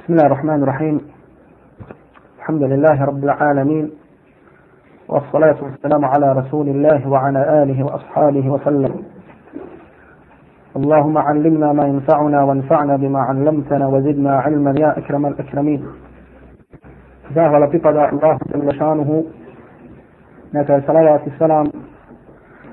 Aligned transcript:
بسم 0.00 0.12
الله 0.12 0.26
الرحمن 0.26 0.62
الرحيم 0.62 1.00
الحمد 2.38 2.62
لله 2.62 3.04
رب 3.04 3.24
العالمين 3.24 3.90
والصلاة 5.08 5.56
والسلام 5.62 6.04
على 6.04 6.32
رسول 6.32 6.68
الله 6.68 7.08
وعلى 7.08 7.62
آله 7.62 7.84
وأصحابه 7.84 8.48
وسلم 8.50 9.02
اللهم 10.76 11.18
علمنا 11.18 11.72
ما 11.72 11.84
ينفعنا 11.86 12.42
وانفعنا 12.42 12.96
بما 12.96 13.20
علمتنا 13.20 13.86
وزدنا 13.86 14.32
علما 14.40 14.74
يا 14.80 14.98
أكرم 14.98 15.26
الأكرمين 15.26 15.82
zahvala 17.34 17.66
pripada 17.72 18.12
jalla 18.52 18.72
šanuhu. 18.78 19.26
Neka 20.52 20.78
je 20.78 21.30
salam 21.38 21.66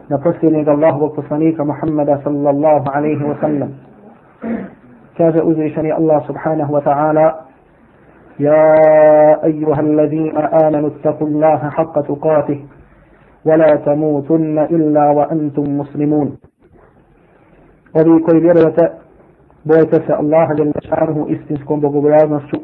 na 0.09 0.17
posljednjeg 0.17 0.67
Allahovog 0.67 1.15
poslanika 1.15 1.63
Muhammada 1.65 2.19
sallallahu 2.23 2.85
alaihi 2.93 3.23
wa 3.23 3.35
sallam. 3.41 3.71
كاد 5.17 5.37
أزري 5.37 5.97
الله 5.97 6.19
سبحانه 6.27 6.71
وتعالى. 6.71 7.35
يا 8.39 8.65
أيها 9.45 9.79
الذين 9.79 10.37
آمنوا 10.37 10.89
اتقوا 10.89 11.27
الله 11.27 11.69
حق 11.69 12.01
تقاته 12.01 12.65
ولا 13.45 13.75
تموتن 13.75 14.59
إلا 14.59 15.09
وأنتم 15.09 15.77
مسلمون. 15.77 16.37
وفي 17.95 18.23
كل 18.25 18.41
ليرة 18.41 18.93
بويتس 19.65 20.11
الله 20.11 20.53
جل 20.53 20.71
شعره 20.79 21.27
استنسكم 21.31 21.79
بقبلاز 21.79 22.25
نسو 22.25 22.57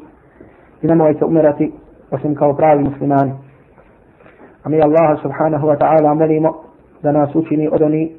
إن 0.83 0.97
مويت 0.97 1.23
أمرتي 1.23 1.73
وسم 2.11 2.33
كوبراي 2.33 2.77
مسلمان. 2.77 3.33
أمي 4.67 4.79
الله 4.79 5.15
سبحانه 5.23 5.65
وتعالى 5.65 6.15
مليم. 6.15 6.51
دنا 7.03 7.25
سوشني 7.25 7.67
أدني. 7.75 8.15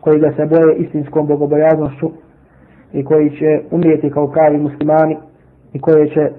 كل 0.00 0.34
سبوية 0.38 0.86
استنسكم 0.86 1.26
بقبلاز 1.26 1.74
نسو 1.74 2.10
i 2.92 3.04
koji 3.04 3.30
će 3.30 3.60
umrijeti 3.70 4.10
kao 4.10 4.30
pravi 4.30 4.58
muslimani 4.58 5.16
i 5.72 5.80
koje 5.80 6.08
će 6.08 6.30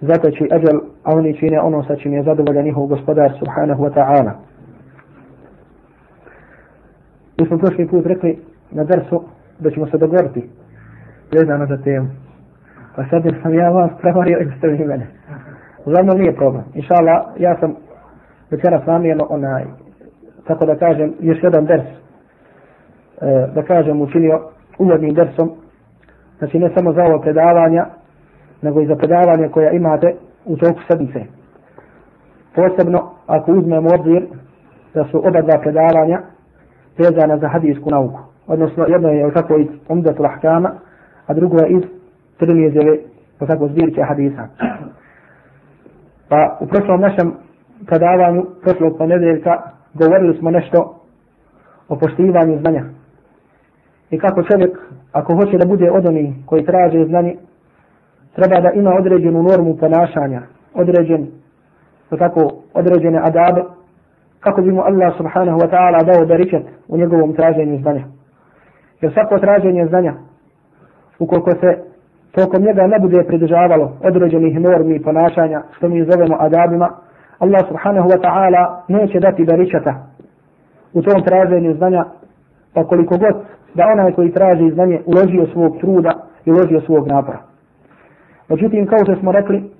zateći 0.00 0.48
ađel, 0.52 0.80
a 1.04 1.16
oni 1.16 1.36
čine 1.38 1.60
ono 1.60 1.84
sa 1.84 1.96
čim 1.96 2.12
je 2.12 2.22
zadovoljan 2.22 2.64
njihov 2.64 2.86
gospodar 2.86 3.32
subhanahu 3.38 3.84
wa 3.84 3.94
ta'ala. 3.94 4.30
Mi 7.38 7.46
smo 7.46 7.58
prošli 7.58 7.88
put 7.88 8.06
rekli 8.06 8.38
na 8.70 8.84
drsu 8.84 9.24
da 9.58 9.70
ćemo 9.70 9.86
se 9.86 9.98
dogovoriti 9.98 10.48
vezano 11.32 11.66
za 11.66 11.76
temu. 11.76 12.06
Pa 12.96 13.04
sad 13.10 13.22
sam 13.42 13.54
ja 13.54 13.70
vas 13.70 13.90
prevario 14.00 14.38
i 14.38 14.58
ste 14.58 14.68
vi 14.68 14.84
mene. 14.84 15.06
Uglavnom 15.84 16.18
nije 16.18 16.36
problem. 16.36 16.64
Inša 16.74 16.94
Allah, 16.94 17.22
ja 17.38 17.56
sam 17.60 17.74
večeras 18.50 18.86
namjerno 18.86 19.26
onaj, 19.30 19.64
tako 20.46 20.66
da 20.66 20.76
kažem, 20.76 21.14
još 21.20 21.38
jedan 21.42 21.64
ders, 21.66 21.84
e, 21.84 23.46
da 23.54 23.62
kažem, 23.62 24.00
učinio 24.00 24.40
uvodnim 24.78 25.14
dersom, 25.14 25.50
znači 26.38 26.58
ne 26.58 26.70
samo 26.76 26.92
za 26.92 27.04
ovo 27.04 27.18
predavanja, 27.18 27.86
nego 28.62 28.80
i 28.80 28.86
za 28.86 28.96
predavanje 28.96 29.48
koja 29.48 29.70
imate 29.70 30.14
u 30.44 30.56
toku 30.56 30.80
sedmice. 30.90 31.20
Posebno, 32.54 33.10
ako 33.26 33.52
uzmemo 33.52 33.88
obzir 33.98 34.26
da 34.94 35.04
su 35.04 35.18
oba 35.18 35.42
dva 35.42 35.58
predavanja 35.58 36.20
vezana 36.98 37.38
za 37.38 37.48
hadijsku 37.48 37.90
nauku. 37.90 38.20
Odnosno, 38.46 38.84
jedno 38.88 39.08
je 39.08 39.32
tako 39.32 39.56
iz 39.56 39.68
Umdatul 39.88 40.26
Ahkama, 40.26 40.70
a 41.26 41.34
drugo 41.34 41.56
je 41.58 41.70
iz 41.70 41.82
Tirmizeve, 42.38 42.98
tako 43.38 43.68
zbirke 43.68 44.02
hadisa. 44.02 44.48
Pa 46.28 46.58
u 46.60 46.66
prošlom 46.66 47.00
našem 47.00 47.32
predavanju, 47.86 48.46
prošlog 48.62 48.98
ponedeljka, 48.98 49.62
govorili 49.94 50.38
smo 50.38 50.50
nešto 50.50 51.00
o 51.88 51.96
poštivanju 51.96 52.58
znanja. 52.58 52.84
I 54.10 54.18
kako 54.18 54.42
čovjek, 54.42 54.78
ako 55.12 55.34
hoće 55.34 55.58
da 55.58 55.66
bude 55.66 55.90
od 55.90 56.06
onih 56.06 56.34
koji 56.46 56.64
traže 56.64 57.04
znanje, 57.04 57.36
treba 58.34 58.60
da 58.60 58.70
ima 58.70 58.94
određenu 58.94 59.42
normu 59.42 59.76
ponašanja, 59.76 60.42
određen, 60.74 61.26
to 62.10 62.16
tako, 62.16 62.50
određene 62.74 63.18
adabe, 63.18 63.62
kako 64.40 64.62
bi 64.62 64.72
mu 64.72 64.82
Allah 64.82 65.16
subhanahu 65.16 65.58
wa 65.58 65.68
ta'ala 65.70 66.04
dao 66.04 66.26
beričet 66.26 66.64
u 66.88 66.96
njegovom 66.96 67.34
traženju 67.34 67.78
znanja. 67.78 68.04
Jer 69.00 69.12
svako 69.12 69.38
traženje 69.38 69.86
znanja, 69.86 70.14
ukoliko 71.18 71.50
se 71.50 71.78
tokom 72.32 72.62
njega 72.62 72.86
ne 72.86 72.98
bude 72.98 73.24
pridržavalo 73.24 73.92
određenih 74.02 74.60
normi 74.60 75.02
ponašanja, 75.02 75.62
što 75.76 75.88
mi 75.88 76.06
zovemo 76.10 76.36
adabima, 76.40 76.90
Allah 77.38 77.62
subhanahu 77.68 78.08
wa 78.08 78.20
ta'ala 78.24 78.62
neće 78.88 79.20
dati 79.20 79.44
beričeta 79.44 79.94
u 80.92 81.02
tom 81.02 81.22
traženju 81.22 81.74
znanja, 81.74 82.04
pa 82.74 82.84
koliko 82.84 83.18
god 83.18 83.34
da 83.74 83.86
onaj 83.92 84.12
koji 84.12 84.32
traži 84.32 84.70
znanje 84.70 85.00
uložio 85.06 85.46
svog 85.52 85.76
truda 85.80 86.12
i 86.44 86.50
uložio 86.50 86.80
svog 86.80 87.06
napora. 87.08 87.38
Međutim, 88.48 88.86
kao 88.86 88.98
što 89.04 89.16
smo 89.16 89.32
rekli, 89.32 89.70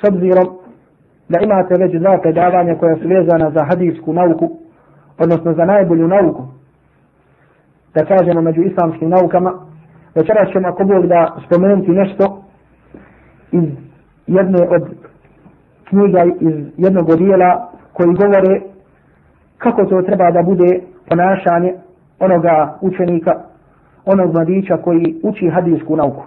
s 0.00 0.08
obzirom 0.08 0.46
da 1.28 1.40
imate 1.40 1.74
već 1.78 1.94
dva 1.94 2.18
predavanja 2.22 2.74
koja 2.74 2.96
su 2.96 3.08
vezana 3.08 3.50
za 3.50 3.64
hadijsku 3.64 4.12
nauku, 4.12 4.50
odnosno 5.18 5.52
za 5.52 5.64
najbolju 5.64 6.08
nauku, 6.08 6.42
da 7.94 8.04
kažemo 8.04 8.40
među 8.40 8.62
islamskim 8.62 9.10
naukama, 9.10 9.52
večeras 10.14 10.52
ćemo 10.52 10.68
ako 10.68 10.84
Bog 10.84 11.06
da 11.06 11.36
spomenuti 11.46 11.90
nešto 11.90 12.42
iz 13.52 13.64
jedne 14.26 14.68
od 14.68 14.82
knjiga, 15.88 16.24
iz 16.40 16.54
jednog 16.76 17.16
dijela 17.16 17.70
koji 17.92 18.14
govore 18.14 18.60
kako 19.58 19.84
to 19.84 20.02
treba 20.02 20.30
da 20.30 20.42
bude 20.42 20.80
ponašanje 21.08 21.74
onoga 22.20 22.78
učenika, 22.80 23.34
onog 24.04 24.34
mladića 24.34 24.76
koji 24.76 25.20
uči 25.22 25.48
hadijsku 25.48 25.96
nauku. 25.96 26.22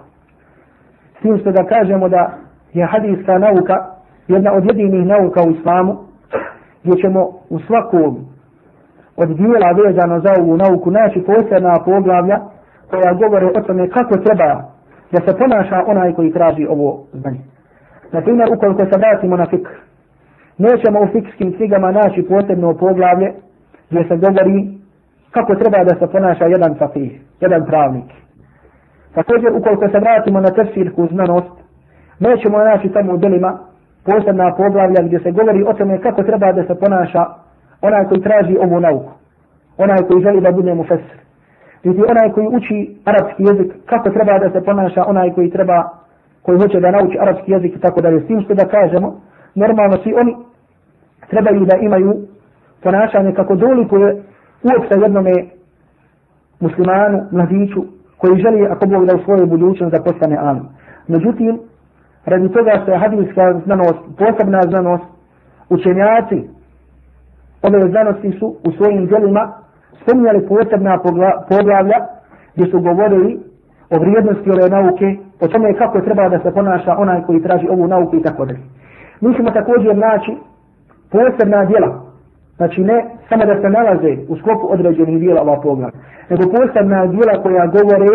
S 1.18 1.22
tim 1.22 1.38
što 1.38 1.52
da 1.52 1.64
kažemo 1.64 2.08
da 2.08 2.30
je 2.72 2.86
hadijska 2.86 3.38
nauka 3.38 3.86
jedna 4.28 4.52
od 4.52 4.64
jedinih 4.64 5.06
nauka 5.06 5.42
u 5.42 5.50
islamu 5.50 5.96
gdje 6.82 7.02
ćemo 7.02 7.20
u 7.48 7.58
svakom 7.58 8.18
od 9.16 9.28
dijela 9.28 9.72
vezano 9.72 10.20
za 10.20 10.32
ovu 10.40 10.56
nauku 10.56 10.90
naći 10.90 11.22
posebna 11.22 11.78
poglavlja 11.84 12.38
koja 12.90 13.12
govore 13.14 13.46
o 13.46 13.60
tome 13.60 13.88
kako 13.88 14.16
treba 14.16 14.62
da 15.12 15.18
se 15.26 15.38
ponaša 15.38 15.84
onaj 15.86 16.12
koji 16.12 16.32
traži 16.32 16.66
ovo 16.66 17.04
znanje. 17.12 17.40
Na 18.12 18.20
primjer, 18.20 18.48
ukoliko 18.56 18.84
se 18.84 18.98
vratimo 18.98 19.36
na 19.36 19.46
fikr, 19.46 19.70
nećemo 20.58 21.00
u 21.00 21.06
fikskim 21.06 21.52
knjigama 21.56 21.92
naći 21.92 22.22
posebno 22.22 22.74
poglavlje 22.74 23.32
gdje 23.90 24.04
se 24.08 24.16
govori 24.16 24.79
kako 25.30 25.54
treba 25.54 25.84
da 25.84 25.94
se 25.98 26.12
ponaša 26.12 26.44
jedan 26.44 26.74
fakih, 26.78 27.20
jedan 27.40 27.66
pravnik. 27.66 28.04
Također, 29.14 29.52
ukoliko 29.52 29.88
se 29.88 29.98
vratimo 29.98 30.40
na 30.40 30.50
tefsirsku 30.50 31.06
znanost, 31.12 31.54
nećemo 32.18 32.58
naći 32.58 32.88
tamo 32.88 33.12
u 33.12 33.16
delima 33.16 33.58
posebna 34.04 34.54
poglavlja 34.56 35.02
gdje 35.02 35.18
se 35.20 35.30
govori 35.30 35.62
o 35.62 35.72
tome 35.72 36.00
kako 36.00 36.22
treba 36.22 36.52
da 36.52 36.64
se 36.64 36.74
ponaša 36.74 37.26
onaj 37.82 38.04
koji 38.04 38.20
traži 38.22 38.56
ovu 38.58 38.80
nauku, 38.80 39.12
onaj 39.78 39.98
koji 40.08 40.22
želi 40.22 40.40
da 40.40 40.52
bude 40.52 40.74
mu 40.74 40.84
fesir. 40.84 41.18
Niti 41.84 42.02
onaj 42.10 42.32
koji 42.32 42.46
uči 42.46 42.96
arapski 43.04 43.42
jezik, 43.42 43.72
kako 43.86 44.10
treba 44.10 44.38
da 44.38 44.50
se 44.50 44.64
ponaša 44.64 45.04
onaj 45.06 45.30
koji 45.34 45.50
treba, 45.50 45.88
koji 46.42 46.58
hoće 46.58 46.80
da 46.80 46.90
nauči 46.90 47.18
arapski 47.20 47.52
jezik 47.52 47.76
i 47.76 47.80
tako 47.80 48.00
dalje. 48.00 48.20
S 48.20 48.26
tim 48.26 48.40
što 48.42 48.54
da 48.54 48.64
kažemo, 48.68 49.20
normalno 49.54 49.96
svi 50.02 50.14
oni 50.14 50.36
trebaju 51.30 51.64
da 51.64 51.76
imaju 51.76 52.14
ponašanje 52.82 53.32
kako 53.34 53.54
dolikuje 53.54 54.22
uopšte 54.62 54.94
jednome 55.00 55.32
muslimanu, 56.60 57.18
mladiću, 57.30 57.84
koji 58.18 58.42
želi, 58.42 58.66
ako 58.66 58.86
Bog 58.86 59.06
da 59.06 59.14
u 59.14 59.24
svojoj 59.24 59.46
budućnosti 59.46 59.96
da 59.96 60.02
postane 60.02 60.36
alim. 60.36 60.62
Međutim, 61.08 61.60
radi 62.24 62.48
toga 62.48 62.70
što 62.82 62.90
je 62.90 62.98
hadijska 62.98 63.60
znanost, 63.64 63.98
posebna 64.18 64.60
znanost, 64.62 65.04
učenjaci 65.68 66.48
ove 67.62 67.90
znanosti 67.90 68.32
su 68.38 68.56
u 68.64 68.72
svojim 68.72 69.06
djelima 69.06 69.52
spominjali 70.02 70.46
posebna 70.48 70.98
poglavlja 71.48 71.98
gdje 72.54 72.70
su 72.70 72.80
govorili 72.80 73.40
o 73.90 73.98
vrijednosti 73.98 74.50
ove 74.50 74.68
nauke, 74.68 75.16
o 75.40 75.48
tome 75.48 75.74
kako 75.74 76.00
treba 76.00 76.28
da 76.28 76.38
se 76.38 76.54
ponaša 76.54 76.96
onaj 76.98 77.22
koji 77.22 77.42
traži 77.42 77.68
ovu 77.68 77.88
nauku 77.88 78.16
i 78.16 78.22
tako 78.22 78.44
dalje. 78.44 78.60
Mi 79.20 79.34
ćemo 79.34 79.50
također 79.50 79.96
naći 79.96 80.36
posebna 81.10 81.64
djela, 81.64 82.09
znači 82.60 82.80
ne 82.80 83.04
samo 83.28 83.44
da 83.44 83.60
se 83.60 83.68
nalaze 83.68 84.12
u 84.28 84.36
sklopu 84.36 84.72
određenih 84.72 85.18
dijela 85.20 85.42
ova 85.42 85.60
poglavlja, 85.60 85.98
nego 86.30 86.42
posebna 86.56 87.06
dijela 87.06 87.42
koja 87.42 87.66
govore 87.66 88.14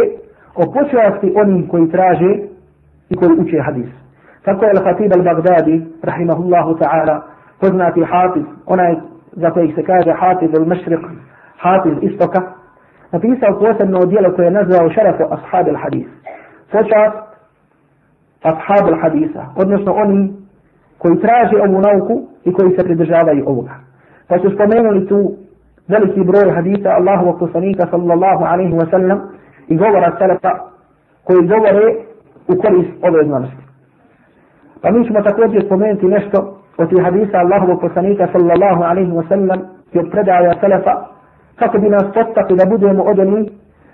o 0.56 0.63
počasti 0.75 1.33
onih 1.42 1.69
koji 1.71 1.92
traže 1.92 2.31
i 3.09 3.15
koji 3.15 3.31
uče 3.39 3.59
hadis. 3.62 3.92
Tako 4.45 4.65
je 4.65 4.71
Al-Khatib 4.71 5.12
al-Baghdadi, 5.18 5.75
rahimahullahu 6.03 6.71
ta'ala, 6.81 7.21
poznati 7.62 8.03
hafiz, 8.12 8.44
onaj 8.65 8.95
za 9.31 9.51
kojeg 9.51 9.75
se 9.75 9.83
kaže 9.83 10.12
hafiz 10.12 10.50
al-Mashriq, 10.50 11.03
hafiz 11.57 11.94
istoka, 12.01 12.42
napisao 13.12 13.59
posebno 13.59 14.00
dijelo 14.06 14.36
koje 14.36 14.45
je 14.45 14.51
nazvao 14.51 14.89
šarafu 14.89 15.24
ashab 15.24 15.68
al-hadis. 15.68 16.07
Počast 16.71 17.18
ashab 18.44 18.86
al-hadisa, 18.94 19.44
odnosno 19.56 19.94
oni 19.94 20.33
koji 20.97 21.19
traže 21.19 21.57
ovu 21.68 21.81
nauku 21.88 22.21
i 22.44 22.53
koji 22.53 22.75
se 22.75 22.83
pridržavaju 22.83 23.44
ovoga. 23.47 23.86
Pa 24.27 24.39
su 24.39 24.50
spomenuli 24.50 25.07
tu 25.07 25.36
veliki 25.88 26.24
broj 26.24 26.51
hadisa 26.56 26.89
Allahu 26.89 27.39
poslanika 27.39 27.88
sallallahu 27.92 28.44
alaihi 28.44 28.74
wa 28.74 28.89
sallam 28.89 29.19
i 29.68 29.77
govora 29.77 30.16
salafa 30.19 30.60
koji 31.24 31.48
govore 31.48 31.95
u 32.48 32.54
korist 32.62 32.92
ove 33.01 33.25
znanosti. 33.25 33.63
Pa 34.81 34.92
mi 34.92 35.06
ćemo 35.06 35.22
također 35.22 35.66
spomenuti 35.66 36.06
nešto 36.06 36.57
od 36.77 36.89
tih 36.89 37.04
hadisa 37.04 37.38
Allahovog 37.38 37.81
poslanika 37.81 38.27
sallallahu 38.31 38.83
alaihi 38.83 39.12
wa 39.12 39.27
sallam 39.27 39.60
i 39.94 40.00
od 40.00 40.10
predaja 40.12 40.54
Selefa 40.60 41.06
kako 41.56 41.78
bi 41.78 41.89
nas 41.89 42.04
postakli 42.13 42.57
da 42.57 42.66
budemo 42.69 43.04
od 43.04 43.19
onih 43.19 43.50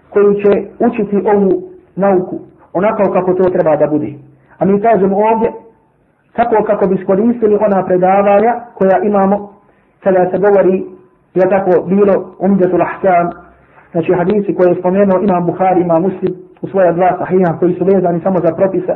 koji 0.10 0.44
će 0.44 0.52
učiti 0.80 1.24
ovu 1.34 1.62
nauku 1.96 2.40
onako 2.74 3.12
kako 3.12 3.34
to 3.34 3.50
treba 3.50 3.76
da 3.76 3.88
bude. 3.88 4.14
A 4.60 4.66
mi 4.66 4.82
kažemo 4.82 5.18
ovdje 5.18 5.52
tako 6.36 6.64
kako 6.64 6.88
bi 6.88 7.04
skoristili 7.04 7.56
ona 7.56 7.86
predavanja 7.86 8.56
koja 8.74 9.00
imamo 9.04 9.51
kada 10.04 10.30
se 10.32 10.38
govori 10.38 10.86
je 11.34 11.50
tako 11.50 11.86
bilo 11.88 12.36
umdetul 12.40 12.82
ahkam 12.82 13.30
znači 13.92 14.14
hadisi 14.14 14.56
koje 14.56 14.70
je 14.70 14.80
spomenuo 14.80 15.22
imam 15.22 15.46
Bukhari, 15.46 15.82
imam 15.82 16.02
Muslim 16.02 16.34
u 16.62 16.68
svoja 16.68 16.92
dva 16.92 17.18
sahiha 17.18 17.58
koji 17.60 17.74
su 17.74 17.86
vezani 17.86 18.20
samo 18.24 18.38
za 18.46 18.56
propisa 18.56 18.96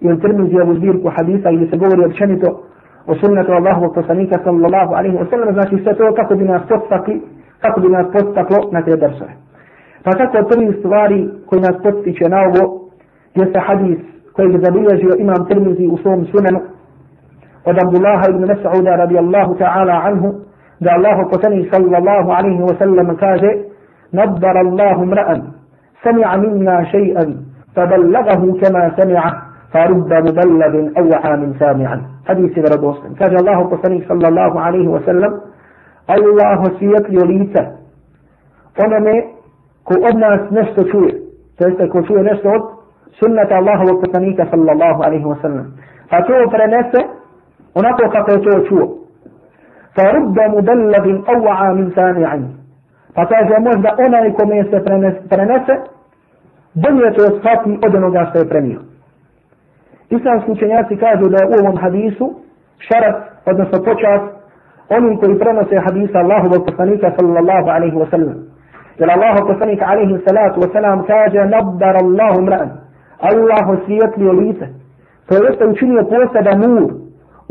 ili 0.00 0.20
termizi 0.20 0.60
ovu 0.60 0.74
zbirku 0.74 1.08
hadisa 1.16 1.50
ili 1.50 1.70
se 1.70 1.76
govori 1.76 2.04
općenito 2.04 2.62
o 3.06 3.14
sunnetu 3.14 3.52
Allahovog 3.52 3.94
poslanika 3.94 4.36
sallallahu 4.44 4.94
alaihi 4.94 5.16
wa 5.16 5.30
sallam 5.30 5.54
znači 5.54 5.76
sve 5.82 5.94
to 5.94 6.14
kako 6.14 6.34
bi 6.34 6.44
nas 6.44 6.62
podstakli 6.68 7.22
kako 7.60 7.80
bi 7.80 7.88
nas 7.88 8.06
podstaklo 8.12 8.58
na 8.72 8.82
te 8.82 8.96
drsove. 8.96 9.32
Pa 10.04 10.10
tako 10.10 10.38
od 10.38 10.48
prvih 10.48 10.76
stvari 10.78 11.28
koji 11.46 11.60
nas 11.60 11.76
podstiče 11.82 12.28
na 12.28 12.38
ovo 12.48 12.62
jeste 13.34 13.60
hadis 13.60 13.98
koji 14.32 14.52
je 14.52 14.60
zabilježio 14.64 15.12
imam 15.18 15.46
Tirmizi 15.48 15.86
u 15.86 15.96
svom 15.98 16.26
sunenu 16.26 16.60
od 17.64 17.76
Abdullaha 17.84 18.24
ibn 18.30 18.44
Mas'uda 18.44 18.96
radijallahu 18.96 19.54
ta'ala 19.54 19.96
anhu 20.08 20.45
da 20.80 20.92
Allahu 20.94 21.30
poslanik 21.30 21.72
sallallahu 21.74 22.30
alaihi 22.30 22.62
wa 22.62 22.74
sallam 22.78 23.16
kaže 23.16 23.76
نبر 24.14 24.60
الله 24.60 24.96
امرأ 25.02 25.42
سمع 26.04 26.36
منا 26.36 26.84
شيئا 26.84 27.36
فبلغه 27.76 28.42
كما 28.62 28.82
سمعه 29.00 29.32
فرب 29.72 30.12
مبلغ 30.12 30.72
أوعى 30.98 31.36
من 31.36 31.54
سامعا 31.58 32.02
حديث 32.28 32.52
غير 32.58 32.80
مسلم 32.88 33.14
كان 33.20 33.36
الله 33.40 33.76
تصنيف 33.76 34.08
صلى 34.08 34.28
الله 34.28 34.60
عليه 34.60 34.88
وسلم 34.88 35.32
الله 36.10 36.64
سيك 36.80 37.06
يوليته 37.10 37.66
onome 38.84 39.14
ko 39.88 39.94
od 40.08 40.16
nas 40.18 40.40
nešto 40.50 40.84
čuje, 40.90 41.12
to 41.58 41.68
jeste 41.68 41.88
ko 41.88 42.02
čuje 42.02 42.22
nešto 42.22 42.48
od 42.48 42.62
sunnata 43.18 43.54
Allahovog 43.56 44.04
poslanika 44.04 44.44
sallallahu 44.50 45.00
alaihi 45.02 45.24
wa 45.24 45.36
sallam. 45.42 45.66
Pa 46.10 46.20
to 46.22 46.34
prenese 46.50 47.00
onako 47.74 48.10
kako 48.12 48.30
je 48.30 48.40
to 48.42 48.60
čuo. 48.68 49.05
Fa 49.96 50.12
rubba 50.12 50.44
أوعى 51.28 51.74
من 51.74 51.90
سامع. 51.96 52.40
Pa 53.16 53.26
kaže 53.26 53.56
možda 53.60 53.96
onaj 53.98 54.32
kome 54.32 54.64
se 54.64 54.78
prenese, 55.28 55.74
bolje 56.74 57.12
to 57.12 57.24
shvati 57.38 57.78
od 57.86 57.94
onoga 57.94 58.26
što 58.30 58.38
je 58.38 58.48
premio. 58.48 58.80
Islamski 60.10 60.50
učenjaci 60.50 60.96
kažu 60.96 61.28
da 61.28 61.36
je 61.36 61.48
u 61.48 61.54
ovom 61.60 61.76
hadisu 61.76 62.34
šarat, 62.78 63.16
odnosno 63.46 63.78
počas, 63.84 64.20
onim 64.88 65.16
koji 65.18 65.38
prenose 65.38 65.76
hadisa 65.86 66.18
Allahovog 66.18 66.66
poslanika 66.66 67.12
sallallahu 67.16 67.68
alaihi 67.76 67.96
wa 67.96 68.10
sallam. 68.10 68.36
Jer 68.98 69.10
Allahov 69.10 69.48
poslanik 69.48 69.82
alaihi 69.82 70.18
salatu 70.26 70.60
wa 70.60 70.72
sallam 70.72 71.06
kaže 71.06 71.40
nabdar 71.44 71.94
Allahu 72.04 72.38
mra'an. 72.46 72.70
Allah 73.20 73.68
osvijetlio 73.68 74.32
lice. 74.32 74.66
To 75.28 75.34
jeste 75.44 75.66
učinio 75.66 76.04
posada 76.04 76.54
nur 76.56 76.82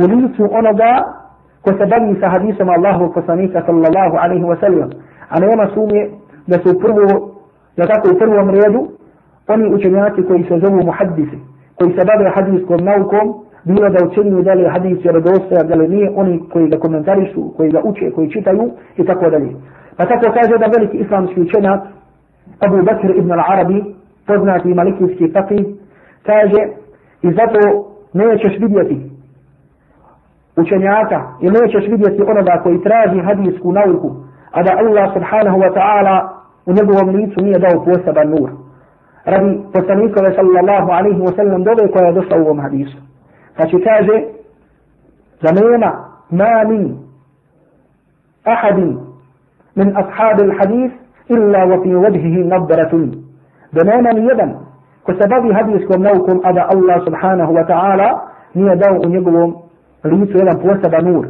u 0.01 0.03
licu 0.11 0.43
onoga 0.51 0.91
ko 1.65 1.71
se 1.77 1.85
bavi 1.85 2.19
sa 2.21 2.29
hadisom 2.29 2.69
Allahovog 2.69 3.13
poslanika 3.13 3.63
sallallahu 3.65 4.15
alaihi 4.23 4.43
wa 4.43 4.59
sallam. 4.59 4.89
A 5.29 5.39
nema 5.39 5.67
sumnje 5.73 6.09
da 6.47 6.57
su 6.63 6.79
prvo, 6.79 7.31
da 7.77 7.87
tako 7.87 8.09
u 8.13 8.17
prvom 8.17 8.49
redu, 8.49 8.87
oni 9.47 9.73
učenjaci 9.75 10.23
koji 10.27 10.43
se 10.43 10.59
zovu 10.59 10.79
muhaddisi, 10.85 11.37
koji 11.75 11.91
se 11.91 12.05
bave 12.05 12.29
hadijskom 12.35 12.79
naukom, 12.85 13.33
bilo 13.63 13.89
da 13.89 14.05
učenju 14.07 14.41
da 14.41 14.53
li 14.53 14.63
je 14.63 14.69
hadis 14.69 15.05
je 15.05 15.11
radostaja, 15.11 15.63
da 15.63 15.75
li 15.75 15.87
nije, 15.87 16.11
oni 16.15 16.43
koji 16.53 16.69
ga 16.69 16.77
komentarišu, 16.77 17.41
koji 17.57 17.71
ga 17.71 17.81
uče, 17.83 18.11
koji 18.11 18.31
čitaju 18.31 18.71
i 18.97 19.05
tako 19.05 19.29
dalje. 19.29 19.51
Pa 19.97 20.05
tako 20.05 20.31
kaže 20.33 20.57
da 20.59 20.73
veliki 20.77 20.97
islamski 20.97 21.41
učenjak, 21.41 21.81
Abu 22.59 22.83
Bakr 22.83 23.09
ibn 23.09 23.31
al-Arabi, 23.31 23.95
poznati 24.27 24.73
malikijski 24.73 25.31
fakih, 25.33 25.65
kaže 26.23 26.61
i 27.21 27.31
zato 27.31 27.59
nećeš 28.13 28.59
vidjeti 28.59 29.14
učenjaka 30.57 31.21
i 31.41 31.49
nećeš 31.49 31.87
vidjeti 31.87 32.21
onoga 32.21 32.61
koji 32.63 32.83
traži 32.83 33.19
hadijsku 33.19 33.71
nauku, 33.71 34.11
a 34.51 34.63
da 34.63 34.71
Allah 34.77 35.13
subhanahu 35.13 35.57
wa 35.57 35.73
ta'ala 35.73 36.29
u 36.65 36.73
njegovom 36.73 37.15
licu 37.15 37.41
nije 37.41 37.59
dao 37.59 37.85
poseban 37.85 38.29
nur 38.29 38.49
radi 39.25 39.59
poslanikove 39.73 40.33
sallallahu 40.35 40.91
alaihi 40.91 41.19
wa 41.19 41.35
sallam 41.35 41.63
dove 41.63 41.91
koja 41.91 42.05
je 42.05 42.13
došla 42.13 42.37
u 42.37 42.41
ovom 42.41 42.59
hadisu. 42.59 42.97
Znači 43.55 43.83
kaže, 43.83 44.23
za 45.41 45.51
nema 45.51 45.91
ma 46.29 46.63
min 46.69 46.97
ahadin 48.43 48.99
min 49.75 49.97
ashabi 49.97 50.43
il-hadis 50.43 50.91
illa 51.27 51.59
wa 51.65 51.83
fi 51.83 51.89
wajhihi 51.89 52.43
nabratun. 52.43 53.15
Da 53.71 53.83
nema 53.83 54.09
ni 54.11 54.25
jedan 54.27 54.53
ko 55.03 55.13
se 55.13 55.27
bavi 55.29 55.53
hadiskom 55.53 56.01
naukom, 56.01 56.41
a 56.43 56.53
da 56.53 56.67
Allah 56.69 57.03
subhanahu 57.05 57.53
wa 57.53 57.65
ta'ala 57.67 58.19
nije 58.53 58.75
dao 58.75 58.95
u 59.05 59.09
njegovom 59.09 59.55
licu 60.03 60.37
jedan 60.37 60.57
poseban 60.59 61.13
nur. 61.13 61.25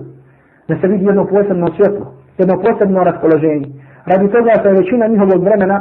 Da 0.67 0.75
se 0.81 0.88
vidi 0.88 1.06
jedno 1.06 1.25
posebno 1.25 1.67
svjetlo, 1.75 2.06
jedno 2.38 2.56
posebno 2.62 3.03
raspoloženje. 3.03 3.67
Radi 4.06 4.31
toga 4.31 4.51
je 4.51 4.73
većina 4.73 5.07
njihovog 5.07 5.44
vremena 5.44 5.77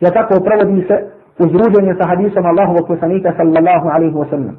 ja 0.00 0.10
tako 0.10 0.34
provodi 0.44 0.84
se 0.88 0.96
uzruženje 1.38 1.94
sa 2.00 2.08
hadisom 2.08 2.46
Allahovog 2.46 2.86
poslanika 2.88 3.32
sallallahu 3.36 3.88
alaihi 3.88 4.14
wa 4.14 4.30
sallam. 4.30 4.56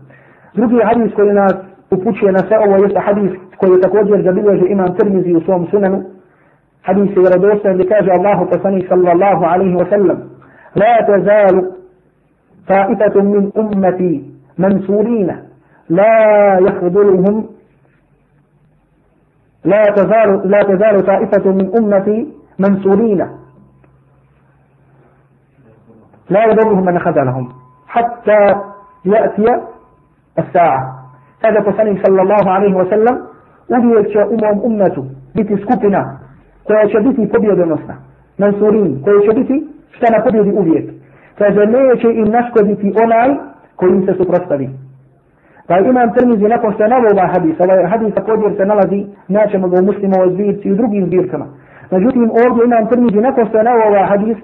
Drugi 0.54 0.80
hadis 0.84 1.14
koji 1.16 1.34
nas 1.34 1.54
upućuje 1.92 2.32
na 2.32 2.40
sve 2.40 2.58
ovo 2.66 2.76
jeste 2.84 3.00
hadis 3.00 3.32
koji 3.58 3.72
je 3.72 3.82
također 3.82 4.24
zabilježi 4.24 4.66
imam 4.66 4.96
Tirmizi 4.98 5.36
u 5.36 5.42
svom 5.42 5.68
sunanu. 5.72 6.04
Hadis 6.82 7.10
je 7.18 7.30
radostan 7.36 7.74
gdje 7.74 7.90
kaže 7.90 8.10
Allahu 8.12 8.50
poslanik 8.52 8.88
sallallahu 8.88 9.44
alaihi 9.44 9.76
wa 9.76 9.90
sallam 9.90 10.20
La 10.76 10.90
طائفة 12.70 13.22
من 13.22 13.52
أمتي 13.58 14.24
منصورين 14.58 15.49
لا 15.90 16.58
يخذلهم 16.60 17.46
لا 19.66 19.84
تزال 19.86 20.42
لا 20.52 20.62
تزال 20.62 21.06
طائفة 21.06 21.52
من 21.52 21.72
أمتي 21.78 22.34
منصورين 22.60 23.28
لا 26.30 26.46
يضرهم 26.46 26.86
من 26.86 27.00
خذلهم 27.00 27.50
حتى 27.88 28.56
يأتي 29.06 29.62
الساعة 30.40 31.00
هذا 31.46 31.62
فسن 31.62 32.04
صلى 32.04 32.22
الله 32.22 32.52
عليه 32.52 32.74
وسلم 32.76 33.26
وليش 33.70 34.18
أمم 34.18 34.62
أمة 34.66 35.06
بتسكتنا 35.36 36.20
koja 36.70 36.88
će 36.88 37.00
biti 37.00 37.32
pobjedonosna. 37.34 37.96
Mansurin, 38.38 39.04
koja 39.04 39.20
će 39.22 39.40
biti 39.40 39.68
šta 39.92 40.18
na 40.18 40.24
pobjedi 40.24 40.52
uvijek. 40.52 40.90
Kaže, 41.38 41.66
neće 41.66 42.08
im 42.12 42.32
naškoditi 42.32 42.94
onaj 43.04 43.30
koji 43.76 43.92
im. 44.60 44.89
Pa 45.70 45.80
imam 45.80 46.14
Tirmizi 46.14 46.44
nakon 46.44 46.74
što 46.74 46.84
je 46.84 46.90
navio 46.90 47.10
ovaj 47.14 47.30
hadis, 47.34 47.56
ovaj 47.60 47.86
hadis 47.86 48.14
također 48.14 48.50
se 48.58 48.66
nalazi, 48.66 49.06
naćemo 49.28 49.68
ga 49.68 49.76
u 49.80 49.86
muslimovoj 49.90 50.30
zbirci 50.34 50.68
i 50.68 50.72
u 50.72 50.76
drugim 50.76 51.06
zbirkama. 51.06 51.46
Međutim, 51.92 52.32
ovdje 52.44 52.66
imam 52.66 52.88
Tirmizi 52.90 53.20
nakon 53.28 53.48
što 53.48 53.58
je 53.58 53.64
navio 53.64 53.88
ovaj 53.88 54.06
hadis, 54.12 54.38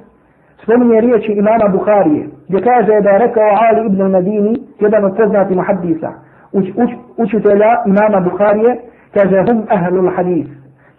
spominje 0.63 1.01
riječi 1.01 1.31
imama 1.31 1.67
Bukharije, 1.71 2.23
gdje 2.47 2.61
kaže 2.61 3.01
da 3.01 3.09
je 3.09 3.19
rekao 3.19 3.49
Ali 3.65 3.85
ibn 3.85 4.11
Nadini, 4.11 4.53
jedan 4.79 5.05
od 5.05 5.17
poznati 5.17 5.55
muhaddisa, 5.55 6.09
uč, 6.51 6.65
uč, 6.83 6.89
učitelja 7.17 7.71
imama 7.85 8.19
Bukharije, 8.19 8.71
kaže 9.13 9.37
hum 9.47 9.59
ahlul 9.69 10.11
hadis. 10.15 10.47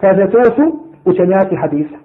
Kaže 0.00 0.30
to 0.30 0.44
su 0.56 0.64
učenjaci 1.04 1.56
hadisa. 1.56 1.96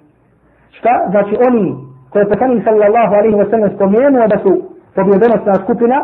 Šta? 0.72 0.94
Znači 1.10 1.36
oni 1.48 1.76
koje 2.10 2.30
poslanik 2.30 2.64
sallallahu 2.64 3.14
alaihi 3.16 3.36
wa 3.36 3.50
sallam 3.50 3.70
spomenuo 3.76 4.28
da 4.28 4.38
su 4.44 4.52
pobjedonosna 4.96 5.54
skupina, 5.64 5.98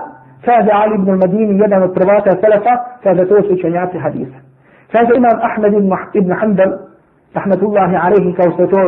kaže 0.45 0.69
Ali 0.73 0.95
ibn 0.95 1.09
al-Madini, 1.09 1.59
jedan 1.59 1.83
od 1.83 1.93
prvata 1.93 2.31
selefa, 2.41 2.73
kaže 3.03 3.25
to 3.25 3.41
su 3.41 3.53
učenjaci 3.53 3.97
hadisa. 3.97 4.37
Kaže 4.91 5.11
imam 5.17 5.37
Ahmed 5.41 5.73
ibn 6.13 6.31
Hanbal, 6.31 6.71
rahmatullahi 7.33 7.95
alaihi, 7.95 8.33
kao 8.33 8.51
što 8.51 8.67
to 8.67 8.81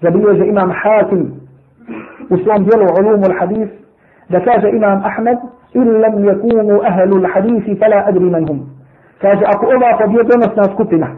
zabilježe 0.00 0.46
imam 0.46 0.72
Hatim, 0.82 1.32
u 2.30 2.36
svom 2.36 2.64
dijelu 2.64 2.86
Ulumu 3.00 3.24
al-Hadis, 3.24 3.68
da 4.28 4.40
kaže 4.40 4.68
Imam 4.68 5.02
Ahmed, 5.04 5.38
in 5.74 6.00
lam 6.00 6.24
yakunu 6.24 6.82
ahlu 6.82 7.16
al-hadisi 7.22 7.76
fala 7.78 8.04
adri 8.08 8.30
man 8.30 8.46
hum. 8.48 8.60
Kaže, 9.20 9.44
ako 9.44 9.66
ova 9.66 9.98
pobjedonosna 9.98 10.64
skupina, 10.74 11.08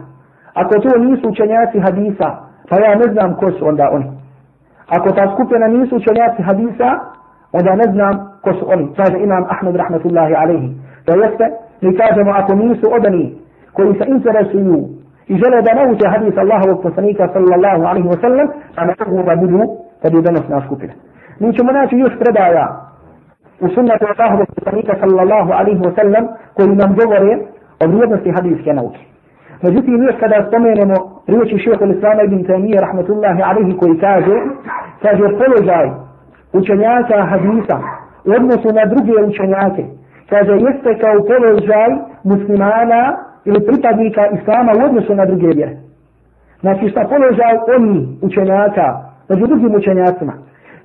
ako 0.53 0.79
to 0.79 0.97
nisu 0.99 1.29
učenjaci 1.29 1.79
hadisa, 1.79 2.29
pa 2.69 2.79
ja 2.79 2.95
ne 2.95 3.13
znam 3.13 3.35
ko 3.35 3.51
su 3.51 3.67
onda 3.67 3.89
oni. 3.91 4.11
Ako 4.87 5.11
ta 5.11 5.31
skupina 5.33 5.67
nisu 5.67 5.95
učenjaci 5.95 6.41
hadisa, 6.41 6.89
onda 7.53 7.75
ne 7.75 7.87
znam 7.93 8.13
ko 8.43 8.53
su 8.53 8.63
oni. 8.73 8.85
Kaže 8.97 9.17
Imam 9.19 9.43
Ahmed 9.49 9.75
rahmatullahi 9.75 10.33
alaihi. 10.35 10.69
To 11.05 11.11
jeste, 11.23 11.45
mi 11.81 11.97
kažemo 11.97 12.31
ako 12.31 12.55
nisu 12.55 12.85
odani 12.97 13.35
koji 13.73 13.93
se 13.99 14.05
interesuju 14.07 14.79
i 15.27 15.33
žele 15.41 15.61
da 15.61 15.73
nauče 15.73 16.07
hadis 16.07 16.37
Allahovog 16.37 16.83
poslanika 16.83 17.29
sallallahu 17.33 17.83
alaihi 17.89 18.07
wa 18.07 18.21
sallam, 18.21 18.47
a 18.75 18.85
ne 18.85 18.93
mogu 19.07 19.23
da 19.23 19.35
budu 19.35 19.59
pobjedonosna 20.01 20.61
skupina. 20.65 20.93
Mi 21.39 21.53
ćemo 21.53 21.71
naći 21.71 21.95
još 21.97 22.13
predaja 22.19 22.65
u 23.61 23.67
sunnetu 23.75 24.05
Allahovog 24.13 24.47
poslanika 24.55 24.93
sallallahu 24.99 25.51
alaihi 25.51 25.79
wa 25.79 25.95
sallam 25.99 26.23
koji 26.53 26.75
nam 26.81 26.95
govore 27.01 27.33
o 27.83 27.87
vrijednosti 27.87 28.31
hadijske 28.31 28.73
nauke. 28.73 28.99
Međutim, 29.61 29.95
uvijek 29.95 30.19
kada 30.19 30.45
spomenemo 30.47 30.95
riječi 31.27 31.57
šeho 31.63 31.85
Islama 31.85 32.21
ibn 32.23 32.43
Taymiye 32.47 32.79
rahmatullahi 32.81 33.41
alaihi 33.41 33.77
koji 33.77 33.99
kaže, 33.99 34.37
kaže 35.01 35.23
položaj 35.39 36.02
učenjaka 36.53 37.25
hadisa 37.31 37.77
u 38.25 38.31
odnosu 38.31 38.67
na 38.79 38.85
druge 38.93 39.15
učenjake, 39.29 39.83
kaže 40.29 40.53
jeste 40.67 40.91
kao 41.01 41.15
položaj 41.29 41.89
muslimana 42.23 43.17
ili 43.45 43.65
pripadnika 43.67 44.23
Islama 44.27 44.71
u 44.79 44.85
odnosu 44.85 45.15
na 45.15 45.25
druge 45.25 45.47
vjere. 45.47 45.75
Znači 46.61 46.89
šta 46.89 47.01
položaj 47.09 47.53
oni 47.75 48.17
učenjaka, 48.21 48.87
među 49.29 49.47
drugim 49.47 49.75
učenjacima, 49.75 50.33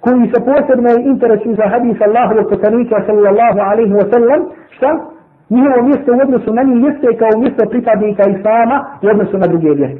koji 0.00 0.30
se 0.32 0.38
posebno 0.50 0.90
interesuju 1.12 1.54
za 1.54 1.66
hadis 1.72 1.98
Allahovog 2.00 2.46
poslanika 2.52 2.96
sallallahu 3.06 3.58
alaihi 3.70 3.94
wa 4.00 4.06
sallam, 4.12 4.40
šta? 4.70 4.90
Njihovo 5.50 5.82
mjesto 5.82 6.12
u 6.12 6.20
odnosu 6.24 6.54
na 6.54 6.62
njih 6.62 6.84
jeste 6.86 7.08
kao 7.20 7.40
mjesto 7.40 7.62
pripadnika 7.70 8.22
Islama 8.36 8.76
u 9.02 9.06
odnosu 9.12 9.38
na 9.38 9.46
druge 9.46 9.70
vjere. 9.70 9.96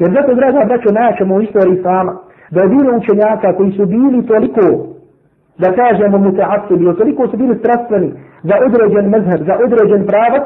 Jer 0.00 0.10
zato, 0.16 0.34
draga 0.34 0.64
braćo, 0.68 0.90
naćemo 0.92 1.34
u 1.34 1.42
istoriji 1.42 1.78
Islama, 1.78 2.12
da 2.50 2.60
je 2.60 2.68
bilo 2.68 2.96
učenjaka 2.96 3.56
koji 3.56 3.72
su 3.72 3.86
bili 3.86 4.26
toliko, 4.26 4.64
da 5.58 5.72
kažemo 5.72 6.18
mutaasibi, 6.18 6.96
toliko 6.98 7.28
su 7.28 7.36
bili 7.36 7.58
strastveni 7.58 8.12
za 8.42 8.54
određen 8.66 9.10
mezheb, 9.10 9.40
za 9.48 9.54
određen 9.64 10.06
pravac, 10.06 10.42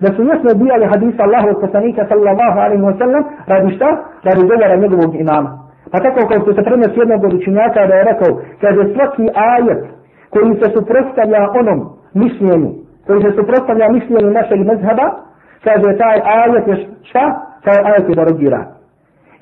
da 0.00 0.08
su 0.14 0.22
jasno 0.22 0.50
odbijali 0.50 0.86
hadisa 0.92 1.22
Allahovog 1.22 1.60
poslanika 1.60 2.02
sallallahu 2.08 2.58
alaihi 2.64 2.82
wa 2.82 2.98
sallam, 2.98 3.24
radi 3.46 3.74
šta? 3.76 3.88
Radi 4.22 4.42
govora 4.50 4.76
njegovog 4.76 5.14
imama. 5.14 5.50
Pa 5.92 5.98
tako 6.04 6.20
kao 6.28 6.40
što 6.42 6.52
se 6.54 6.62
prenos 6.62 6.92
jednog 6.96 7.24
od 7.24 7.34
učenjaka 7.34 7.86
da 7.86 7.94
je 7.94 8.08
rekao, 8.10 8.30
kaže 8.60 8.82
svaki 8.94 9.26
ajet 9.50 9.82
koji 10.30 10.54
se 10.60 10.66
suprostavlja 10.76 11.42
onom 11.60 11.80
mišljenju, 12.14 12.70
koji 13.06 13.22
se 13.22 13.30
suprostavlja 13.38 13.88
mišljenju 13.88 14.30
našeg 14.30 14.60
mezheba, 14.70 15.06
kaže 15.64 15.98
taj 16.02 16.18
ajet 16.36 16.66
je 16.68 16.76
šta? 17.02 17.24
Taj 17.64 17.78
ajet 17.90 18.08
je 18.08 18.14
derogiran. 18.14 18.77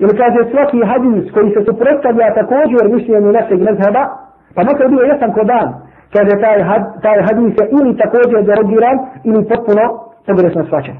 Ili 0.01 0.13
kaže 0.21 0.39
svaki 0.51 0.79
hadis 0.91 1.25
koji 1.35 1.49
se 1.55 1.61
suprotstavlja 1.69 2.37
također 2.39 2.81
mišljenju 2.95 3.31
našeg 3.39 3.59
mezheba, 3.67 4.03
pa 4.55 4.61
makar 4.63 4.87
bio 4.93 5.03
jesan 5.11 5.31
ko 5.35 5.43
dan, 5.53 5.67
kaže 6.13 6.33
taj, 6.43 6.59
had, 6.69 6.83
taj 7.05 7.19
hadis 7.27 7.53
je 7.59 7.65
ili 7.77 7.97
također 8.03 8.39
derogiran 8.49 8.97
ili 9.29 9.47
potpuno 9.51 9.83
pogrešno 10.27 10.63
svačan. 10.69 10.97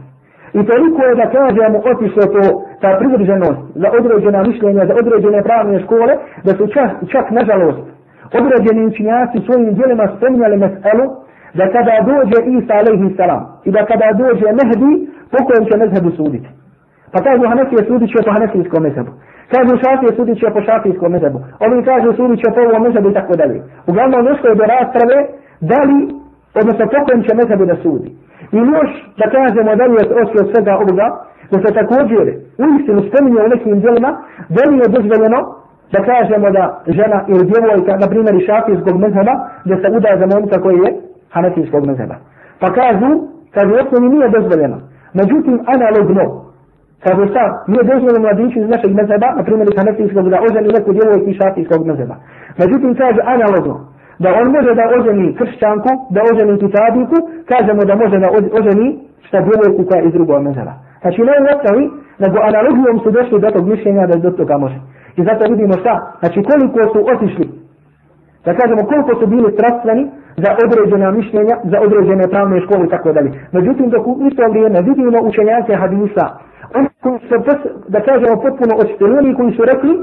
I 0.59 0.61
toliko 0.69 1.01
je 1.07 1.19
da 1.21 1.25
kažemo 1.37 1.77
otišlo 1.91 2.23
to 2.35 2.43
ta 2.81 2.89
privrženost 2.99 3.61
za 3.81 3.87
određena 3.99 4.39
mišljenja, 4.49 4.83
za 4.89 4.95
određene 5.01 5.39
pravne 5.43 5.77
škole, 5.83 6.13
da 6.45 6.51
su 6.57 6.63
čak, 6.75 6.89
čak 7.13 7.25
nažalost 7.31 7.85
određeni 8.39 8.85
učinjaci 8.85 9.45
svojim 9.45 9.73
dijelima 9.73 10.05
spominjali 10.17 10.57
meselu, 10.57 11.05
da 11.53 11.65
kada 11.75 11.95
dođe 12.11 12.37
Isa 12.57 12.73
alaihi 12.79 13.15
salam 13.17 13.41
i 13.65 13.71
da 13.71 13.85
kada 13.85 14.07
dođe 14.21 14.47
Mehdi, 14.59 14.93
po 15.31 15.39
kojem 15.45 15.63
će 15.69 15.77
mezhebu 15.77 16.11
suditi. 16.11 16.49
Pa 17.13 17.19
kažu 17.27 17.43
Hanefije 17.51 17.81
sudit 17.87 18.09
će 18.11 18.19
po 18.25 18.31
Hanefijskom 18.35 18.83
mezhebu. 18.83 19.11
Kažu 19.53 19.73
Šafije 19.83 20.11
sudit 20.17 20.37
će 20.39 20.47
po 20.55 20.61
Šafijskom 20.67 21.11
mezhebu. 21.11 21.39
Ovi 21.65 21.83
kažu 21.89 22.09
sudit 22.17 22.39
će 22.41 22.49
po 22.55 22.61
ovom 22.61 22.81
mezhebu 22.83 23.09
i 23.09 23.17
tako 23.19 23.33
dalje. 23.41 23.57
Uglavnom 23.89 24.21
nešto 24.29 24.45
je 24.47 24.59
do 24.59 24.65
rasprave 24.73 25.17
da 25.69 25.79
li, 25.87 25.97
odnosno 26.59 26.83
po 26.93 26.99
kojem 27.05 27.21
će 27.25 27.31
mezhebu 27.39 27.65
da 27.71 27.75
sudi. 27.83 28.09
I 28.57 28.57
još 28.73 28.89
da 29.19 29.25
kažemo 29.37 29.69
da 29.79 29.85
li 29.85 29.95
je 29.99 30.03
osim 30.21 30.39
od 30.43 30.47
svega 30.51 30.73
ovoga, 30.83 31.07
da 31.51 31.57
se 31.63 31.69
također 31.79 32.25
u 32.63 32.65
istinu 32.77 32.99
spominje 33.07 33.39
u 33.41 33.51
nekim 33.53 33.79
djelima, 33.83 34.11
da 34.55 34.61
li 34.69 34.75
je 34.81 34.93
dozvoljeno 34.95 35.39
da 35.91 35.99
kažemo 36.11 36.51
da 36.51 36.63
žena 36.87 37.25
ili 37.27 37.49
djevojka, 37.51 37.93
na 38.03 38.07
primjer 38.11 38.35
i 38.35 38.45
šafijskog 38.45 38.95
mezheba, 39.03 39.33
da 39.65 39.75
se 39.75 39.87
uda 39.97 40.11
za 40.21 40.25
momka 40.33 40.61
koji 40.61 40.77
je 40.77 40.93
hanefijskog 41.29 41.85
mezheba. 41.85 42.15
Pa 42.59 42.67
kažu, 42.79 43.09
kažu, 43.55 43.71
osnovi 43.73 44.09
nije 44.09 44.29
dozvoljeno. 44.29 44.77
Međutim, 45.13 45.59
analogno, 45.75 46.23
Kaže 47.03 47.23
šta, 47.31 47.43
nije 47.71 47.83
dozvoljeno 47.83 48.19
mladiću 48.25 48.57
iz 48.59 48.69
našeg 48.73 48.91
mezheba, 48.99 49.27
na 49.37 49.43
primjer 49.47 49.67
iz 49.69 49.77
hanefijskog, 49.79 50.25
da 50.33 50.37
oženi 50.47 50.69
neku 50.77 50.89
djevojku 50.97 51.27
iz 51.29 51.37
šafijskog 51.39 51.81
mezheba. 51.89 52.15
Međutim, 52.61 52.91
kaže 53.01 53.21
analogno, 53.35 53.75
da 54.23 54.29
on 54.39 54.47
može 54.55 54.71
da 54.79 54.85
oženi 54.97 55.35
kršćanku, 55.39 55.91
da 56.15 56.19
oženi 56.29 56.61
kitabiku, 56.63 57.17
kažemo 57.51 57.81
da 57.89 57.93
može 58.03 58.17
da 58.23 58.29
oženi 58.59 58.87
šta 59.27 59.37
djevojku 59.47 59.81
koja 59.89 60.01
iz 60.03 60.13
drugog 60.17 60.41
mezheba. 60.47 60.73
Znači 61.01 61.21
ne 61.29 61.33
uopćali, 61.43 61.83
nego 62.23 62.37
analogijom 62.49 62.97
su 63.03 63.09
došli 63.17 63.41
do 63.43 63.49
tog 63.55 63.65
mišljenja 63.73 64.07
da 64.07 64.15
do 64.15 64.31
toga 64.39 64.57
može. 64.57 64.79
I 65.19 65.21
zato 65.27 65.51
vidimo 65.53 65.73
šta, 65.81 65.93
znači 66.19 66.39
koliko 66.49 66.79
su 66.93 66.99
otišli, 67.13 67.47
da 68.45 68.51
kažemo 68.59 68.81
koliko 68.91 69.11
su 69.19 69.25
bili 69.27 69.53
strastveni 69.55 70.03
za 70.43 70.49
određena 70.65 71.11
mišljenja, 71.11 71.55
za 71.71 71.77
određene 71.85 72.23
pravne 72.33 72.61
škole 72.61 72.83
i 72.85 72.89
tako 72.89 73.09
dalje. 73.11 73.29
Međutim, 73.51 73.89
dok 73.89 74.07
u 74.07 74.13
isto 74.29 74.43
vrijeme 74.49 74.79
vidimo 74.89 75.17
učenjake 75.29 75.73
hadisa, 75.75 76.25
oni 76.75 76.87
koji 77.03 77.19
su, 77.19 77.35
da 77.87 77.99
kažemo, 78.01 78.41
potpuno 78.41 78.73
očitelili, 78.83 79.35
koji 79.35 79.51
su 79.57 79.63
rekli, 79.65 79.93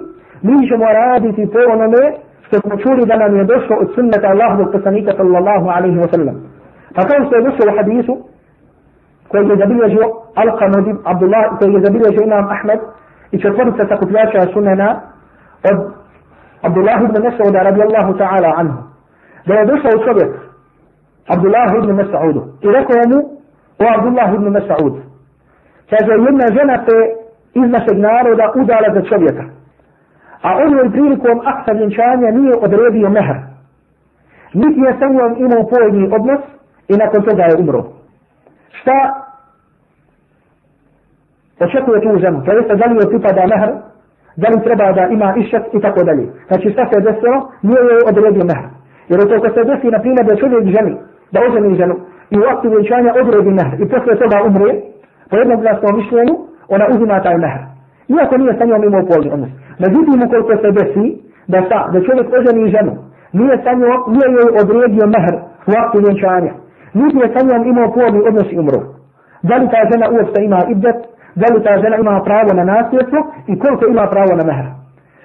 mi 0.42 0.68
ćemo 0.68 0.84
raditi 0.84 1.50
po 1.52 1.58
onome 1.74 2.02
što 2.46 2.60
smo 2.60 2.76
čuli 2.76 3.06
da 3.06 3.16
nam 3.16 3.36
je 3.36 3.44
došlo 3.44 3.76
od 3.82 3.88
sunnata 3.94 4.26
Allahovog 4.28 4.68
poslanika 4.72 5.12
sallallahu 5.16 5.66
alaihi 5.76 5.98
wa 6.04 6.08
sallam. 6.14 6.36
Pa 6.94 7.02
kao 7.08 7.26
što 7.26 7.36
je 7.36 7.46
došlo 7.48 7.62
u 7.72 7.76
hadisu, 7.76 8.14
koji 9.28 9.48
je 9.48 9.56
zabilježio 9.56 10.06
Al-Qamud 10.42 10.86
Abdullah, 11.04 11.44
koji 11.58 11.72
je 11.74 11.84
zabilježio 11.86 12.22
Imam 12.24 12.46
Ahmed 12.56 12.80
i 13.32 13.40
četvorica 13.42 13.86
sakupljača 13.88 14.52
sunena 14.52 15.00
od 15.70 15.78
Abdullah 16.62 16.98
ibn 17.02 17.16
Mas'uda 17.26 17.62
radijallahu 17.68 18.12
ta'ala 18.22 18.50
anhu. 18.56 18.78
Da 19.46 19.54
je 19.54 19.66
došao 19.66 20.04
čovjek 20.06 20.32
Abdullah 21.28 21.68
ibn 21.78 21.90
Mas'udu 22.00 22.42
i 22.64 22.66
rekao 22.78 23.02
mu 23.10 23.18
o 23.78 23.84
Abdullah 23.96 24.34
ibn 24.34 24.46
Mas'ud. 24.56 24.94
Kaže 25.94 26.12
jedna 26.12 26.46
žena 26.58 26.76
te 26.86 26.96
iz 27.54 27.70
našeg 27.70 27.98
naroda 27.98 28.52
udala 28.54 28.88
za 28.94 29.02
čovjeka. 29.10 29.44
A 30.42 30.48
on 30.62 30.72
joj 30.72 30.90
prilikom 30.90 31.40
akta 31.44 31.72
vjenčanja 31.72 32.30
nije 32.30 32.54
odredio 32.66 33.08
mehr. 33.10 33.36
Niti 34.54 34.80
je 34.80 34.92
sa 34.98 35.06
njom 35.06 35.32
imao 35.38 35.68
pojedni 35.70 36.04
odnos 36.16 36.42
i 36.88 36.94
nakon 36.96 37.22
toga 37.22 37.42
je 37.42 37.56
umro. 37.60 37.82
Šta 38.80 38.96
očekuje 41.60 42.00
tu 42.00 42.18
ženu? 42.18 42.44
To 42.44 42.52
jeste 42.52 42.76
da 42.76 42.86
li 42.86 42.94
joj 42.94 43.10
pripada 43.12 43.46
mehr, 43.52 43.70
da 44.36 44.48
li 44.48 44.64
treba 44.64 44.92
da 44.92 45.04
ima 45.06 45.34
išak 45.36 45.62
i 45.72 45.80
tako 45.80 46.04
dalje. 46.04 46.24
Znači 46.48 46.72
šta 46.72 46.82
se 46.90 47.00
desilo? 47.00 47.38
Nije 47.62 47.80
joj 47.90 48.02
odredio 48.10 48.44
mehr. 48.44 48.64
Jer 49.08 49.20
to 49.20 49.42
kad 49.42 49.54
se 49.54 49.64
desi, 49.64 49.94
na 49.94 50.00
primjer, 50.00 50.26
da 50.26 50.36
čovjek 50.36 50.64
ženi, 50.76 50.94
da 51.32 51.38
oženi 51.46 51.74
ženu 51.74 51.94
i 52.30 52.38
u 52.38 52.44
aktu 52.52 52.68
vjenčanja 52.68 53.10
odredi 53.20 53.50
mehr 53.50 53.72
i 53.82 53.88
posle 53.88 54.14
toga 54.22 54.38
umre, 54.48 54.72
po 55.30 55.36
jednom 55.36 55.60
glasnom 55.60 55.96
mišljenju, 55.96 56.34
ona 56.74 56.84
uzima 56.94 57.22
taj 57.22 57.38
mehr. 57.44 57.60
Iako 58.08 58.36
nije 58.36 58.58
sanjao 58.58 58.78
mimo 58.78 59.06
polni 59.10 59.30
odnos. 59.34 59.50
Međutim, 59.82 60.22
ukoliko 60.26 60.54
se 60.62 60.70
desi 60.78 61.06
da, 61.52 61.58
sa, 61.68 61.78
da 61.92 61.98
čovjek 62.06 62.26
oženi 62.38 62.72
ženu, 62.74 62.92
nije, 63.38 63.54
sanjao, 63.64 63.96
nije 64.14 64.28
joj 64.36 64.50
odredio 64.62 65.06
mehr 65.14 65.34
u 65.70 65.72
aktu 65.82 65.98
vjenčanja, 66.04 66.52
niti 66.98 67.18
je 67.22 67.32
sanjao 67.34 67.64
imao 67.64 67.92
polni 67.96 68.20
odnos 68.28 68.48
i 68.52 68.58
umro. 68.62 68.80
Da 69.48 69.54
li 69.56 69.66
ta 69.72 69.80
žena 69.90 70.06
uopšte 70.14 70.38
ima 70.42 70.60
ibdet, 70.72 70.98
da 71.40 71.46
li 71.54 71.64
ta 71.66 71.72
žena 71.82 71.96
ima 71.96 72.22
pravo 72.28 72.50
na 72.58 72.64
nasljedstvo 72.72 73.20
i 73.50 73.58
koliko 73.62 73.84
ima 73.86 74.04
pravo 74.14 74.32
na 74.40 74.44
mehr. 74.50 74.66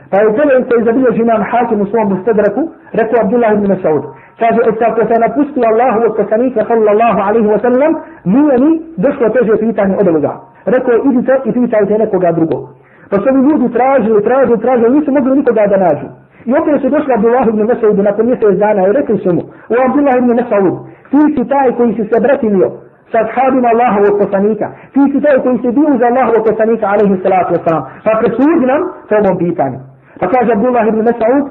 Pa 0.10 0.16
je 0.20 0.28
u 0.28 0.36
tome 0.38 0.52
se 0.68 0.74
izabilježi 0.82 1.22
imam 1.22 1.44
hakim 1.52 1.82
u 1.82 1.86
svom 1.92 2.08
mustadraku, 2.14 2.62
rekao 3.00 3.18
Abdullah 3.24 3.52
ibn 3.54 3.68
Mas'ud. 3.74 4.04
Kaže, 4.40 4.60
e 4.66 4.70
od 4.70 4.76
kako 4.84 5.02
se 5.10 5.16
napustio 5.26 5.64
Allahu 5.72 6.00
od 6.08 6.14
poslanika 6.22 6.62
sallallahu 6.70 7.20
alaihi 7.28 7.50
wa 7.54 7.60
sallam, 7.66 7.92
nije 8.34 8.56
mi 8.64 8.72
došlo 9.06 9.26
teže 9.36 9.54
pitanje 9.66 9.96
od 10.02 10.08
ovoga. 10.12 10.34
Rekao, 10.76 10.96
idite 11.10 11.34
i 11.48 11.52
pitajte 11.58 11.94
nekoga 12.04 12.32
drugog. 12.38 12.64
Pa 13.10 13.16
su 13.22 13.28
mi 13.34 13.40
ljudi 13.48 13.68
tražili, 13.78 14.24
tražili, 14.30 14.60
tražili, 14.66 14.96
nisu 14.96 15.12
mogli 15.12 15.38
nikoga 15.40 15.64
da 15.72 15.78
nađu. 15.86 16.08
I 16.50 16.52
opet 16.60 16.82
su 16.82 16.88
došli 16.96 17.14
Abdullah 17.14 17.46
ibn 17.48 17.62
Mas'ud 17.72 17.98
nakon 18.10 18.26
mjesec 18.26 18.56
dana 18.64 18.82
i 18.88 18.92
rekli 19.00 19.18
su 19.24 19.30
mu, 19.36 19.42
u 19.74 19.76
Abdullah 19.86 20.16
ibn 20.18 20.32
Mas'ud, 20.40 20.76
ti 21.12 21.22
si 21.34 21.42
taj 21.54 21.70
koji 21.78 21.92
si 21.98 22.04
se 22.10 22.18
bratilio 22.26 22.68
sa 23.12 23.18
ashabima 23.26 23.68
Allahovog 23.74 24.14
poslanika, 24.22 24.68
ti 24.94 25.02
si 25.12 25.18
taj 25.26 25.38
koji 25.44 25.58
si 25.62 25.70
bio 25.78 25.92
za 26.00 26.06
Allahovog 26.12 26.44
poslanika, 26.50 26.86
alaihi 26.94 27.16
salatu 27.24 27.52
wasalam, 27.56 27.84
pa 28.06 28.12
presudi 28.22 28.66
nam 28.72 28.82
po 29.10 29.16
ovom 29.22 29.36
pitanju. 29.44 29.80
Pa 30.20 30.26
kaže 30.34 30.50
Abdullah 30.54 30.86
ibn 30.88 31.02
Mas'ud, 31.10 31.44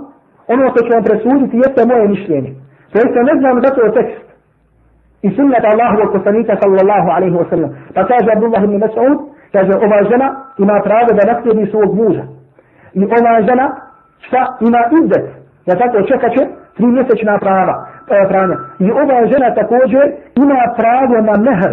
ono 0.55 0.65
što 0.71 0.79
ću 0.85 0.91
vam 0.95 1.05
presuditi 1.09 1.61
jeste 1.63 1.81
moje 1.91 2.09
mišljenje. 2.15 2.51
To 2.93 2.95
jeste 3.03 3.21
ne 3.31 3.35
znam 3.41 3.55
zato 3.65 3.81
je 3.85 3.93
tekst. 3.93 4.29
I 5.23 5.29
sunnet 5.37 5.65
Allahovog 5.73 6.13
poslanika 6.13 6.53
sallallahu 6.63 7.09
alaihi 7.17 7.37
wasallam. 7.43 7.71
Pa 7.95 8.01
kaže 8.11 8.29
Abdullah 8.33 8.63
ibn 8.65 8.77
Mas'ud, 8.85 9.19
kaže 9.53 9.73
ova 9.87 9.99
žena 10.11 10.29
ima 10.59 10.77
pravo 10.85 11.11
da 11.19 11.33
naslijedi 11.33 11.71
svog 11.71 11.91
muža. 12.01 12.25
I 12.95 13.05
ova 13.05 13.43
žena 13.49 13.67
šta 14.27 14.57
ima 14.61 14.83
izdet, 14.99 15.27
Ja 15.69 15.75
tako 15.75 16.03
čekat 16.03 16.33
će 16.37 16.43
tri 16.77 16.87
mjesečna 16.87 17.39
prava. 17.39 17.75
E, 18.11 18.29
pranja. 18.29 18.57
I 18.79 18.91
ova 19.03 19.27
žena 19.33 19.55
također 19.55 20.05
ima 20.45 20.61
pravo 20.81 21.17
na 21.29 21.35
mehr. 21.47 21.73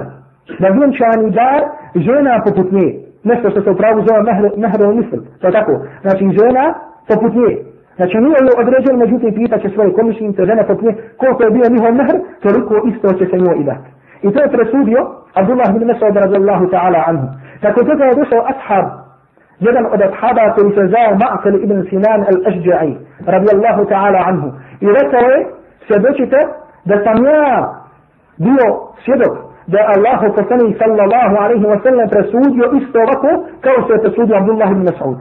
Na 0.59 0.69
vjenčani 0.75 1.31
dar 1.31 1.61
žena 1.95 2.41
poput 2.45 2.71
nje. 2.71 2.89
Nešto 3.23 3.49
što 3.49 3.61
se 3.61 3.69
u 3.69 3.75
pravu 3.75 3.99
zove 4.07 4.21
mehr, 4.23 4.41
mehr 4.57 4.95
misl. 4.95 5.17
To 5.41 5.51
tako. 5.51 5.73
Znači 6.01 6.23
žena 6.39 6.73
poput 7.07 7.33
nje. 7.33 7.55
Znači 7.97 8.17
nije 8.17 8.39
je 8.47 8.59
određen, 8.63 8.95
međutim 9.03 9.31
pita 9.39 9.57
će 9.59 9.69
svoje 9.69 9.93
komisijnice, 9.93 10.45
žene 10.45 10.63
popne, 10.67 10.91
koliko 11.17 11.43
je 11.43 11.51
bio 11.51 11.73
njihov 11.73 11.93
mehr, 11.99 12.15
toliko 12.45 12.73
isto 12.91 13.07
će 13.19 13.25
se 13.31 13.37
njoj 13.37 13.57
i 13.61 13.63
dati. 13.63 13.89
I 14.25 14.27
to 14.33 14.39
je 14.41 14.55
presudio 14.57 14.99
Abdullah 15.39 15.69
bin 15.73 15.87
Mas'ud 15.91 16.15
radijallahu 16.25 16.65
ta'ala 16.73 16.99
anhu. 17.09 17.27
Tako 17.61 17.79
toga 17.89 18.03
je 18.05 18.19
došao 18.21 18.41
ashab, 18.51 18.85
jedan 19.59 19.85
od 19.93 20.01
ashaba 20.09 20.53
koji 20.55 20.69
se 20.75 20.83
zvao 20.91 21.11
Ma'qil 21.23 21.55
ibn 21.65 21.77
Sinan 21.89 22.21
al-Ashja'i, 22.31 22.93
radijallahu 23.33 23.81
ta'ala 23.91 24.19
anhu. 24.29 24.47
I 24.85 24.87
rekao 24.99 25.25
je, 25.33 25.39
svjedočite 25.87 26.39
da 26.89 26.95
sam 27.03 27.25
ja 27.25 27.45
bio 28.45 28.65
svjedok 29.05 29.33
da 29.67 29.77
je 29.77 29.89
Allah 29.95 30.19
poslanih 30.37 30.77
sallallahu 30.81 31.35
alaihi 31.43 31.65
wa 31.73 31.79
sallam 31.83 32.07
presudio 32.15 32.65
isto 32.79 32.97
ovako 33.05 33.29
kao 33.65 33.77
što 33.83 33.93
je 33.93 34.03
presudio 34.05 34.37
Abdullah 34.37 34.69
ibn 34.71 34.83
Mas'ud. 34.89 35.17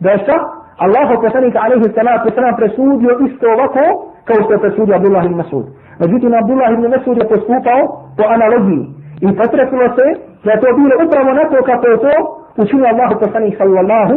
Da 0.00 0.10
je 0.10 0.18
šta? 0.18 0.36
Allahu 0.78 1.22
poslanik 1.22 1.54
alaihi 1.56 1.86
salatu 1.94 2.28
wasalam 2.28 2.56
presudio 2.56 3.12
isto 3.26 3.46
ovako 3.56 3.84
kao 4.24 4.38
što 4.44 4.52
je 4.52 4.64
presudio 4.64 4.96
Abdullah 4.96 5.24
ibn 5.24 5.36
Mas'ud. 5.42 5.64
Međutim, 6.02 6.34
Abdullah 6.34 6.70
ibn 6.72 6.84
Mas'ud 6.94 7.16
je 7.22 7.28
postupao 7.28 7.80
po 8.16 8.24
analogiji 8.36 8.82
i 9.20 9.28
potrebilo 9.40 9.86
se 9.96 10.06
da 10.44 10.50
je 10.52 10.60
to 10.60 10.68
bilo 10.78 10.94
upravo 11.06 11.30
neko 11.40 11.56
kako 11.70 11.86
je 11.92 11.98
to 12.06 12.14
učinio 12.62 12.86
Allah 12.92 13.10
poslanik 13.20 13.54
sallallahu 13.58 14.14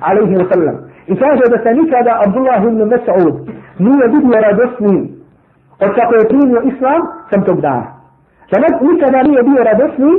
alaihi 0.00 0.34
wa 0.40 0.46
sallam. 0.52 0.76
I 1.06 1.14
kaže 1.22 1.44
da 1.52 1.58
se 1.64 1.70
nikada 1.80 2.12
Abdullah 2.24 2.60
ibn 2.62 2.80
Mas'ud 2.92 3.34
nije 3.78 4.04
vidio 4.14 4.40
radosnim 4.46 5.00
od 5.84 5.90
kako 5.98 6.14
je 6.14 6.28
primio 6.28 6.60
islam 6.70 7.00
sam 7.30 7.40
tog 7.44 7.60
dana. 7.60 7.86
Da 8.50 8.56
nikada 8.90 9.22
nije 9.22 9.42
bio 9.42 9.64
radosni 9.70 10.12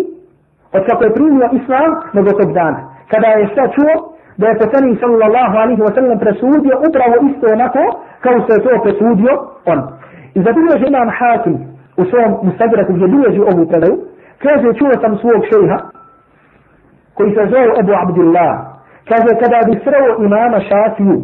od 0.73 0.81
kako 0.89 1.03
je 1.03 1.13
primio 1.13 1.47
islam 1.59 1.89
nego 2.13 2.29
tog 2.31 2.53
dana. 2.53 2.79
Kada 3.11 3.27
je 3.27 3.47
šta 3.51 3.63
čuo 3.75 4.16
da 4.39 4.45
je 4.47 4.59
poslanik 4.63 4.99
sallallahu 5.03 5.55
alaihi 5.63 5.81
wa 5.87 5.93
sallam 5.95 6.19
presudio 6.25 6.73
upravo 6.87 7.15
isto 7.29 7.45
onako 7.55 7.83
kao 8.23 8.35
što 8.43 8.51
je 8.53 8.63
to 8.65 8.83
presudio 8.85 9.31
on. 9.71 9.79
I 10.37 10.39
zabilježi 10.47 10.85
imam 10.87 11.09
Hakim 11.19 11.55
u 12.01 12.03
svom 12.09 12.31
mustadraku 12.45 12.91
gdje 12.93 13.07
bilježi 13.13 13.41
ovu 13.51 13.63
predaju, 13.71 13.95
kaže 14.43 14.67
čuo 14.79 14.93
sam 15.01 15.13
svog 15.21 15.41
šeha 15.49 15.77
koji 17.15 17.29
se 17.35 17.43
zove 17.51 17.69
Ebu 17.81 17.93
Abdillah. 18.03 18.55
Kaže 19.09 19.31
kada 19.41 19.59
bi 19.67 19.79
sreo 19.83 20.09
imama 20.25 20.59
Šafiju, 20.69 21.17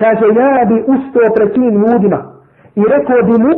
kaže 0.00 0.26
ja 0.40 0.64
bi 0.70 0.76
ustao 0.94 1.26
pred 1.36 1.48
tim 1.54 1.74
ljudima 1.82 2.20
i 2.80 2.82
rekao 2.94 3.20
bi 3.28 3.36
mu 3.44 3.52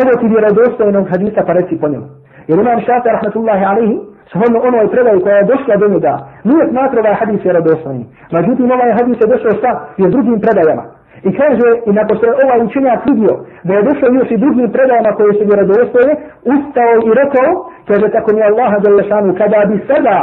evo 0.00 0.10
ti 0.20 0.26
vjerodostojnog 0.34 1.08
hadisa 1.12 1.40
pa 1.46 1.52
reci 1.52 1.80
po 1.80 1.88
njemu. 1.88 2.06
Jer 2.48 2.58
imam 2.58 2.80
Šafija 2.80 3.12
rahmatullahi 3.12 3.64
alaihi 3.64 3.96
shodno 4.30 4.58
onoj 4.68 4.90
predaju 4.94 5.20
koja 5.20 5.36
je 5.36 5.50
došla 5.52 5.76
do 5.76 5.88
njega, 5.88 6.14
nije 6.44 6.68
smatrao 6.70 7.02
ovaj 7.02 7.14
hadis 7.14 7.40
vjerodostojni. 7.44 8.04
Međutim, 8.32 8.70
ovaj 8.70 8.92
hadis 8.98 9.16
je 9.20 9.26
došao 9.32 9.52
sa 9.62 9.70
i 9.96 10.02
drugim 10.14 10.40
predajama. 10.44 10.84
I 11.28 11.30
kaže, 11.40 11.68
i 11.88 11.90
nakon 11.98 12.16
što 12.16 12.26
je 12.26 12.38
ovaj 12.44 12.60
učenjak 12.66 13.00
vidio, 13.10 13.34
da 13.66 13.72
je 13.74 13.86
došao 13.88 14.08
još 14.18 14.30
i 14.30 14.42
drugim 14.44 14.68
predajama 14.76 15.10
koje 15.16 15.32
su 15.34 15.44
vjerodostojne, 15.50 16.12
ustao 16.54 16.94
i 17.08 17.10
rekao, 17.20 17.50
kaže 17.88 18.06
tako 18.14 18.28
mi 18.34 18.42
Allaha 18.42 18.76
da 18.82 18.90
lešanu, 18.90 19.34
kada 19.40 19.58
bi 19.68 19.76
sada 19.88 20.16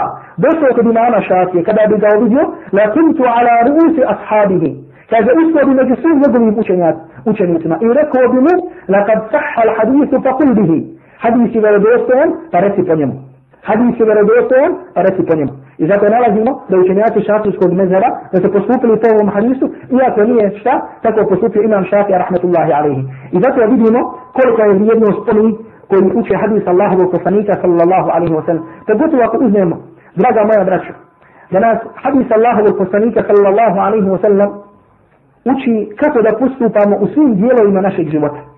došao 0.46 0.76
kod 0.76 0.86
imama 0.86 1.20
šafije, 1.30 1.64
kada 1.70 1.82
bi 1.90 1.96
ga 2.04 2.10
uvidio, 2.18 2.44
la 2.78 2.86
kuntu 2.96 3.24
ala 3.38 3.56
ruusi 3.68 4.02
ashabihi. 4.14 4.72
Kaže, 5.12 5.30
ustao 5.42 5.66
bi 5.68 5.74
među 5.82 5.96
svim 6.02 6.18
njegovim 6.24 6.52
učenjacima 7.32 7.76
i 7.86 7.88
rekao 8.00 8.24
bi 8.34 8.40
mu, 8.46 8.54
la 8.94 9.00
kad 9.08 9.20
sahha 9.32 9.62
al 9.66 9.72
hadisu 9.78 10.16
pa 10.24 10.32
kul 10.38 10.54
bihi. 10.58 10.80
Hadis 11.24 11.56
je 11.56 11.62
vjerodostojan, 11.62 12.30
pa 12.52 12.60
reci 12.60 12.84
po 12.88 12.96
njemu 12.96 13.32
hadis 13.70 14.00
je 14.00 14.06
vjerodostojan, 14.06 14.72
a 14.98 15.02
reci 15.02 15.22
po 15.28 15.34
njemu. 15.36 15.54
I 15.82 15.88
zato 15.88 16.06
nalazimo 16.16 16.52
da 16.70 16.76
učenjaci 16.78 17.26
šafijskog 17.28 17.72
mezara 17.74 18.10
da 18.32 18.38
se 18.42 18.52
postupili 18.56 19.00
po 19.02 19.08
ovom 19.16 19.30
hadisu, 19.36 19.66
iako 19.98 20.22
nije 20.24 20.60
šta, 20.60 20.74
tako 21.04 21.30
postupio 21.30 21.62
imam 21.64 21.84
šafija 21.92 22.18
rahmetullahi 22.24 22.72
alaihi. 22.80 23.04
I 23.36 23.38
zato 23.44 23.72
vidimo 23.74 24.00
koliko 24.38 24.62
je 24.62 24.74
vrijednost 24.78 25.24
oni 25.34 25.58
koji 25.90 26.02
uče 26.20 26.36
hadis 26.44 26.64
Allahovog 26.68 27.12
poslanika 27.16 27.54
sallallahu 27.62 28.10
alaihi 28.16 28.34
wa 28.40 28.46
sallam. 28.46 28.64
Pogotovo 28.88 29.24
ako 29.24 29.38
uzmemo, 29.46 29.76
draga 30.20 30.42
moja 30.50 30.64
braća, 30.70 30.94
da 31.52 31.60
nas 31.60 31.78
hadis 32.04 32.28
Allahovog 32.38 32.74
poslanika 32.82 33.22
sallallahu 33.30 33.78
alaihi 33.86 34.10
wa 34.14 34.22
sallam 34.26 34.50
uči 35.52 35.74
kako 36.02 36.22
da 36.22 36.38
postupamo 36.42 36.96
u 37.04 37.08
svim 37.14 37.36
dijelovima 37.36 37.82
našeg 37.82 38.08
života. 38.10 38.51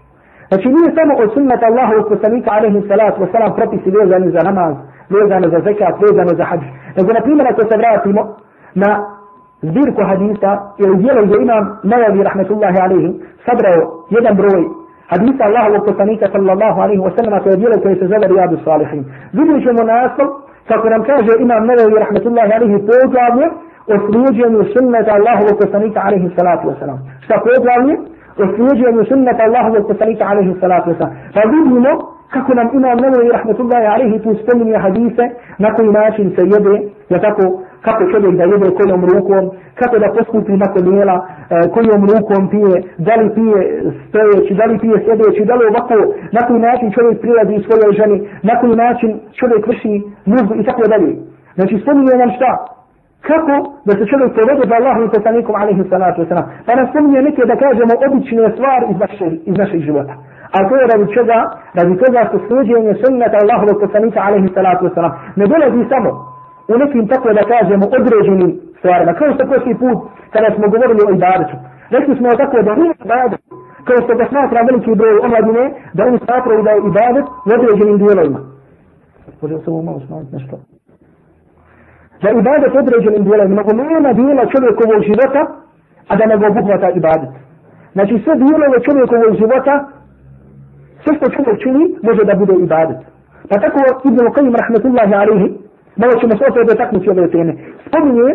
Znači 0.49 0.67
nije 0.75 0.89
samo 0.97 1.13
od 1.23 1.29
sunnata 1.33 1.65
Allahovog 1.71 2.05
poslanika 2.13 2.49
alaihi 2.57 2.87
salatu 2.89 3.17
wa 3.23 3.31
sallam 3.31 3.51
propisi 3.57 3.89
vezani 3.97 4.27
za 4.35 4.41
namaz, 4.49 4.75
vezano 5.15 5.47
za 5.53 5.59
zekat, 5.67 5.95
vezano 6.05 6.31
za 6.39 6.43
hađ. 6.49 6.61
Nego, 6.97 7.09
na 7.17 7.21
primjer, 7.25 7.45
ako 7.47 7.61
se 7.69 7.75
vratimo 7.81 8.21
na 8.83 8.89
zbirku 9.61 10.01
hadisa 10.09 10.51
ili 10.83 10.95
dijelo 11.01 11.21
gdje 11.25 11.37
imam 11.41 11.63
Najavi, 11.83 12.23
rahmetullahi 12.23 12.77
alaihi 12.85 13.09
sabrao 13.45 13.79
jedan 14.15 14.35
broj 14.41 14.61
hadisa 15.11 15.43
Allahovog 15.49 15.81
poslanika 15.89 16.25
sallallahu 16.33 16.77
alaihi 16.83 17.01
wa 17.07 17.11
sallam, 17.15 17.43
to 17.43 17.49
je 17.49 17.57
dijelo 17.61 17.75
koje 17.83 17.95
se 17.95 18.05
zove 18.11 18.27
Rijadu 18.33 18.57
Salihin. 18.65 19.01
Vidjet 19.37 19.63
ćemo 19.65 19.81
naslov, 19.93 20.27
kako 20.69 20.85
nam 20.93 21.01
kaže 21.03 21.31
imam 21.45 21.61
Najavi, 21.69 21.95
rahmetullahi 22.05 22.51
alaihi 22.57 22.77
poglavlje 22.89 23.47
o 23.93 23.95
sluđenju 24.05 24.59
sunnata 24.73 25.11
Allahovog 25.19 25.55
poslanika 25.63 25.99
alaihi 26.07 26.27
salatu 26.37 26.63
wa 26.69 26.75
sallam. 26.79 26.99
Šta 27.25 27.35
poglavlje? 27.47 27.95
O 28.37 28.45
sunnet 28.55 29.07
sunnata 29.07 29.43
Allahovog 29.43 29.87
poslanika 29.87 30.25
alaihi 30.25 30.55
salatu 30.59 30.89
wa. 30.89 31.07
Pa 31.33 31.41
vidimo 31.49 32.13
kako 32.33 32.53
nam 32.53 32.67
imam 32.73 32.97
Nevovi 32.97 33.29
rahmetullahi 33.29 33.85
alaihi 33.85 34.19
tu 34.23 34.35
spominje 34.41 34.77
hadise 34.77 35.25
na 35.57 35.73
koji 35.75 35.89
način 35.91 36.25
se 36.35 36.41
jede, 36.53 36.75
ja 37.09 37.19
tako, 37.21 37.43
kako 37.81 38.03
čovjek 38.11 38.35
da 38.39 38.43
jede 38.43 38.69
kojom 38.77 39.01
rukom, 39.11 39.43
kako 39.79 39.99
da 39.99 40.13
poskupi 40.17 40.51
na 40.63 40.67
kodijela, 40.73 41.15
e, 41.25 41.69
kojom 41.73 42.01
rukom 42.11 42.49
pije, 42.53 42.75
da 42.97 43.13
li 43.15 43.27
pije 43.35 43.59
stojeći, 44.07 44.53
da 44.59 44.65
li 44.65 44.79
pije 44.79 44.97
sjedeći, 45.05 45.45
da 45.45 45.55
li 45.55 45.65
ovako, 45.71 45.95
na 46.35 46.41
koji 46.47 46.59
način 46.59 46.91
čovjek 46.91 47.21
prilazi 47.21 47.63
svojoj 47.65 47.91
ženi, 47.99 48.17
na 48.49 48.53
koji 48.59 48.75
način 48.75 49.19
čovjek 49.39 49.67
vrši 49.67 49.93
nužbu 50.25 50.53
i 50.55 50.63
tako 50.63 50.83
dalje. 50.91 51.11
Znači 51.55 51.75
spominje 51.81 52.15
nam 52.17 52.31
šta? 52.37 52.51
Kako 53.29 53.55
da 53.87 53.91
se 53.97 54.03
čovjek 54.11 54.31
povede 54.37 54.63
za 54.69 54.75
Allahom 54.79 55.03
i 55.05 55.13
poslanikom 55.15 55.55
alaihi 55.61 55.83
salatu 55.93 56.17
wasalam. 56.21 56.45
Pa 56.65 56.71
nas 56.75 56.89
spominje 56.91 57.21
neke 57.29 57.41
da 57.51 57.55
kažemo 57.65 57.93
obične 58.05 58.51
stvari 58.55 58.85
iz, 58.93 58.97
naše, 59.03 59.27
iz 59.49 59.55
našeg 59.61 59.81
života. 59.87 60.13
A 60.55 60.57
to 60.67 60.73
je 60.79 60.89
radi 60.91 61.05
čega? 61.15 61.37
Radi 61.77 61.93
toga 62.03 62.19
što 62.27 62.37
sluđenje 62.47 62.93
sunnata 63.01 63.37
Allahovog 63.43 63.77
poslanika 63.83 64.19
alaihi 64.27 64.49
salatu 64.57 64.81
wasalam 64.87 65.13
ne 65.39 65.45
dolazi 65.51 65.89
samo 65.93 66.11
u 66.71 66.73
nekim 66.81 67.03
tako 67.13 67.29
da 67.37 67.43
kažemo 67.53 67.85
određenim 67.97 68.51
stvarima. 68.79 69.11
Kao 69.19 69.29
što 69.33 69.43
prošli 69.49 69.73
put 69.81 69.97
kada 70.33 70.49
smo 70.55 70.65
govorili 70.73 71.01
o 71.07 71.13
ibadetu. 71.17 71.55
Rekli 71.95 72.13
smo 72.19 72.27
tako 72.41 72.57
da 72.67 72.71
nije 72.81 72.93
ibadet. 73.05 73.41
Kao 73.87 73.97
što 74.03 74.13
ga 74.19 74.25
smatra 74.31 74.67
veliki 74.69 74.91
broj 74.99 75.15
omladine 75.25 75.65
da 75.95 76.01
oni 76.09 76.17
smatraju 76.25 76.61
da 76.67 76.71
je 76.71 76.81
ibadet 76.91 77.25
u 77.45 77.49
određenim 77.57 77.97
dijelovima. 78.03 78.39
Može 79.41 79.55
se 79.63 79.69
ovo 79.71 79.81
malo 79.81 79.99
smanjiti 80.07 80.35
nešto? 80.35 80.55
Da 82.23 82.29
ibadet 82.29 82.73
određenim 82.81 83.23
dijelovima. 83.23 83.55
Nego 83.55 83.71
nema 83.83 84.13
dijela 84.13 84.43
čovjekovog 84.53 85.01
života 85.09 85.41
a 86.07 86.15
da 86.15 86.25
ne 86.25 86.37
ga 86.37 86.47
obuhvata 86.47 86.89
ibadet. 86.89 87.33
Znači 87.93 88.13
sve 88.23 88.33
dijelove 88.35 88.77
čovjekovog 88.87 89.33
života 89.41 89.73
sve 91.03 91.15
što 91.17 91.29
čovjek 91.35 91.57
čini 91.63 91.83
može 92.07 92.23
da 92.29 92.35
bude 92.35 92.55
ibadet. 92.67 92.99
Pa 93.49 93.55
tako 93.63 93.79
Ibn 94.09 94.19
Qayyim 94.35 94.55
rahmetullahi 94.61 95.13
alaihi, 95.21 95.47
malo 96.01 96.13
ćemo 96.21 96.33
se 96.37 96.43
opet 96.49 96.67
dotaknuti 96.67 97.09
ove 97.09 97.31
teme, 97.31 97.53
spominje 97.87 98.29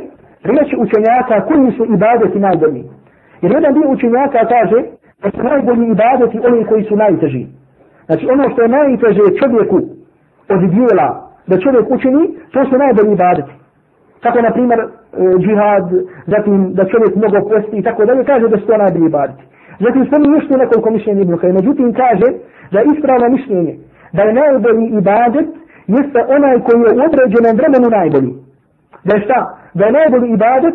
riječi 0.51 0.75
učenjaka 0.85 1.37
koji 1.49 1.73
su 1.77 1.85
ibadeti 1.97 2.39
najbolji. 2.47 2.83
Jer 3.43 3.53
jedan 3.53 3.75
dio 3.75 3.89
učenjaka 3.91 4.41
kaže 4.55 4.79
da 5.23 5.31
su 5.31 5.43
najbolji 5.43 5.87
ibadeti 5.95 6.41
oni 6.49 6.65
koji 6.65 6.85
su 6.85 6.97
najteži. 6.97 7.47
Znači 8.07 8.25
ono 8.35 8.45
što 8.51 8.63
je 8.63 8.69
najteže 8.69 9.25
čovjeku 9.41 9.79
od 10.55 10.61
dijela 10.75 11.09
da 11.47 11.61
čovjek 11.61 11.87
učini, 11.91 12.23
to 12.53 12.65
su 12.65 12.79
najbolji 12.79 13.13
ibadeti. 13.13 13.58
Kako, 14.23 14.41
na 14.41 14.51
primjer 14.51 14.81
e, 14.81 14.87
džihad, 15.39 15.87
zatim 16.27 16.75
da 16.75 16.85
čovjek 16.85 17.17
mnogo 17.17 17.49
posti 17.49 17.77
i 17.77 17.83
tako 17.83 18.05
dalje, 18.05 18.25
kaže 18.25 18.49
da 18.49 18.59
su 18.59 18.67
to 18.67 18.77
najbolji 18.77 19.07
ibadeti. 19.07 19.45
Zatim 19.81 20.07
spominje 20.07 20.35
još 20.35 20.49
nekoliko 20.51 20.91
mišljenja 20.91 21.23
Ibn 21.23 21.37
Kajim. 21.37 21.55
Međutim 21.55 21.93
kaže 21.93 22.29
da 22.73 22.81
ispravno 22.83 23.29
mišljenje 23.29 23.75
da 24.13 24.23
je 24.23 24.33
najbolji 24.33 24.87
ibadet 25.01 25.49
jeste 25.87 26.21
onaj 26.37 26.57
koji 26.67 26.79
je 26.81 26.95
u 26.99 27.03
određenom 27.09 27.55
vremenu 27.61 27.89
najbolji. 27.99 28.33
Da 29.05 29.15
je 29.15 29.25
šta? 29.25 29.39
Da 29.75 29.85
je 29.87 29.93
najbolji 29.93 30.29
ibadet 30.33 30.75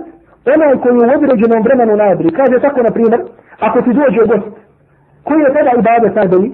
onaj 0.56 0.74
koji 0.82 0.94
je 0.94 1.00
u 1.08 1.14
određenom 1.18 1.62
vremenu 1.64 1.96
najbolji. 1.96 2.32
Kaže 2.40 2.56
tako 2.62 2.80
na 2.88 2.92
primjer, 2.92 3.22
ako 3.60 3.82
ti 3.82 3.92
dođe 4.00 4.22
gost, 4.32 4.48
koji 5.24 5.42
je 5.42 5.54
tada 5.54 5.72
ibadet 5.80 6.16
najbolji? 6.16 6.50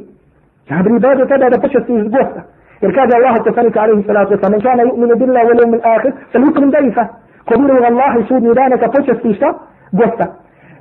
Najbolji 0.69 0.97
ibadet 0.97 1.29
tada 1.29 1.49
da 1.49 1.61
počestiš 1.65 2.03
gosta. 2.15 2.41
Jer 2.81 2.91
kaže 2.95 3.13
Allah 3.19 3.35
poslanik 3.45 3.77
alaihi 3.77 4.03
salatu 4.07 4.33
wasalam, 4.33 4.51
men 4.51 4.61
kana 4.61 4.83
yu'minu 4.83 5.15
billahi 5.21 5.45
wal 5.49 5.59
yawmil 5.61 5.85
akhir, 5.95 6.11
fal 6.31 6.41
yukrim 6.41 6.69
dayfa. 6.71 7.03
Ko 7.47 7.53
vjeruje 7.59 7.87
Allah 7.87 8.11
i 8.19 8.23
sudnji 8.27 8.53
dana 8.55 8.77
ka 8.77 8.87
počasti 8.95 9.33
šta? 9.33 9.49
Gosta 9.91 10.25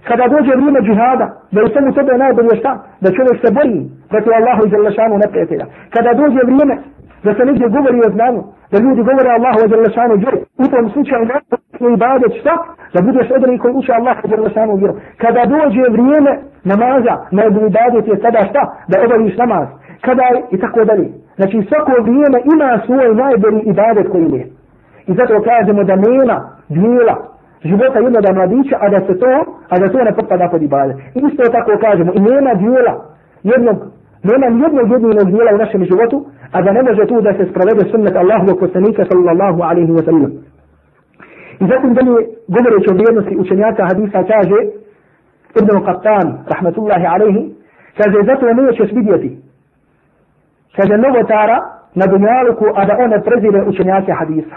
kada 0.09 0.25
dođe 0.35 0.53
vrijeme 0.57 0.81
džihada, 0.87 1.27
da 1.53 1.59
u 1.65 1.69
svemu 1.73 1.91
tebe 1.97 2.13
najbolje 2.25 2.55
šta? 2.61 2.73
Da 3.03 3.09
čovjek 3.17 3.37
se 3.43 3.49
boji 3.57 3.79
protiv 4.11 4.33
Allahu 4.39 4.63
i 4.67 4.71
Đalešanu 4.73 5.15
neprijatelja. 5.25 5.67
Kada 5.95 6.11
dođe 6.21 6.41
vrijeme 6.49 6.75
da 7.25 7.31
se 7.35 7.43
negdje 7.49 7.75
govori 7.77 7.99
o 8.07 8.11
znanju, 8.15 8.43
da 8.71 8.77
ljudi 8.85 9.03
govore 9.11 9.31
Allahu 9.37 9.59
i 9.65 9.71
Đalešanu 9.73 9.95
šanu 9.97 10.15
vjeru. 10.23 10.39
U 10.63 10.67
tom 10.73 10.85
slučaju 10.95 11.23
ne 11.83 11.89
ibadet 11.97 12.33
šta? 12.41 12.55
Da 12.95 12.99
budeš 13.07 13.27
od 13.37 13.43
koji 13.63 13.73
uče 13.75 13.93
Allahu 13.99 14.21
i 14.25 14.29
Đalešanu 14.33 14.55
šanu 14.55 14.75
vjeru. 14.81 14.95
Kada 15.23 15.43
dođe 15.55 15.85
vrijeme 15.95 16.33
namaza, 16.71 17.15
na 17.37 17.43
ibadet 17.69 18.05
je 18.11 18.17
sada 18.25 18.41
šta? 18.51 18.63
Da 18.91 18.97
obaviš 19.05 19.37
namaz. 19.43 19.67
Kada 20.07 20.25
je 20.33 20.39
i 20.55 20.57
tako 20.63 20.85
dalje. 20.91 21.07
Znači 21.38 21.57
svako 21.68 21.92
vrijeme 22.03 22.38
ima 22.55 22.70
svoj 22.87 23.14
najbolji 23.24 23.61
ibadet 23.72 24.07
koji 24.12 24.31
je. 24.37 24.44
I 25.11 25.12
zato 25.18 25.35
kažemo 25.51 25.85
da 25.85 25.96
nema 25.96 26.37
dijela 26.68 27.16
života 27.64 27.98
jednog 27.98 28.24
mladića, 28.35 28.77
a 28.81 28.88
da 28.88 29.01
se 29.07 29.18
to, 29.18 29.33
a 29.68 29.79
da 29.79 29.88
to 29.92 29.98
ne 30.05 30.12
potpada 30.16 30.48
pod 30.53 30.62
ibadet. 30.62 30.96
I 31.16 31.18
isto 31.29 31.42
tako 31.57 31.72
kažemo, 31.87 32.11
i 32.14 32.20
nema 32.20 32.55
dijela 32.55 32.94
jednog 33.42 33.77
nema 34.31 34.46
jednog 34.64 34.87
jedinog 34.92 35.31
dijela 35.33 35.51
u 35.55 35.59
našem 35.59 35.85
životu, 35.85 36.27
a 36.53 36.62
da 36.62 36.72
ne 36.72 36.83
može 36.83 37.07
tu 37.07 37.20
da 37.20 37.33
se 37.33 37.44
sprovede 37.51 37.90
sunnet 37.90 38.16
Allahovog 38.16 38.59
poslanika 38.61 39.05
sallallahu 39.11 39.61
alaihi 39.62 39.92
wa 39.92 40.05
sallam. 40.05 40.33
I 41.61 41.64
zatim 41.72 41.94
dalje 41.94 42.14
govoreći 42.57 42.90
o 42.90 42.94
vrijednosti 42.94 43.37
učenjaka 43.42 43.83
hadisa 43.90 44.20
kaže 44.33 44.59
Ibn 45.61 45.72
Qattan, 45.87 46.27
rahmatullahi 46.55 47.07
alaihi, 47.14 47.42
kaže 47.98 48.18
zato 48.31 48.44
nećeš 48.53 48.90
vidjeti 48.92 49.48
kaže 50.79 50.95
novotara 50.97 51.59
na 51.95 52.07
dunjaluku, 52.07 52.67
a 52.79 52.85
da 52.88 52.95
one 53.05 53.19
prezire 53.27 53.61
učenjake 53.71 54.12
hadisa. 54.12 54.57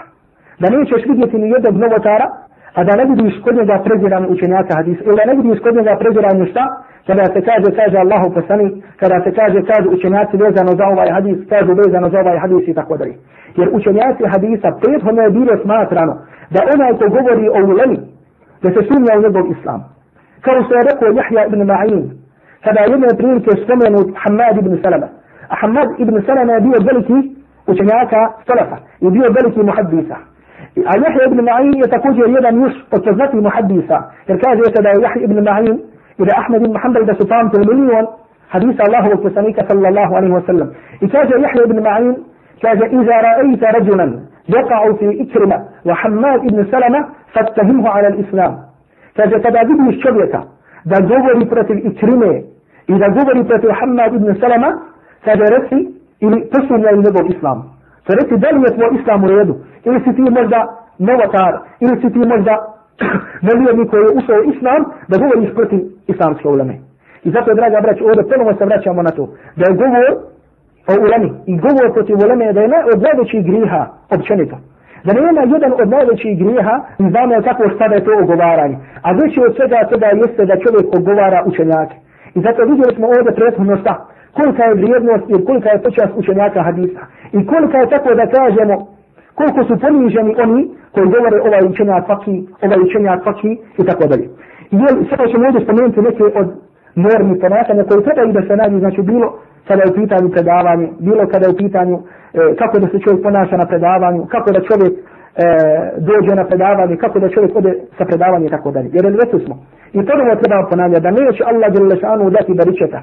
Da 0.60 0.66
nećeš 0.70 1.02
vidjeti 1.10 1.38
ni 1.38 1.50
jednog 1.50 1.76
novotara, 1.84 2.26
a 2.74 2.84
da 2.84 2.96
ne 2.96 3.04
budu 3.06 3.24
kod 3.44 3.54
njega 3.56 3.82
prezirani 3.84 4.26
učenjaka 4.34 4.72
hadisa. 4.76 5.02
Ili 5.04 5.16
da 5.16 5.24
ne 5.30 5.34
budu 5.34 5.62
kod 5.62 5.74
njega 5.74 5.96
prezirani 6.02 6.50
šta? 6.50 6.64
kada 7.06 7.24
se 7.34 7.40
kaže, 7.48 7.68
kaže 7.76 7.96
Allahu 7.98 8.34
poslani, 8.34 8.82
kada 9.00 9.16
se 9.24 9.30
kaže, 9.38 9.58
kaže 9.70 9.88
učenjaci 9.88 10.36
vezano 10.36 10.72
za 10.80 10.84
ovaj 10.92 11.10
hadis, 11.10 11.38
kaže 11.48 11.72
vezano 11.74 12.08
za 12.10 12.18
ovaj 12.20 12.38
hadis 12.38 12.68
i 12.68 12.74
tako 12.74 12.96
dalje. 12.96 13.14
Jer 13.56 13.68
učenjaci 13.72 14.22
hadisa 14.32 14.68
prethodno 14.80 15.22
je 15.22 15.30
bilo 15.30 15.52
smatrano 15.62 16.14
da 16.54 16.60
onaj 16.74 16.92
ko 16.98 17.06
govori 17.16 17.46
o 17.48 17.58
ulemi, 17.72 17.98
da 18.62 18.68
se 18.70 18.80
sumnja 18.88 19.12
u 19.18 19.22
njegov 19.22 19.44
islam. 19.54 19.80
Kao 20.44 20.58
što 20.64 20.72
je 20.74 20.86
rekao 20.90 21.08
Jahja 21.18 21.46
ibn 21.46 21.60
Ma'in, 21.72 22.02
kada 22.64 22.80
je 22.80 22.90
jedne 22.90 23.08
prilike 23.20 23.50
spomenut 23.62 24.08
Hamad 24.22 24.56
ibn 24.58 24.72
Salama. 24.82 25.08
أحمد 25.52 25.88
بن 25.98 26.22
سلمة 26.26 26.58
بيو 26.58 26.72
جلكي 26.72 27.32
وشنعك 27.68 28.14
سلفة 28.48 28.78
يبيو 29.02 29.22
جلكي 29.32 29.60
محدثة 29.62 30.16
يحيى 30.76 31.26
بن 31.26 31.44
معين 31.44 31.74
يتكوج 31.74 32.18
يريد 32.18 32.46
أن 32.46 32.66
يشق 32.66 32.94
التزنتي 32.94 33.36
محدثة 33.36 34.04
الكاز 34.30 34.58
يتدى 34.58 35.04
يحيى 35.04 35.26
بن 35.26 35.44
معين 35.44 35.80
إلى 36.20 36.30
أحمد 36.38 36.62
بن 36.62 36.72
محمد 36.72 37.00
بسطان 37.10 37.50
تلمليون 37.50 38.06
حديث 38.50 38.80
الله 38.80 39.08
وكسانيك 39.08 39.72
صلى 39.72 39.88
الله 39.88 40.16
عليه 40.16 40.30
وسلم. 40.34 40.72
إكاز 41.02 41.28
يحيى 41.44 41.64
بن 41.64 41.82
معين 41.82 42.16
كاز 42.62 42.82
إذا 42.82 43.16
رأيت 43.20 43.64
رجلا 43.64 44.20
يقع 44.48 44.92
في 44.92 45.22
إكرمة 45.22 45.64
وحماد 45.86 46.40
بن 46.40 46.64
سلمة 46.64 47.08
فاتهمه 47.34 47.88
على 47.88 48.08
الإسلام. 48.08 48.58
كاز 49.16 49.30
تبادده 49.30 49.88
الشبكة 49.88 50.44
دا 50.86 51.00
جوري 51.00 51.44
برت 51.44 51.70
الإكرمة 51.70 52.42
إذا 52.90 53.08
جوري 53.08 53.42
برت 53.42 53.70
حماد 53.70 54.10
بن 54.10 54.34
سلمة 54.34 54.78
kada 55.24 55.44
reci 55.54 55.78
ili 56.20 56.38
posljednja 56.52 56.90
ili 56.90 57.04
njegov 57.06 57.24
islam. 57.34 57.58
Kada 58.06 58.18
reci 58.20 58.34
da 58.42 58.48
li 58.50 58.62
je 58.62 58.74
tvoj 58.76 58.90
islam 59.00 59.24
u 59.24 59.28
redu, 59.28 59.54
ili 59.84 59.98
si 60.04 60.10
ti 60.16 60.22
možda 60.38 60.58
novatar, 60.98 61.52
ili 61.84 61.94
si 62.00 62.08
ti 62.14 62.18
možda 62.34 62.54
nevjerni 63.48 63.88
koji 63.90 64.02
je 64.02 64.14
ušao 64.18 64.48
islam, 64.52 64.80
da 65.08 65.18
govoriš 65.22 65.50
protiv 65.54 65.80
islamske 66.12 66.48
uleme. 66.48 66.74
I 67.26 67.30
zato, 67.30 67.50
je, 67.50 67.54
draga 67.54 67.80
brać, 67.80 67.98
ovdje 68.00 68.28
ponovno 68.30 68.52
se 68.58 68.64
vraćamo 68.64 69.02
na 69.02 69.10
to, 69.10 69.24
da 69.58 69.64
je 69.66 69.78
govor 69.82 70.04
o 70.90 70.94
ulemi 71.04 71.30
i 71.46 71.52
govor 71.66 71.86
protiv 71.96 72.16
uleme 72.24 72.52
da 72.52 72.60
je 72.60 72.68
ne 72.68 72.80
od 72.92 72.98
najvećih 73.06 73.40
griha 73.50 73.82
općenito. 74.16 74.56
Da 75.04 75.12
ne 75.12 75.20
ima 75.20 75.42
jedan 75.54 75.72
od 75.82 75.88
najvećih 75.96 76.32
griha, 76.42 76.74
mi 76.98 77.10
znamo 77.10 77.42
kako 77.48 77.62
šta 77.74 77.88
da 77.88 77.94
je 77.94 78.04
to 78.04 78.12
ogovaranje. 78.22 78.76
A 79.06 79.08
veći 79.12 79.38
od 79.46 79.52
svega 79.56 79.78
toga 79.90 80.06
jeste 80.06 80.42
da 80.50 80.62
čovjek 80.64 80.86
ogovara 80.98 81.38
učenjake. 81.50 81.96
I 82.36 82.38
zato 82.40 82.60
vidjeli 82.70 82.94
smo 82.96 83.06
ovdje 83.06 83.32
prethodno 83.38 83.76
šta? 83.82 83.94
Kolika 84.36 84.62
je 84.64 84.74
vrijednost 84.74 85.24
i 85.28 85.44
kolika 85.44 85.68
je 85.70 85.82
počast 85.82 86.12
učenjaka 86.16 86.62
hadisa. 86.62 87.02
I 87.32 87.46
kolika 87.46 87.78
je 87.78 87.90
tako 87.94 88.14
da 88.14 88.26
kažemo 88.26 88.74
koliko 89.34 89.64
su 89.64 89.80
poniženi 89.80 90.34
oni 90.44 90.62
koji 90.92 91.06
govore 91.06 91.38
ovaj 91.48 91.64
učenjak 91.70 92.06
faki, 92.06 92.36
ovaj 92.64 92.80
učenjak 92.86 93.24
faki 93.24 93.52
i 93.80 93.84
tako 93.88 94.04
dalje. 94.10 94.26
I 94.72 94.76
jel, 94.82 94.94
sada 95.10 95.24
ćemo 95.30 95.46
ovdje 95.46 95.60
spomenuti 95.64 96.00
neke 96.00 96.24
od 96.40 96.48
normi 96.94 97.40
ponašanja 97.40 97.84
koje 97.84 98.04
treba 98.04 98.22
i 98.22 98.32
da 98.32 98.42
se 98.42 98.56
nađu, 98.56 98.78
znači 98.78 99.02
bilo 99.02 99.28
kada 99.68 99.82
je 99.82 99.90
u 99.90 99.94
pitanju 100.00 100.28
predavanje, 100.30 100.88
bilo 101.00 101.26
kada 101.32 101.46
je 101.46 101.52
u 101.52 101.56
pitanju 101.56 101.96
e, 101.98 102.56
kako 102.60 102.78
da 102.78 102.86
se 102.88 102.98
čovjek 103.04 103.22
ponaša 103.22 103.56
na 103.56 103.66
predavanju, 103.66 104.26
kako 104.34 104.48
da 104.52 104.60
čovjek 104.70 104.92
e, 104.94 105.02
dođe 106.08 106.32
na 106.40 106.44
predavanje, 106.44 106.96
kako 106.96 107.18
da 107.18 107.28
čovjek 107.28 107.56
ode 107.56 107.72
sa 107.98 108.04
predavanje 108.04 108.46
i 108.46 108.50
tako 108.50 108.70
dalje. 108.70 108.88
Jer 108.92 109.04
već 109.06 109.44
smo. 109.44 109.54
I 109.92 110.06
to 110.06 110.12
da 110.16 110.42
treba 110.42 110.66
ponavljati, 110.70 111.02
da 111.02 111.10
neće 111.10 111.42
Allah 111.50 111.72
djelešanu 111.72 112.30
dati 112.30 112.54
baričeta, 112.54 113.00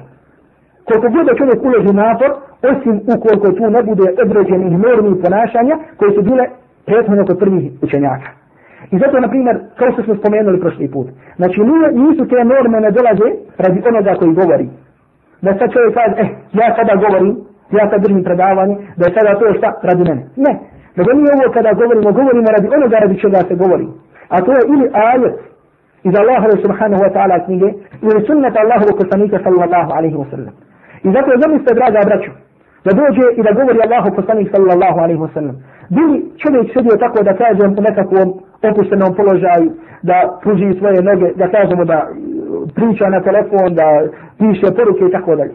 koliko 0.90 1.08
god 1.16 1.24
da 1.26 1.38
čovjek 1.40 1.60
uloži 1.64 1.92
napor, 2.02 2.30
osim 2.70 2.94
ukoliko 3.14 3.48
tu 3.56 3.64
ne 3.76 3.82
bude 3.88 4.06
određenih 4.24 4.72
normi 4.84 5.22
ponašanja 5.22 5.74
koje 5.98 6.10
su 6.16 6.22
bile 6.22 6.44
prethodno 6.86 7.24
kod 7.26 7.38
prvih 7.38 7.64
učenjaka. 7.82 8.30
I 8.92 8.98
zato, 8.98 9.20
na 9.20 9.28
primjer, 9.28 9.56
kao 9.78 9.92
što 9.92 10.02
smo 10.02 10.14
spomenuli 10.20 10.60
prošli 10.60 10.90
put, 10.94 11.06
znači 11.36 11.60
nije, 11.60 11.86
nisu 12.04 12.22
te 12.28 12.44
norme 12.52 12.78
ne 12.80 12.90
dolaze 12.90 13.28
radi 13.58 13.82
onoga 13.90 14.12
koji 14.20 14.38
govori. 14.40 14.66
Da 15.44 15.50
sad 15.58 15.72
čovjek 15.74 15.94
kaže, 15.98 16.14
eh, 16.22 16.28
ja 16.60 16.68
sada 16.76 16.94
govorim, 17.04 17.30
ja 17.78 17.84
sad 17.90 18.02
držim 18.04 18.22
predavanje, 18.24 18.74
da 18.96 19.02
je 19.06 19.14
sada 19.16 19.38
to 19.38 19.54
šta 19.58 19.68
radi 19.88 20.02
mene. 20.08 20.22
Ne, 20.44 20.52
nego 20.96 21.10
nije 21.12 21.32
ovo 21.36 21.52
kada 21.56 21.72
govorimo, 21.80 22.12
govorimo 22.20 22.48
radi 22.56 22.68
onoga 22.76 22.96
radi 23.04 23.20
čega 23.22 23.40
se 23.48 23.54
govori. 23.62 23.86
A 24.34 24.36
to 24.44 24.50
je 24.52 24.62
ili 24.74 24.86
ajet 25.06 25.36
iz 26.08 26.14
Allaha 26.22 26.48
subhanahu 26.64 27.02
wa 27.04 27.12
ta'ala 27.16 27.44
knjige, 27.44 27.68
ili 28.06 28.26
sunnata 28.26 28.58
Allahovog 28.64 28.96
poslanika 29.02 29.38
sallallahu 29.44 29.90
alaihi 29.96 30.16
wa 30.22 30.30
sallam. 30.30 30.54
I 31.04 31.08
zato 31.14 31.30
zamislite, 31.42 31.74
draga 31.74 32.00
braću, 32.08 32.30
da 32.84 32.90
dođe 33.00 33.24
i 33.38 33.42
da 33.46 33.52
govori 33.58 33.78
Allahu 33.86 34.08
poslanik 34.16 34.48
sallallahu 34.54 34.98
alaihi 35.04 35.20
wasallam. 35.26 35.56
Bili 35.96 36.16
čovjek 36.42 36.66
sedio 36.74 36.96
tako 37.04 37.22
da 37.28 37.40
kažem 37.42 37.70
u 37.78 37.82
nekakvom 37.88 38.28
opuštenom 38.68 39.10
položaju, 39.18 39.68
da 40.02 40.38
pruži 40.42 40.78
svoje 40.78 41.02
noge, 41.02 41.28
da 41.40 41.46
kažemo 41.56 41.84
da 41.84 41.98
e, 41.98 42.06
priča 42.76 43.06
na 43.14 43.20
telefon, 43.28 43.74
da 43.80 43.86
piše 44.38 44.68
poruke 44.76 45.04
i 45.06 45.12
tako 45.16 45.36
dalje. 45.36 45.54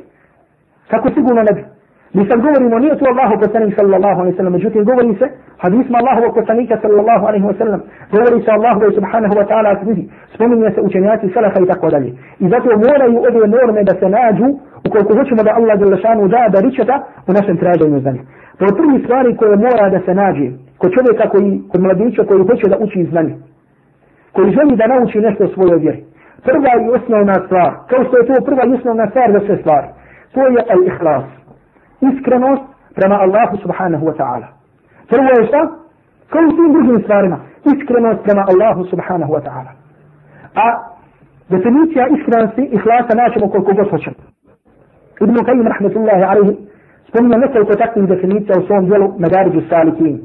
Tako 0.91 1.07
sigurno 1.15 1.41
ne 1.43 1.53
bi. 1.55 1.74
Mi 2.15 2.23
sad 2.29 2.39
govorimo, 2.45 2.79
nije 2.79 2.95
tu 2.99 3.05
Allahu 3.11 3.35
poslanik 3.43 3.71
sallallahu 3.79 4.19
alaihi 4.19 4.33
wa 4.35 4.39
sallam, 4.39 4.53
međutim 4.53 4.81
govori 4.89 5.15
se 5.19 5.27
hadisma 5.63 5.97
Allahu 6.01 6.33
poslanika 6.39 6.75
sallallahu 6.83 7.23
alaihi 7.29 7.45
wa 7.49 7.57
sallam, 7.59 7.81
govori 8.15 8.37
se 8.45 8.51
Allahu 8.57 8.79
subhanahu 8.97 9.33
wa 9.39 9.45
ta'ala 9.49 9.71
knjizi, 9.81 10.03
spominje 10.33 10.69
se 10.75 10.81
učenjaci 10.87 11.33
salaha 11.33 11.59
i 11.63 11.67
tako 11.71 11.87
dalje. 11.89 12.09
I 12.43 12.45
zato 12.53 12.69
moraju 12.85 13.17
ove 13.29 13.47
norme 13.55 13.81
da 13.89 13.93
se 13.99 14.07
nađu 14.17 14.47
ukoliko 14.87 15.11
hoćemo 15.19 15.41
da 15.43 15.51
Allah 15.59 15.75
je 15.79 15.85
lešanu 15.93 16.27
da 16.27 16.41
da 16.53 16.59
ričeta 16.65 16.95
u 17.27 17.31
našem 17.37 17.57
traženju 17.57 17.99
znanja. 17.99 18.21
To 18.57 18.63
je 18.65 18.77
prvi 18.79 18.97
stvari 19.03 19.29
koje 19.39 19.55
mora 19.65 19.85
da 19.95 19.99
se 20.05 20.13
nađe 20.21 20.47
kod 20.81 20.89
čovjeka 20.95 21.29
koji, 21.33 21.61
kod 21.71 21.81
mladića 21.85 22.23
koji 22.29 22.47
hoće 22.49 22.65
da 22.71 22.77
uči 22.85 23.07
znanje. 23.11 23.35
Koji 24.35 24.55
želi 24.57 24.75
da 24.79 24.87
nauči 24.87 25.25
nešto 25.27 25.43
o 25.43 25.53
svojoj 25.53 25.79
vjeri. 25.85 26.01
Prva 26.47 26.71
i 26.83 26.89
osnovna 26.97 27.35
stvar, 27.45 27.71
kao 27.89 28.01
što 28.05 28.13
je 28.17 28.25
to 28.27 28.45
prva 28.47 28.63
i 28.65 28.73
osnovna 28.77 29.05
stvar 29.11 29.27
za 29.31 29.39
sve 29.45 29.55
stvari, 29.61 29.87
to 30.33 30.41
je 30.55 30.61
al-ihlas. 30.73 31.44
Iskrenost 32.11 32.63
prema 32.95 33.15
Allahu 33.25 33.57
subhanahu 33.63 34.05
wa 34.05 34.15
ta'ala. 34.19 34.47
Prvo 35.09 35.29
je 35.37 35.47
šta? 35.47 35.61
Kao 36.29 36.41
u 36.47 36.51
svim 36.55 36.73
drugim 36.73 37.03
stvarima. 37.03 37.37
Iskrenost 37.73 38.19
prema 38.23 38.43
Allahu 38.51 38.85
subhanahu 38.91 39.33
wa 39.33 39.41
ta'ala. 39.47 39.71
A 40.55 40.65
definicija 41.49 42.07
iskrenosti, 42.07 42.63
ihlasa 42.77 43.13
naćemo 43.21 43.49
koliko 43.51 43.73
god 43.73 43.89
hoćemo. 43.89 44.15
Ibn 45.21 45.35
Qayyim 45.47 45.67
rahmetullahi 45.73 46.23
alaihi 46.23 46.57
spominje 47.07 47.37
nekoliko 47.37 47.73
takvih 47.75 48.07
definicija 48.07 48.59
u 48.59 48.65
svom 48.67 48.85
dijelu 48.85 49.13
Medariđu 49.19 49.61
Salikin. 49.69 50.21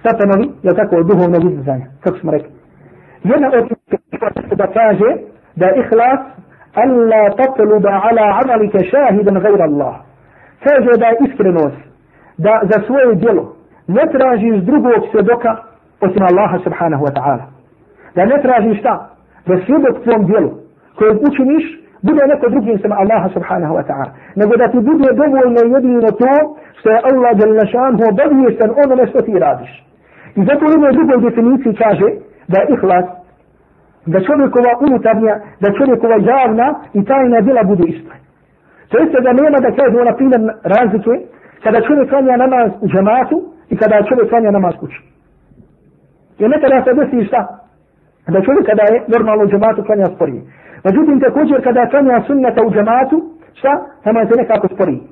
Stepenovi, 0.00 0.46
je 0.62 0.74
tako, 0.74 1.02
duhovnog 1.02 1.44
izdizanja, 1.44 1.86
kako 2.00 2.18
smo 2.18 2.30
rekli. 2.30 2.50
Jedna 3.24 3.48
od 3.48 3.68
da 4.56 4.66
kaže 4.66 5.10
da 5.56 5.66
je 5.66 5.74
ihlas 5.80 6.20
alla 6.74 7.22
tatluba 7.36 7.92
ala 8.08 8.24
amalike 8.42 8.78
šahidan 8.90 9.34
gajra 9.34 9.64
Allah. 9.64 9.94
Kaže 10.64 10.92
da 11.00 11.06
je 11.06 11.16
iskrenost 11.26 11.80
da 12.38 12.60
za 12.70 12.78
svoje 12.86 13.14
djelo 13.14 13.44
ne 13.86 14.04
tražiš 14.14 14.56
drugog 14.70 15.00
svjedoka 15.10 15.50
osim 16.00 16.22
Allaha 16.30 16.58
subhanahu 16.58 17.04
wa 17.06 17.12
ta'ala. 17.18 17.44
Da 18.14 18.24
ne 18.24 18.42
tražiš 18.42 18.78
šta? 18.80 18.94
Da 19.46 19.54
svjedok 19.64 20.02
tvom 20.04 20.26
djelu 20.26 20.50
kojeg 20.98 21.16
učiniš 21.28 21.64
bude 22.02 22.22
neko 22.26 22.46
drugim 22.48 22.74
osim 22.74 22.92
Allaha 22.92 23.28
subhanahu 23.36 23.74
wa 23.78 23.84
ta'ala. 23.88 24.10
Nego 24.40 24.52
da 24.56 24.66
ti 24.72 24.78
bude 24.90 25.08
dovoljno 25.22 25.60
jedino 25.74 26.10
to 26.22 26.32
što 26.78 26.88
je 26.90 27.04
Allah 27.10 27.32
jel 27.40 27.52
našanhu 27.62 28.02
obaviješten 28.12 28.70
onome 28.84 29.04
što 29.10 29.18
ti 29.26 29.34
radiš. 29.46 29.72
I 30.38 30.40
zato 30.48 30.62
u 30.66 30.72
jednoj 30.74 30.92
drugoj 30.92 31.18
definiciji 31.26 31.74
kaže 31.84 32.08
da 32.50 32.56
je 32.60 32.66
ihlas, 32.74 33.06
da 34.06 34.18
čovjekova 34.28 34.72
unutarnja, 34.86 35.34
da 35.60 35.76
čovjekova 35.78 36.16
javna 36.32 36.68
i 36.98 37.04
tajna 37.04 37.40
djela 37.40 37.62
budu 37.62 37.84
iste. 37.86 38.14
To 38.88 38.98
jeste 38.98 39.18
da 39.26 39.32
nema 39.32 39.58
da 39.66 39.76
kažemo 39.78 40.04
na 40.04 40.14
primjer 40.16 40.40
razlike 40.74 41.12
kada 41.64 41.86
čovjek 41.86 42.08
klanja 42.08 42.36
namaz 42.36 42.70
u 42.80 42.86
džematu 42.88 43.36
i 43.72 43.76
kada 43.76 44.06
čovjek 44.08 44.28
klanja 44.28 44.50
namaz 44.50 44.74
kući. 44.80 45.00
Jer 46.38 46.50
nekada 46.50 46.84
se 46.84 46.94
desi 46.98 47.28
šta? 47.28 47.40
Da 48.34 48.42
čovjek 48.46 48.64
kada 48.70 48.82
je 48.82 49.02
normalno 49.14 49.44
u 49.44 49.50
džematu 49.50 49.84
klanja 49.84 50.06
sporije. 50.14 50.42
Međutim, 50.84 51.20
također 51.20 51.64
kada 51.64 51.90
klanja 51.90 52.22
sunnata 52.26 52.60
u 52.66 52.70
džematu, 52.70 53.16
šta? 53.54 53.72
Namaz 54.04 54.26
je 54.30 54.36
nekako 54.42 54.68
sporiji. 54.74 55.02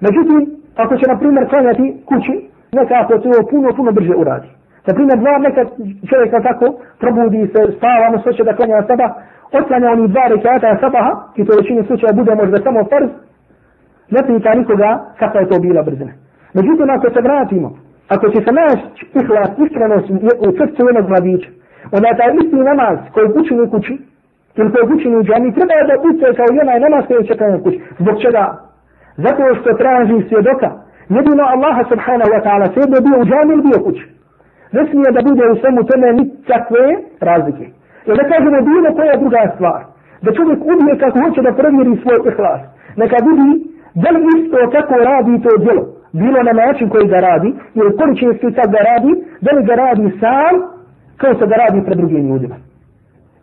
Međutim, 0.00 0.40
ako 0.76 0.96
će, 0.96 1.04
na 1.08 1.18
primjer, 1.18 1.48
klanjati 1.48 2.02
kući, 2.08 2.34
nekako 2.72 3.18
to 3.18 3.30
puno, 3.50 3.68
puno 3.76 3.92
brže 3.92 4.14
uradi. 4.16 4.48
Na 4.86 4.94
primjer, 4.94 5.18
dva 5.18 5.38
nekad 5.38 5.66
čovjek 6.10 6.30
tako 6.48 6.66
probudi 7.00 7.42
se, 7.52 7.60
spava, 7.76 8.04
ono 8.08 8.32
će 8.36 8.44
da 8.44 8.56
klanja 8.56 8.82
sabah, 8.88 9.10
otklanja 9.58 9.90
oni 9.90 10.08
dva 10.08 10.24
rekata 10.34 10.78
sabaha, 10.80 11.12
i 11.36 11.44
to 11.44 11.52
većini 11.56 11.86
slučaja 11.86 12.12
bude 12.12 12.34
možda 12.34 12.56
samo 12.66 12.84
farz, 12.90 13.10
ne 14.10 14.20
pita 14.26 14.54
nikoga 14.54 14.90
kakva 15.18 15.40
je 15.40 15.48
to 15.48 15.58
bila 15.58 15.82
brzina. 15.82 16.12
Međutim, 16.54 16.90
ako 16.90 17.06
se 17.14 17.20
vratimo, 17.20 17.68
ako 18.08 18.24
će 18.32 18.38
se 18.44 18.52
naći 18.52 19.06
ihlas, 19.20 19.50
iskrenost 19.64 20.06
u 20.46 20.48
srcu 20.58 20.80
jednog 20.88 21.08
mladića, 21.08 21.48
onda 21.94 22.08
taj 22.18 22.30
isti 22.40 22.56
namaz 22.70 22.98
koji 23.14 23.26
učini 23.40 23.60
u 23.60 23.70
kući, 23.70 23.94
ili 24.58 24.72
koji 24.72 24.84
učini 24.94 25.16
u 25.16 25.24
džami, 25.26 25.54
treba 25.54 25.74
da 25.88 25.94
uče 26.08 26.28
kao 26.38 26.48
jedan 26.60 26.80
namaz 26.86 27.02
koji 27.08 27.26
će 27.26 27.38
klanjati 27.38 27.62
kući. 27.64 27.80
Zbog 27.98 28.16
čega? 28.22 28.44
Zato 29.24 29.42
što 29.58 29.68
traži 29.82 30.28
svjedoka. 30.28 30.70
Jedino 31.16 31.44
Allaha 31.54 31.82
subhanahu 31.92 32.30
wa 32.34 32.40
ta'ala 32.46 32.66
sve 32.72 32.82
bio 33.06 33.16
u 33.20 33.24
džami 33.30 33.52
ili 33.54 33.62
bio 33.68 33.78
kući. 33.86 34.04
Ne 34.76 34.82
smije 34.90 35.10
da 35.16 35.20
bude 35.28 35.44
u 35.52 35.56
svemu 35.60 35.80
tome 35.90 36.08
nikakve 36.20 36.84
razlike. 37.30 37.64
I 38.08 38.10
da 38.18 38.24
kažemo 38.32 38.58
bilo 38.70 38.88
koja 38.96 39.16
druga 39.22 39.42
stvar. 39.54 39.80
Da 40.24 40.34
čovjek 40.38 40.60
ubije 40.72 40.94
kako 41.02 41.16
hoće 41.22 41.40
da 41.46 41.58
provjeri 41.60 42.00
svoj 42.02 42.18
ihlas. 42.30 42.62
Neka 43.00 43.18
vidi 43.26 43.50
da 44.02 44.08
li 44.14 44.20
isto 44.36 44.56
kako 44.74 44.94
radi 45.10 45.42
to 45.44 45.50
djelo. 45.64 45.84
Bilo 46.20 46.38
na 46.48 46.52
način 46.62 46.86
koji 46.88 47.06
ga 47.14 47.18
radi. 47.28 47.48
Ili 47.78 47.96
koliko 47.98 48.46
je 48.46 48.52
sad 48.58 48.68
ga 48.76 48.80
radi. 48.90 49.12
Da 49.44 49.50
li 49.56 49.62
ga 49.68 49.74
radi 49.84 50.06
sam 50.20 50.54
kao 51.20 51.32
se 51.38 51.46
ga 51.50 51.56
radi 51.62 51.84
pred 51.86 51.98
drugim 51.98 52.28
ljudima. 52.30 52.56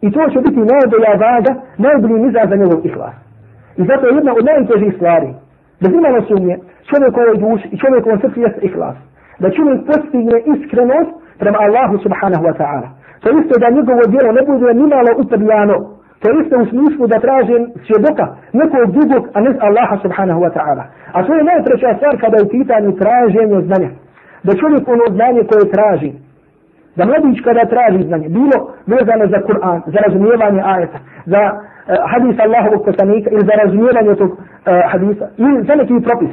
I 0.05 0.11
to 0.11 0.21
će 0.33 0.39
biti 0.45 0.69
najbolja 0.73 1.11
vaga, 1.25 1.51
najbolji 1.77 2.23
nizar 2.25 2.45
za 2.49 2.55
njegov 2.55 2.79
ihlas. 2.85 3.15
I 3.79 3.81
zato 3.89 4.03
je 4.07 4.15
jedna 4.15 4.31
od 4.39 4.45
najtežih 4.51 4.93
stvari. 4.95 5.29
Bez 5.81 5.91
imala 5.93 6.21
sumnje, 6.27 6.55
čovjekovoj 6.89 7.37
duši 7.43 7.67
i 7.71 7.77
čovjekovom 7.77 8.19
srcu 8.21 8.39
jeste 8.39 8.61
ihlas. 8.67 8.97
Da 9.39 9.51
čovjek 9.51 9.79
postigne 9.89 10.37
iskrenost 10.53 11.13
prema 11.39 11.57
Allahu 11.65 11.95
subhanahu 12.05 12.43
wa 12.49 12.55
ta'ala. 12.61 12.87
To 13.23 13.29
isto 13.39 13.55
da 13.59 13.75
njegovo 13.77 14.01
djelo 14.11 14.31
ne 14.37 14.41
bude 14.47 14.73
ni 14.73 14.85
malo 14.95 15.11
utrljano. 15.17 15.75
To 16.21 16.27
isto 16.41 16.55
u 16.61 16.65
smislu 16.65 17.07
da 17.07 17.19
traže 17.25 17.55
svjedoka 17.85 18.25
nekog 18.53 18.85
drugog, 18.95 19.23
a 19.33 19.37
ne 19.41 19.51
Allaha 19.67 19.95
subhanahu 20.05 20.39
wa 20.45 20.51
ta'ala. 20.57 20.83
A 21.15 21.23
to 21.25 21.33
je 21.33 21.43
najtreća 21.43 21.95
stvar 21.97 22.13
kada 22.23 22.37
je 22.37 22.43
u 22.43 22.53
pitanju 22.57 22.97
traženje 23.01 23.61
znanja. 23.67 23.89
Da 24.45 24.51
čovjek 24.61 24.87
ono 24.87 25.05
znanje 25.15 25.41
koje 25.49 25.71
traži, 25.75 26.11
da 26.95 27.05
mladić 27.05 27.37
kada 27.43 27.71
traži 27.73 28.01
znanje, 28.09 28.27
bilo 28.29 28.57
vezano 28.93 29.25
za 29.33 29.39
Kur'an, 29.47 29.79
za 29.93 29.99
razumijevanje 30.05 30.61
ajeta, 30.73 30.99
za 31.25 31.41
uh, 31.53 31.59
hadis 32.11 32.35
Allahovog 32.45 32.81
poslanika 32.85 33.29
ili 33.33 33.43
za 33.49 33.53
razumijevanje 33.63 34.15
tog 34.15 34.31
uh, 34.31 34.39
hadisa, 34.91 35.25
ili 35.37 35.63
za 35.67 35.75
neki 35.75 35.93
propis, 36.07 36.31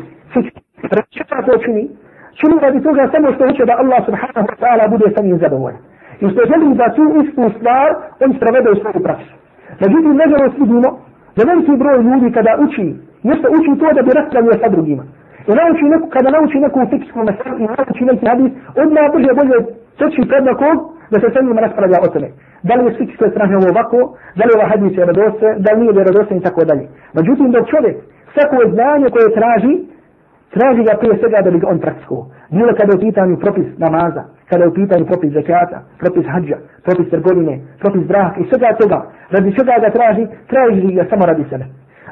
Šta 1.10 1.42
to 1.46 1.58
čini? 1.64 1.88
Čini 2.38 2.56
radi 2.64 2.80
toga 2.82 3.02
samo 3.12 3.26
što 3.34 3.46
hoće 3.46 3.64
da 3.70 3.74
Allah 3.82 4.00
subhanahu 4.08 4.46
wa 4.50 4.56
ta'ala 4.62 4.84
bude 4.94 5.06
sa 5.14 5.20
njim 5.22 5.38
zadovoljan. 5.44 5.82
I 6.22 6.24
što 6.32 6.40
želi 6.50 6.74
da 6.80 6.86
tu 6.96 7.04
istu 7.22 7.42
stvar 7.56 7.88
on 8.24 8.30
sprovede 8.36 8.68
u 8.70 8.80
svoju 8.80 9.00
praksu. 9.06 9.32
Međutim, 9.82 10.12
nažalost 10.22 10.56
vidimo 10.62 10.88
da 11.36 11.42
veliki 11.50 11.74
broj 11.82 11.98
ljudi 12.08 12.28
kada 12.36 12.52
uči, 12.64 12.86
nešto 13.30 13.46
uči 13.56 13.70
to 13.80 13.86
da 13.96 14.02
bi 14.06 14.10
raspravio 14.18 14.54
sa 14.62 14.68
drugima. 14.74 15.04
I 15.48 15.52
nauči 15.58 15.84
neku, 15.92 16.06
kada 16.14 16.28
nauči 16.36 16.58
neku 16.64 16.78
fiksku 16.90 17.18
mesaru 17.28 17.56
i 17.62 17.66
nauči 17.70 18.04
neki 18.10 18.24
hadis, 18.30 18.52
odmah 18.82 19.06
brže 19.12 19.32
bolje 19.38 19.58
teči 19.98 20.22
pred 20.30 20.42
nekog 20.50 20.76
da 21.10 21.16
se 21.20 21.28
sa 21.34 21.40
njima 21.46 21.60
raspravlja 21.66 21.98
o 22.02 22.08
tome. 22.14 22.28
Da 22.66 22.72
li 22.74 22.84
je 22.86 22.96
fikske 22.98 23.26
strane 23.32 23.56
ovo 23.56 23.68
ovako, 23.74 23.98
da 24.36 24.42
li 24.44 24.50
je 24.50 24.58
ova 24.58 24.66
hadis 24.72 24.92
je 24.98 25.04
radose, 25.10 25.48
da 25.64 25.70
li 25.72 25.80
nije 25.80 26.04
radose 26.08 26.32
i 26.36 26.44
tako 26.46 26.60
dalje. 26.70 26.84
Međutim, 27.18 27.48
dok 27.54 27.64
čovjek 27.72 27.96
svako 28.34 28.56
znanje 28.74 29.06
koje 29.14 29.36
traži, 29.38 29.74
traži 30.54 30.82
ga 30.88 30.94
prije 31.00 31.14
svega 31.20 31.38
da 31.44 31.50
bi 31.50 31.58
ga 31.62 31.68
on 31.68 31.78
praktikovao. 31.78 32.26
Bilo 32.50 32.72
kada 32.78 32.90
je 32.92 32.98
u 32.98 33.04
pitanju 33.06 33.36
propis 33.44 33.68
namaza, 33.84 34.22
kada 34.50 34.62
je 34.64 34.70
u 34.70 34.74
pitanju 34.80 35.04
propis 35.10 35.30
zakata, 35.38 35.78
propis 36.02 36.26
hađa, 36.32 36.56
propis 36.86 37.06
trgovine, 37.12 37.54
propis 37.82 38.02
braka 38.10 38.36
i 38.40 38.48
svega 38.48 38.70
toga, 38.80 38.98
radi 39.34 39.56
čega 39.58 39.74
ga 39.84 39.90
traži, 39.96 40.24
traži 40.50 40.94
ga 40.98 41.04
samo 41.10 41.26
radi 41.30 41.44
sebe. 41.50 41.64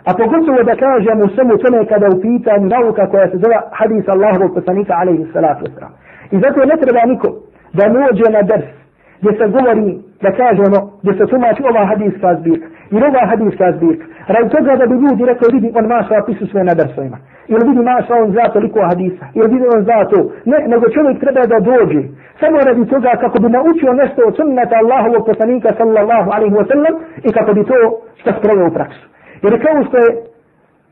A 0.09 0.11
pogotovo 0.21 0.61
da 0.71 0.75
kažemo 0.87 1.25
u 1.25 1.33
svemu 1.35 1.55
tome 1.63 1.87
kada 1.93 2.07
je 2.07 2.15
u 2.17 2.23
pitanju 2.29 2.67
nauka 2.77 3.11
koja 3.13 3.27
se 3.31 3.37
zove 3.43 3.57
hadis 3.79 4.05
Allahovog 4.09 4.51
poslanika 4.55 4.93
alaihi 5.01 5.27
salatu 5.33 5.65
wasalam. 5.65 5.93
I 6.35 6.37
zato 6.43 6.59
ne 6.71 6.77
treba 6.83 7.03
niko 7.13 7.29
da 7.77 7.85
nođe 7.89 8.27
na 8.37 8.43
ders 8.51 8.79
gdje 9.21 9.33
se 9.39 9.47
govori, 9.57 9.99
da 10.23 10.31
kažemo, 10.43 10.79
gdje 11.03 11.13
se 11.19 11.25
tumači 11.31 11.63
ova 11.71 11.87
hadijska 11.87 12.35
zbirka 12.41 12.67
i 12.91 12.97
ova 12.97 13.23
hadijska 13.31 13.73
zbirka. 13.77 14.05
Radi 14.27 14.49
toga 14.55 14.77
da 14.77 14.87
bi 14.87 14.95
ljudi 14.95 15.25
rekao 15.25 15.49
vidi, 15.53 15.73
on 15.79 15.87
maša 15.87 16.23
pisu 16.27 16.47
sve 16.47 16.65
na 16.65 16.75
dersovima. 16.75 17.19
Ili 17.53 17.63
vidi 17.69 17.83
maša 17.91 18.15
on 18.23 18.31
zna 18.33 18.45
toliko 18.57 18.81
hadisa. 18.91 19.25
Ili 19.39 19.49
vidi 19.55 19.67
on 19.75 19.81
zna 19.87 20.05
to. 20.13 20.19
Ne, 20.51 20.59
nego 20.73 20.85
čovjek 20.95 21.17
treba 21.23 21.43
da 21.53 21.59
dođe. 21.71 22.03
Samo 22.41 22.57
radi 22.69 22.85
toga 22.93 23.13
kako 23.23 23.37
bi 23.43 23.49
naučio 23.49 23.93
nešto 24.03 24.21
od 24.29 24.37
sunnata 24.37 24.75
Allahovog 24.83 25.23
poslanika 25.31 25.69
sallallahu 25.79 26.29
alaihi 26.35 26.57
wa 26.61 26.67
sallam 26.71 26.95
i 27.29 27.31
kako 27.37 27.51
bi 27.57 27.63
to 27.71 27.79
što 28.21 28.31
sproveo 28.39 28.67
u 28.69 28.75
praksu. 28.79 29.05
Jer 29.43 29.53
kao 29.65 29.85
što 29.89 29.97
je 30.05 30.11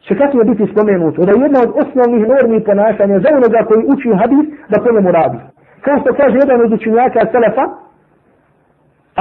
će 0.07 0.15
kasnije 0.21 0.45
biti 0.45 0.73
spomenuto 0.73 1.25
da 1.27 1.33
je 1.33 1.43
jedna 1.47 1.59
od 1.67 1.71
osnovnih 1.83 2.23
normi 2.33 2.65
ponašanja 2.69 3.17
za 3.25 3.29
onoga 3.39 3.61
koji 3.69 3.83
uči 3.93 4.09
hadis 4.21 4.47
da 4.71 4.77
po 4.83 4.93
njemu 4.95 5.11
radi. 5.19 5.39
Kao 5.85 5.97
što 6.01 6.15
kaže 6.21 6.37
jedan 6.39 6.61
od 6.65 6.73
učinjaka 6.73 7.21
Selefa, 7.33 7.65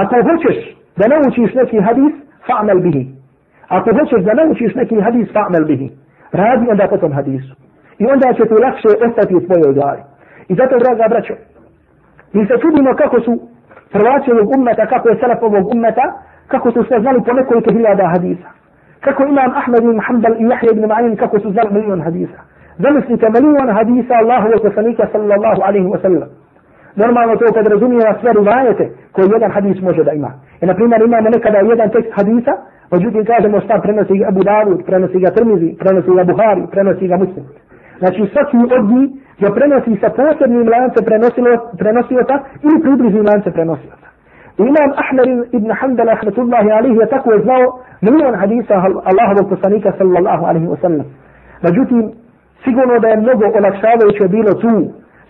ako 0.02 0.14
hoćeš 0.28 0.56
da 0.98 1.04
naučiš 1.08 1.54
neki 1.54 1.78
hadis, 1.80 2.12
fa'mel 2.48 2.80
bihi. 2.82 3.04
Ako 3.68 3.90
hoćeš 3.98 4.20
da 4.24 4.34
naučiš 4.34 4.74
neki 4.74 5.00
hadis, 5.00 5.28
fa'mel 5.36 5.64
bihi. 5.66 5.88
Radi 6.32 6.70
onda 6.70 6.86
po 6.88 6.96
tom 6.96 7.12
hadisu. 7.12 7.54
I 7.98 8.06
onda 8.06 8.32
će 8.36 8.42
ti 8.48 8.54
lakše 8.64 8.88
ostati 9.06 9.34
u 9.34 9.40
svojoj 9.40 9.74
glavi. 9.74 10.02
I 10.48 10.54
zato, 10.54 10.78
draga 10.78 11.08
braćo, 11.08 11.34
mi 12.32 12.46
se 12.46 12.54
čudimo 12.62 12.94
kako 12.94 13.20
su 13.20 13.32
prvaci 13.92 14.32
ovog 14.32 14.48
ummeta, 14.56 14.86
kako 14.86 15.08
je 15.08 15.18
salaf 15.20 15.42
ovog 15.42 15.74
ummeta, 15.74 16.06
kako 16.48 16.70
su 16.72 16.84
sve 16.88 17.00
znali 17.00 17.22
po 17.26 17.32
nekoliko 17.32 17.72
hiljada 17.72 18.06
hadisa. 18.14 18.48
Kako 19.00 19.22
imam 19.22 19.50
Ahmed 19.60 19.82
ibn 19.82 20.00
Hanbal 20.06 20.32
i 20.38 20.44
Jahja 20.50 20.70
ibn 20.72 20.84
Ma'in, 20.84 21.16
kako 21.16 21.40
su 21.40 21.50
znali 21.52 21.70
milion 21.72 22.02
hadisa. 22.02 22.38
Zamislite 22.78 23.26
milion 23.30 23.70
hadisa 23.78 24.14
Allahu 24.22 24.48
wa 24.48 24.62
poslanika 24.62 25.08
sallallahu 25.12 25.60
alaihi 25.62 25.86
wa 25.86 26.00
sallam. 26.02 26.28
Normalno 26.96 27.36
to 27.36 27.52
kad 27.54 27.66
razumije 27.66 28.14
sve 28.20 28.32
rivajete 28.32 28.90
koji 29.12 29.28
jedan 29.32 29.50
hadis 29.50 29.82
može 29.82 30.04
da 30.04 30.12
ima. 30.12 30.30
I 30.60 30.66
na 30.66 30.74
primjer 30.74 31.02
imamo 31.02 31.28
nekada 31.30 31.58
jedan 31.58 31.90
tekst 31.90 32.12
hadisa, 32.12 32.52
međutim 32.92 33.24
kažemo 33.24 33.60
šta 33.60 33.74
prenosi 33.84 34.18
ga 34.18 34.24
Abu 34.28 34.40
Dawud, 34.50 34.78
prenosi 34.88 35.18
ga 35.24 35.30
Tirmizi, 35.30 35.76
prenosi 35.80 36.10
ga 36.18 36.24
Buhari, 36.24 36.62
prenosi 36.70 37.08
ga 37.08 37.16
Muslim. 37.16 37.44
Znači 37.98 38.20
svaki 38.32 38.56
od 38.76 38.84
njih 38.92 39.10
je 39.42 39.48
prenosi 39.58 39.92
sa 40.02 40.08
posebnim 40.18 40.68
lance 40.74 40.98
prenosiota 41.78 42.36
ili 42.66 42.82
približnim 42.84 43.24
lance 43.30 43.50
prenosiota. 43.56 44.06
I 44.58 44.62
imam 44.62 44.90
Ahmed 45.02 45.28
ibn 45.58 45.70
Hanbala, 45.80 46.12
rahmetullahi 46.14 46.70
alihi, 46.78 46.98
je 47.02 47.08
tako 47.14 47.32
je 47.32 47.42
znao 47.46 47.64
milion 48.06 48.34
hadisa 48.34 48.74
Allahovog 49.10 49.46
poslanika 49.52 49.92
sallallahu 49.98 50.44
alihi 50.50 50.66
wa 50.66 50.80
sallam. 50.80 51.06
Međutim, 51.66 52.02
sigurno 52.64 52.98
da 52.98 53.08
je 53.08 53.16
mnogo 53.16 53.44
olakšavajuće 53.58 54.28
bilo 54.28 54.52
tu 54.62 54.72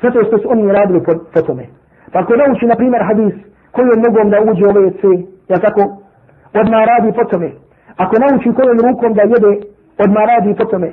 Zato 0.02 0.24
što 0.24 0.38
su 0.38 0.50
oni 0.50 0.72
radili 0.72 1.00
po, 1.06 1.12
po 1.34 1.40
tome. 1.42 1.64
Pa 2.12 2.18
ako 2.20 2.36
nauči, 2.36 2.66
na 2.66 2.74
primjer, 2.74 3.02
hadis, 3.02 3.34
koji 3.72 3.86
je 3.86 4.02
mnogom 4.02 4.30
da 4.30 4.40
uđe 4.50 4.64
u 4.66 4.72
WC, 4.72 5.26
ja 5.48 5.58
tako, 5.58 5.82
odmah 6.60 6.82
radi 6.92 7.10
po 7.18 7.24
tome. 7.30 7.50
Ako 8.02 8.14
nauči 8.22 8.48
kojom 8.56 8.78
rukom 8.86 9.12
da 9.18 9.22
jede, 9.32 9.52
odmah 10.04 10.24
radi 10.32 10.54
po 10.58 10.64
tome. 10.64 10.90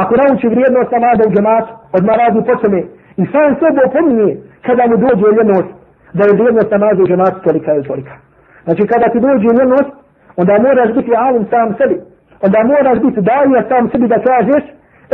Ako 0.00 0.12
nauči 0.20 0.46
vrijednost 0.48 0.90
namada 0.96 1.22
u 1.28 1.32
džematu, 1.34 1.70
odmah 1.96 2.16
radi 2.22 2.40
po 2.48 2.54
tome. 2.62 2.80
I 3.20 3.24
sam 3.32 3.50
sebe 3.60 3.80
opominje 3.88 4.30
kada 4.66 4.84
mu 4.90 4.96
dođe 5.04 5.26
ljenost, 5.36 5.70
da 6.16 6.22
je 6.24 6.36
vrijednost 6.38 6.70
namada 6.70 7.02
u 7.02 7.06
džematu 7.10 7.38
tolika 7.44 7.70
je 7.72 7.82
tolika. 7.82 8.14
Znači 8.64 8.82
kada 8.92 9.06
ti 9.12 9.18
dođe 9.26 9.48
ljenost, 9.58 9.92
onda 10.40 10.52
moraš 10.66 10.90
biti 10.96 11.12
alim 11.26 11.44
sam 11.50 11.68
sebi. 11.78 11.96
Onda 12.44 12.58
moraš 12.72 12.98
biti 13.04 13.20
dalija 13.30 13.62
sam 13.70 13.90
sebi 13.90 14.06
da 14.14 14.18
kažeš, 14.28 14.64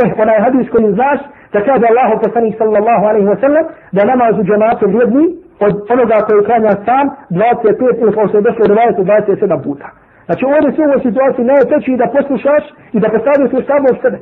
eh, 0.01 0.11
onaj 0.21 0.39
hadis 0.45 0.67
koji 0.73 0.93
znaš, 0.97 1.19
da 1.53 1.59
kaže 1.67 1.85
Allahu 1.91 2.15
poslanik 2.23 2.53
sallallahu 2.57 3.03
alaihi 3.09 3.27
wa 3.33 3.39
sallam 3.43 3.65
da 3.95 4.01
namaz 4.11 4.33
u 4.39 4.43
džematu 4.43 4.85
vrijedni 4.91 5.25
od 5.65 5.73
onoga 5.93 6.17
koji 6.27 6.45
klanja 6.47 6.73
sam 6.87 7.05
25 7.29 8.01
ili 8.01 8.11
kao 8.15 8.27
što 8.27 8.37
je 8.37 8.47
došlo 8.47 8.63
do 8.67 8.75
27 8.75 9.63
puta. 9.65 9.87
Znači 10.25 10.43
ovdje 10.45 10.69
su 10.71 10.81
u 10.81 10.85
ovoj 10.85 11.01
situaciji 11.07 11.49
najteći 11.53 11.99
da 12.01 12.13
poslušaš 12.15 12.63
i 12.95 12.97
da 13.03 13.07
postaviš 13.13 13.51
u 13.53 13.61
sabo 13.69 13.89
sebe. 14.01 14.19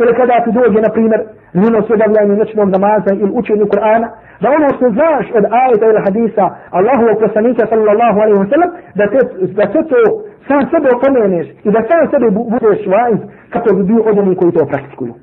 Ili 0.00 0.12
kada 0.18 0.36
ti 0.44 0.50
dođe, 0.58 0.78
na 0.86 0.90
primjer, 0.96 1.20
mimo 1.62 1.78
se 1.84 1.90
obavljanje 1.96 2.34
noćnog 2.40 2.68
namaza 2.76 3.10
ili 3.22 3.32
učenju 3.40 3.64
Kur'ana, 3.72 4.08
da 4.42 4.46
ono 4.58 4.68
što 4.76 4.86
znaš 4.96 5.24
od 5.38 5.44
ajeta 5.62 5.84
ili 5.86 6.00
hadisa 6.06 6.44
Allahu 6.78 7.04
poslanika 7.24 7.62
sallallahu 7.72 8.18
alaihi 8.22 8.40
wa 8.44 8.50
sallam, 8.52 8.70
da, 8.98 9.04
te, 9.12 9.18
da 9.58 9.64
se 9.72 9.80
to 9.90 10.00
sam 10.48 10.62
sebe 10.72 10.88
opomeneš 10.96 11.46
i 11.66 11.68
da 11.74 11.80
sam 11.88 12.02
sebe 12.12 12.26
budeš 12.54 12.80
vajz 12.94 13.20
kako 13.52 13.68
bi 13.76 13.82
bio 13.90 14.02
od 14.08 14.18
onih 14.18 14.38
koji 14.38 14.52
to 14.52 14.66
praktikuju. 14.72 15.14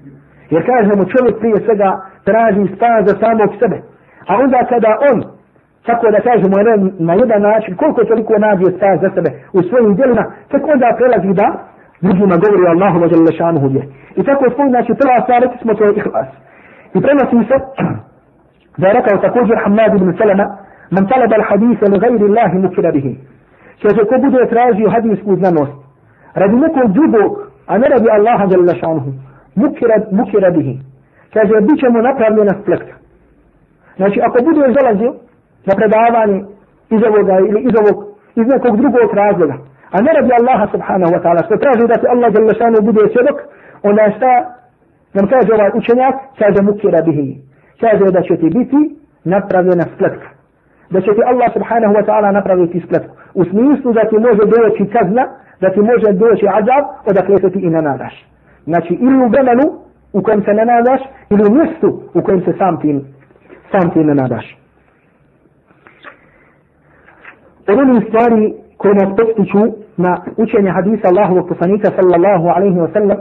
Jer 0.54 0.62
kažemo 0.71 1.04
čovjek 1.13 1.36
prije 1.41 1.58
svega 1.65 1.89
traži 2.28 2.63
spas 2.76 3.02
za 3.08 3.13
samog 3.24 3.50
sebe. 3.62 3.78
A 4.30 4.32
onda 4.43 4.60
kada 4.71 4.91
on, 5.12 5.17
tako 5.85 6.11
da 6.11 6.19
kažemo 6.29 6.55
na 6.99 7.13
jedan 7.13 7.41
način, 7.41 7.75
koliko 7.75 8.03
toliko 8.03 8.33
nađe 8.37 8.65
spas 8.77 8.97
za 9.01 9.09
sebe 9.15 9.29
u 9.53 9.59
svojim 9.67 9.95
djelima, 9.95 10.23
tako 10.51 10.71
onda 10.71 10.95
prelazi 10.97 11.33
da 11.41 11.47
drugima 12.01 12.35
govori 12.43 12.63
Allahu 12.73 12.97
wa 13.03 13.07
jalla 13.13 13.31
šanuhu 13.41 13.67
je. 13.75 13.83
I 14.19 14.23
tako 14.23 14.45
je 14.45 14.51
znači 14.69 14.91
prva 15.01 15.17
stvar, 15.23 15.41
rekli 15.41 15.57
smo 15.61 15.73
to 15.73 15.83
je 15.85 15.93
ihlas. 15.99 16.29
I 16.95 16.97
prenosi 17.05 17.47
se 17.49 17.57
da 18.77 18.87
je 18.87 18.93
rekao 18.93 19.17
također 19.17 19.55
Hamad 19.63 19.91
ibn 19.95 20.17
Salama, 20.17 20.45
man 20.95 21.07
talaba 21.07 21.35
al 21.39 21.45
hadisa 21.49 21.85
li 21.91 21.99
gajri 21.99 22.25
Allahi 22.29 22.57
mukira 22.57 22.91
bihi. 22.91 23.13
Kaže, 23.81 24.01
ko 24.09 24.15
bude 24.25 24.45
tražio 24.49 24.89
hadisku 24.89 25.35
znanost, 25.35 25.77
radi 26.33 26.55
nekog 26.55 26.87
drugog, 26.97 27.31
a 27.67 27.77
ne 27.77 27.87
radi 27.93 28.07
Allaha 28.17 28.45
jalla 28.51 28.73
šanuhu, 28.81 29.11
mukira, 29.55 29.95
mukira 30.11 30.51
bihi. 30.51 30.79
Kaže, 31.33 31.53
bit 31.67 31.79
će 31.79 31.89
mu 31.89 32.01
napravljena 32.01 32.53
splekta. 32.61 32.93
Znači, 33.95 34.21
ako 34.21 34.37
bude 34.43 34.73
zalazio 34.79 35.13
na 35.67 35.74
predavanje 35.80 36.39
iz 36.95 37.02
ovoga 37.10 37.36
ili 37.47 37.60
iz 37.67 37.74
ovog, 37.82 37.97
iz 38.39 38.45
nekog 38.54 38.74
drugog 38.82 39.10
razloga, 39.21 39.56
a 39.95 39.97
ne 40.06 40.12
radi 40.17 40.32
Allaha 40.39 40.65
subhanahu 40.74 41.12
wa 41.15 41.21
ta'ala, 41.24 41.41
što 41.45 41.56
traži 41.63 41.86
da 41.91 41.97
ti 42.02 42.06
Allah 42.13 42.30
jalla 42.36 42.54
šanuhu 42.62 42.84
bude 42.89 43.04
svjedok, 43.13 43.38
onda 43.89 44.04
šta, 44.17 44.32
nam 45.15 45.26
kaže 45.34 45.50
ovaj 45.54 45.71
učenjak, 45.80 46.15
kaže 46.41 46.60
mukira 46.67 47.02
bihi. 47.08 47.28
Kaže 47.84 48.06
da 48.15 48.21
će 48.28 48.34
ti 48.41 48.47
biti 48.58 48.80
napravljena 49.34 49.86
spletka. 49.93 50.28
Da 50.93 51.00
će 51.02 51.10
ti 51.15 51.21
Allah 51.32 51.50
subhanahu 51.58 51.93
wa 51.97 52.04
ta'ala 52.08 52.30
napraviti 52.32 52.84
spletku. 52.86 53.13
U 53.34 53.43
smislu 53.45 53.89
da 53.97 54.04
ti 54.10 54.15
može 54.28 54.43
doći 54.56 54.84
kazna, 54.95 55.24
da 55.62 55.67
ti 55.74 55.80
može 55.91 56.08
doći 56.24 56.45
azab, 56.60 56.84
odakle 57.10 57.38
se 57.38 57.50
ti 57.54 57.60
i 57.60 57.69
ne 57.69 57.82
nadaš. 57.82 58.15
Znači 58.63 58.93
ili 58.93 59.17
u 59.26 59.28
vremenu 59.34 59.65
u 60.13 60.21
kojem 60.21 60.41
se 60.43 60.54
ne 60.54 60.65
nadaš, 60.65 61.02
ili 61.30 61.43
u 61.50 61.54
mjestu 61.56 61.88
u 62.13 62.21
kojem 62.21 62.41
se 62.41 62.54
sam 62.58 62.80
ti, 62.82 63.00
sam 63.71 63.91
ti 63.93 64.00
ne 64.00 64.15
nadaš. 64.15 64.61
Od 67.69 67.80
onih 67.80 68.04
stvari 68.08 68.54
koje 68.78 68.93
nas 68.95 69.10
postiču 69.17 69.62
na 69.97 70.12
učenje 70.38 70.69
hadisa 70.69 71.08
Allahovog 71.08 71.47
poslanika 71.47 71.88
sallallahu 71.97 72.47
alaihi 72.56 72.80
wa 72.84 72.93
sallam, 72.93 73.17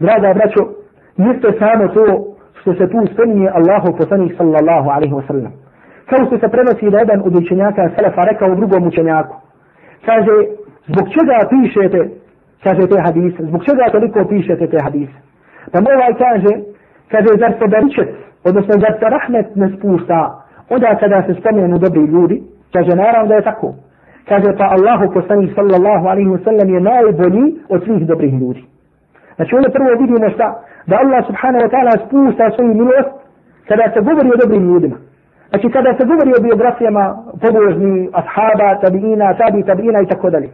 draga 0.00 0.34
braćo, 0.38 0.62
jeste 1.16 1.48
samo 1.58 1.88
to 1.88 2.04
što 2.60 2.74
se 2.74 2.84
tu 2.92 2.98
spominje 3.12 3.48
Allahov 3.58 3.92
poslanik 4.00 4.32
sallallahu 4.36 4.88
alaihi 4.90 5.14
wa 5.14 5.26
sallam. 5.26 5.52
Kao 6.10 6.26
što 6.26 6.38
se 6.38 6.48
prenosi 6.54 6.90
da 6.90 6.98
jedan 6.98 7.20
od 7.26 7.34
učenjaka 7.36 7.90
Selefa 7.96 8.22
rekao 8.30 8.54
drugom 8.54 8.86
učenjaku. 8.86 9.36
Kaže, 10.06 10.34
zbog 10.86 11.06
čega 11.14 11.36
pišete 11.50 12.00
kaže 12.62 12.86
te 12.86 12.98
hadise, 13.06 13.40
zbog 13.48 13.64
čega 13.64 13.84
toliko 13.92 14.24
pišete 14.28 14.66
te 14.66 14.78
hadise? 14.82 15.18
Pa 15.72 15.80
mu 15.80 15.88
ovaj 15.96 16.14
kaže, 16.24 16.52
kaže, 17.12 17.30
zar 17.42 17.52
se 17.58 17.66
baričet, 17.74 18.08
odnosno 18.44 18.72
zar 18.84 18.94
se 19.00 19.06
rahmet 19.16 19.56
ne 19.56 19.68
spušta, 19.76 20.20
onda 20.70 20.96
kada 21.00 21.22
se 21.26 21.34
spomenu 21.40 21.78
dobri 21.78 22.04
ljudi, 22.14 22.42
kaže, 22.72 22.96
naravno 22.96 23.28
da 23.28 23.34
je 23.34 23.42
tako. 23.42 23.74
Kaže, 24.28 24.48
pa 24.58 24.66
Allahu 24.76 25.14
poslanih 25.14 25.50
sallallahu 25.54 26.06
alaihi 26.06 26.30
wa 26.30 26.44
sallam 26.44 26.68
je 26.74 26.80
najbolji 26.80 27.44
od 27.68 27.84
svih 27.84 28.06
dobrih 28.06 28.32
ljudi. 28.40 28.64
Znači, 29.36 29.54
ono 29.54 29.68
prvo 29.76 29.90
vidimo 30.00 30.30
šta? 30.30 30.48
Da 30.86 30.96
Allah 31.02 31.26
subhanahu 31.26 31.64
wa 31.64 31.70
ta'ala 31.74 31.92
spušta 32.06 32.50
svoju 32.50 32.74
milost 32.74 33.14
kada 33.68 33.84
se 33.94 34.00
govori 34.00 34.28
o 34.34 34.40
dobrim 34.42 34.64
ljudima. 34.68 34.96
Znači, 35.50 35.66
kada 35.70 35.90
se 35.98 36.04
govori 36.10 36.30
o 36.38 36.42
biografijama 36.42 37.04
pobožni, 37.42 38.08
ashaba, 38.20 38.80
tabiina, 38.82 39.34
tabi, 39.34 39.62
tabiina 39.62 40.00
i 40.00 40.06
tako 40.06 40.30
dalje. 40.30 40.48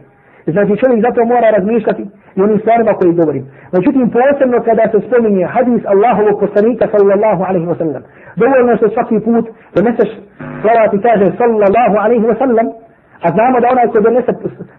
Znači 0.53 0.73
čovjek 0.81 0.99
zato 1.07 1.25
mora 1.25 1.49
razmišljati 1.57 2.03
i 2.35 2.41
onim 2.41 2.59
stvarima 2.59 2.93
koji 2.93 3.13
govorim. 3.13 3.43
Međutim, 3.75 4.09
posebno 4.17 4.57
kada 4.67 4.83
se 4.91 4.99
spominje 5.07 5.45
hadis 5.45 5.81
Allahovog 5.93 6.39
poslanika 6.39 6.85
sallallahu 6.93 7.41
alaihi 7.49 7.67
wa 7.67 7.77
sallam. 7.77 8.03
Dovoljno 8.35 8.77
što 8.77 8.89
svaki 8.89 9.19
put 9.25 9.45
doneseš 9.75 10.09
salavat 10.63 10.93
i 10.93 11.01
kaže 11.01 11.25
sallallahu 11.41 11.95
alaihi 12.03 12.25
wa 12.31 12.37
sallam, 12.37 12.67
a 13.25 13.27
znamo 13.35 13.59
da 13.59 13.67
onaj 13.73 13.87
ko 13.87 13.99
donese 14.07 14.31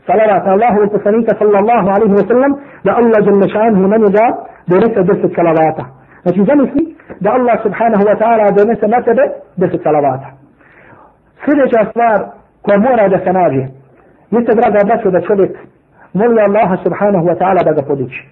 salavat 0.07 0.47
Allahovog 0.47 0.91
poslanika 0.93 1.33
sallallahu 1.41 1.89
alaihi 1.95 2.15
wa 2.21 2.27
sallam, 2.31 2.53
da 2.85 2.91
Allah 3.01 3.21
jalla 3.27 3.49
šanhu 3.57 3.83
na 3.93 3.97
njega 4.05 4.27
donese 4.73 5.01
deset 5.09 5.33
salavata. 5.39 5.85
Znači 6.23 6.41
zamisli 6.49 6.83
da 7.21 7.29
Allah 7.39 7.57
subhanahu 7.67 8.05
wa 8.09 8.17
ta'ala 8.21 8.45
donese 8.59 8.87
na 8.89 9.03
tebe 9.03 9.25
deset 9.57 9.83
salavata. 9.83 10.29
Sljedeća 11.45 11.91
stvar 11.91 12.19
koja 12.63 12.79
mora 12.79 13.09
da 13.09 13.19
se 13.25 13.33
nađe, 13.33 13.65
Jeste, 14.31 14.53
draga 14.55 14.81
braćo, 14.87 15.11
da 15.11 15.21
čovjek 15.21 15.53
moli 16.13 16.41
Allaha 16.41 16.77
subhanahu 16.85 17.25
wa 17.31 17.37
ta'ala 17.41 17.65
da 17.65 17.73
ga 17.73 17.83
podiči. 17.89 18.29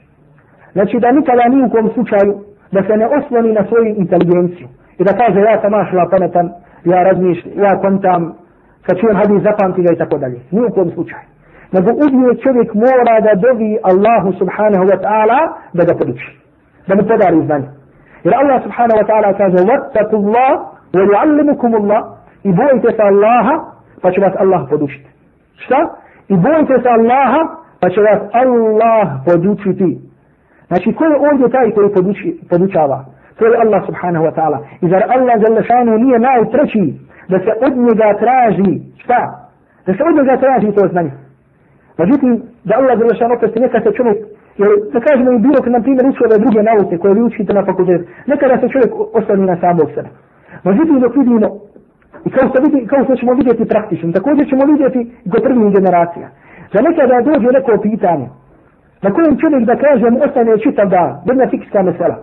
Znači 0.73 0.97
da 1.01 1.13
nikada 1.13 1.49
ni 1.49 1.65
u 1.65 1.71
kom 1.71 1.91
slučaju 1.95 2.33
da 2.73 2.83
se 2.83 2.97
ne 2.97 3.07
osloni 3.07 3.53
na 3.53 3.65
svoju 3.69 3.95
inteligenciju 4.03 4.69
i 5.00 5.04
da 5.04 5.14
kaže 5.22 5.40
ja 5.40 5.62
sam 5.62 5.72
mašla 5.72 6.10
pametan, 6.12 6.50
ja 6.86 7.04
razmišljam, 7.04 7.54
ja 7.66 7.82
kontam, 7.82 8.34
kad 8.86 9.00
čujem 9.00 9.16
hadis 9.16 9.42
zapamti 9.44 9.82
ga 9.82 9.94
i 9.94 9.98
tako 9.98 10.18
dalje. 10.18 10.40
Ni 10.52 10.62
u 10.62 10.70
kom 10.76 10.92
slučaju. 10.92 11.26
Nego 11.72 11.90
uvijek 12.06 12.44
čovjek 12.44 12.74
mora 12.74 13.16
da 13.26 13.42
dovi 13.46 13.72
Allahu 13.92 14.30
subhanahu 14.40 14.86
wa 14.92 14.98
ta'ala 15.04 15.40
da 15.74 15.84
ga 15.88 15.94
podiči. 16.00 16.30
Da 16.88 16.96
mu 16.96 17.02
podari 17.12 17.46
znanje. 17.46 17.70
Jer 18.24 18.34
Allah 18.42 18.58
subhanahu 18.66 18.98
wa 19.02 19.08
ta'ala 19.10 19.30
kaže 19.42 19.60
وَتَّقُ 19.72 20.10
اللَّهُ 20.22 20.52
وَيُعَلِّمُكُمُ 20.96 21.72
اللَّهُ 21.80 22.02
i 22.44 22.52
bojite 22.54 22.88
se 22.98 23.02
Allaha 23.02 23.56
pa 24.04 24.12
će 24.12 24.22
vas 24.22 24.34
Allah 24.40 24.62
podučiti. 24.70 25.10
Šta? 25.56 25.80
I 26.28 26.36
bojite 26.38 26.74
se 26.84 26.90
Allaha, 26.90 27.42
pa 27.80 27.90
će 27.90 28.02
vas 28.02 28.22
Allah 28.34 29.08
podučiti. 29.26 30.02
Znači, 30.68 30.94
ko 30.94 31.06
je 31.06 31.16
ovdje 31.32 31.50
taj 31.50 31.72
koji 31.72 31.94
poduči, 31.94 32.40
podučava? 32.50 33.06
To 33.39 33.47
je 33.47 33.61
Allah 33.65 33.81
subhanahu 33.87 34.25
wa 34.29 34.35
ta'ala. 34.39 34.59
I 34.83 34.89
zar 34.89 35.03
Allah 35.17 35.37
zalašanu 35.47 35.99
nije 35.99 36.19
najtreći 36.19 36.95
da 37.29 37.39
se 37.39 37.51
od 37.67 37.77
njega 37.77 38.09
traži, 38.23 38.71
šta? 39.03 39.21
Da 39.87 39.93
se 39.95 40.03
od 40.09 40.15
njega 40.17 40.37
traži 40.37 40.73
to 40.73 40.89
znanje. 40.89 41.13
Međutim, 41.99 42.43
da 42.65 42.73
Allah 42.79 42.99
Đalešanu 42.99 43.35
opet 43.35 43.53
se 43.53 43.61
neka 43.61 43.81
se 43.81 43.91
čovjek, 43.97 44.19
jer 44.61 44.69
da 44.93 45.01
kažemo 45.01 45.33
i 45.33 45.39
bilo 45.39 45.59
kad 45.65 45.73
nam 45.73 45.83
primjer 45.83 46.07
uči 46.07 46.25
ove 46.25 46.39
druge 46.45 46.61
nauke 46.71 46.99
koje 46.99 47.15
vi 47.15 47.23
učite 47.23 47.53
na 47.55 47.65
fakultetu, 47.65 48.05
nekada 48.27 48.59
se 48.61 48.69
čovjek 48.69 48.93
ostani 49.19 49.47
na 49.47 49.57
samog 49.61 49.89
sebe. 49.95 50.09
Međutim, 50.65 51.01
dok 51.01 51.17
vidimo 51.17 51.49
I 52.27 52.31
kao 52.31 52.49
što, 52.49 52.59
vidi, 52.63 52.87
kao 52.87 53.05
što 53.05 53.17
ćemo 53.17 53.33
vidjeti 53.33 53.65
praktično, 53.65 54.13
također 54.13 54.49
ćemo 54.49 54.65
vidjeti 54.73 55.01
do 55.25 55.39
prvih 55.45 55.75
generacija. 55.79 56.29
Za 56.73 56.81
nekada 56.89 57.21
dođe 57.21 57.49
neko 57.53 57.73
pitanje, 57.83 58.29
na 59.03 59.11
kojem 59.15 59.39
čovjek 59.43 59.63
da 59.71 59.77
kažem 59.77 60.17
ostane 60.27 60.59
čitav 60.59 60.89
dan, 60.89 61.11
jedna 61.29 61.49
fikska 61.51 61.83
mesela. 61.83 62.17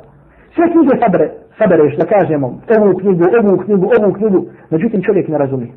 Sve 0.55 0.65
knjige 0.71 0.93
sabere, 1.03 1.29
sabereš 1.57 1.97
da 1.97 2.05
kažemo 2.05 2.47
ovu 2.77 2.97
knjigu, 2.99 3.23
ovu 3.39 3.57
knjigu, 3.57 3.85
ovu 3.99 4.13
knjigu, 4.13 4.45
međutim 4.69 5.03
čovjek 5.03 5.27
ne 5.27 5.37
razumije. 5.37 5.71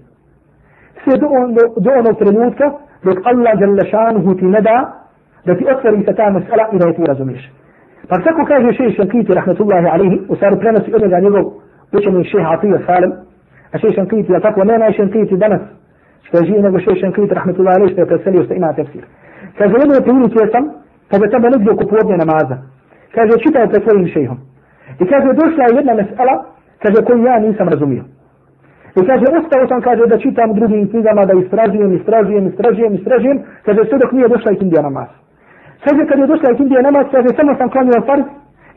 Sve 1.05 1.19
do, 1.19 1.29
do, 1.57 1.62
do 1.85 1.91
onog 2.01 2.19
trenutka 2.19 2.67
dok 3.05 3.19
Allah 3.25 3.55
jalla 3.61 3.85
šanuhu 3.91 4.35
ti 4.35 4.45
ne 4.45 4.61
da 4.61 4.77
da 5.47 5.55
ti 5.55 5.64
otvori 5.75 6.05
se 6.05 6.14
ta 6.14 6.31
mesela 6.31 6.64
i 6.73 6.79
da 6.79 6.87
je 6.87 6.95
ti 6.95 7.03
razumiješ. 7.07 7.53
Pa 8.09 8.17
tako 8.27 8.45
kaže 8.45 8.73
šeji 8.73 8.93
Šankiti, 8.93 9.35
rahmetullahi 9.35 9.87
alihi, 9.87 10.21
u 10.29 10.37
stvari 10.37 10.57
prenosi 10.59 10.95
od 10.95 11.03
njega 11.03 11.21
njegov 11.21 11.45
učenik 11.93 12.27
šeha 12.33 12.51
Atija 12.55 12.79
Salim, 12.87 13.12
A 13.73 13.79
še 13.79 13.93
Šankiti, 13.93 14.33
je 14.33 14.41
tako? 14.41 14.64
nema 14.64 14.93
Šankiti 14.93 15.37
danas, 15.37 15.61
što 16.23 16.38
je 16.38 16.47
živ 16.47 16.62
nego 16.62 16.81
še 16.81 16.95
Šankiti, 17.01 17.35
rahmetullahi 17.35 17.77
alihi, 17.81 17.93
što 17.93 18.01
je 18.01 18.07
preselio, 18.07 18.45
što 18.45 18.55
ima 18.55 18.73
tefsir. 18.73 19.05
Kaže, 19.59 19.75
jedno 19.81 19.95
je 19.95 20.05
prilike 20.07 20.47
sam, 20.53 20.64
kaže, 21.11 21.31
tamo 21.33 21.49
negdje 21.49 21.73
oko 21.73 21.85
podne 21.93 22.17
namaza. 22.17 22.57
Kaže, 23.14 23.41
čitaj 23.45 23.69
pred 23.69 23.83
svojim 23.83 24.07
šehom. 24.14 24.38
I 25.03 25.05
kaže, 25.11 25.29
došla 25.40 25.62
je 25.64 25.77
jedna 25.77 25.94
mesela, 25.94 26.35
kaže, 26.83 27.05
koju 27.07 27.24
ja 27.24 27.38
nisam 27.38 27.68
razumio. 27.68 28.05
I 28.98 29.01
kaže, 29.09 29.24
ostao 29.38 29.66
sam, 29.68 29.81
kaže, 29.81 30.07
da 30.07 30.18
čitam 30.18 30.55
drugim 30.55 30.90
knjigama, 30.90 31.24
da 31.24 31.35
istražujem, 31.42 31.92
istražujem, 31.96 32.46
istražujem, 32.46 32.94
istražujem, 32.94 33.38
kaže, 33.64 33.81
sve 33.88 33.98
dok 33.98 34.12
nije 34.12 34.29
došla 34.29 34.53
i 34.53 34.59
kindija 34.61 34.83
namaz. 34.83 35.09
Kaže, 35.85 36.07
kad 36.09 36.18
je 36.18 36.27
došla 36.27 36.48
i 36.51 36.57
kindija 36.57 36.83
namaz, 36.83 37.07
kaže, 37.14 37.29
samo 37.37 37.55
sam 37.59 37.70
klanio 37.70 38.07
farz, 38.07 38.27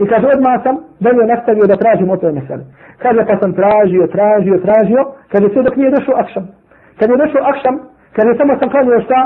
I 0.02 0.06
kaže, 0.08 0.28
odmah 0.36 0.64
sam 0.64 0.76
dalje 1.00 1.24
nastavio 1.34 1.66
da 1.72 1.82
tražim 1.82 2.10
o 2.10 2.18
toj 2.18 2.32
meseli. 2.32 2.64
Kaže, 3.04 3.22
pa 3.28 3.36
sam 3.42 3.52
tražio, 3.54 4.08
tražio, 4.16 4.58
tražio, 4.66 5.02
kaže, 5.32 5.46
sve 5.54 5.64
dok 5.64 5.76
nije 5.76 5.92
došao 5.92 6.16
akšam. 6.24 6.46
Kad 7.00 7.10
je 7.10 7.18
došao 7.24 7.42
akšam, 7.52 7.76
kaže, 8.16 8.32
samo 8.38 8.54
sam 8.60 8.70
klanio 8.70 9.02
šta? 9.06 9.20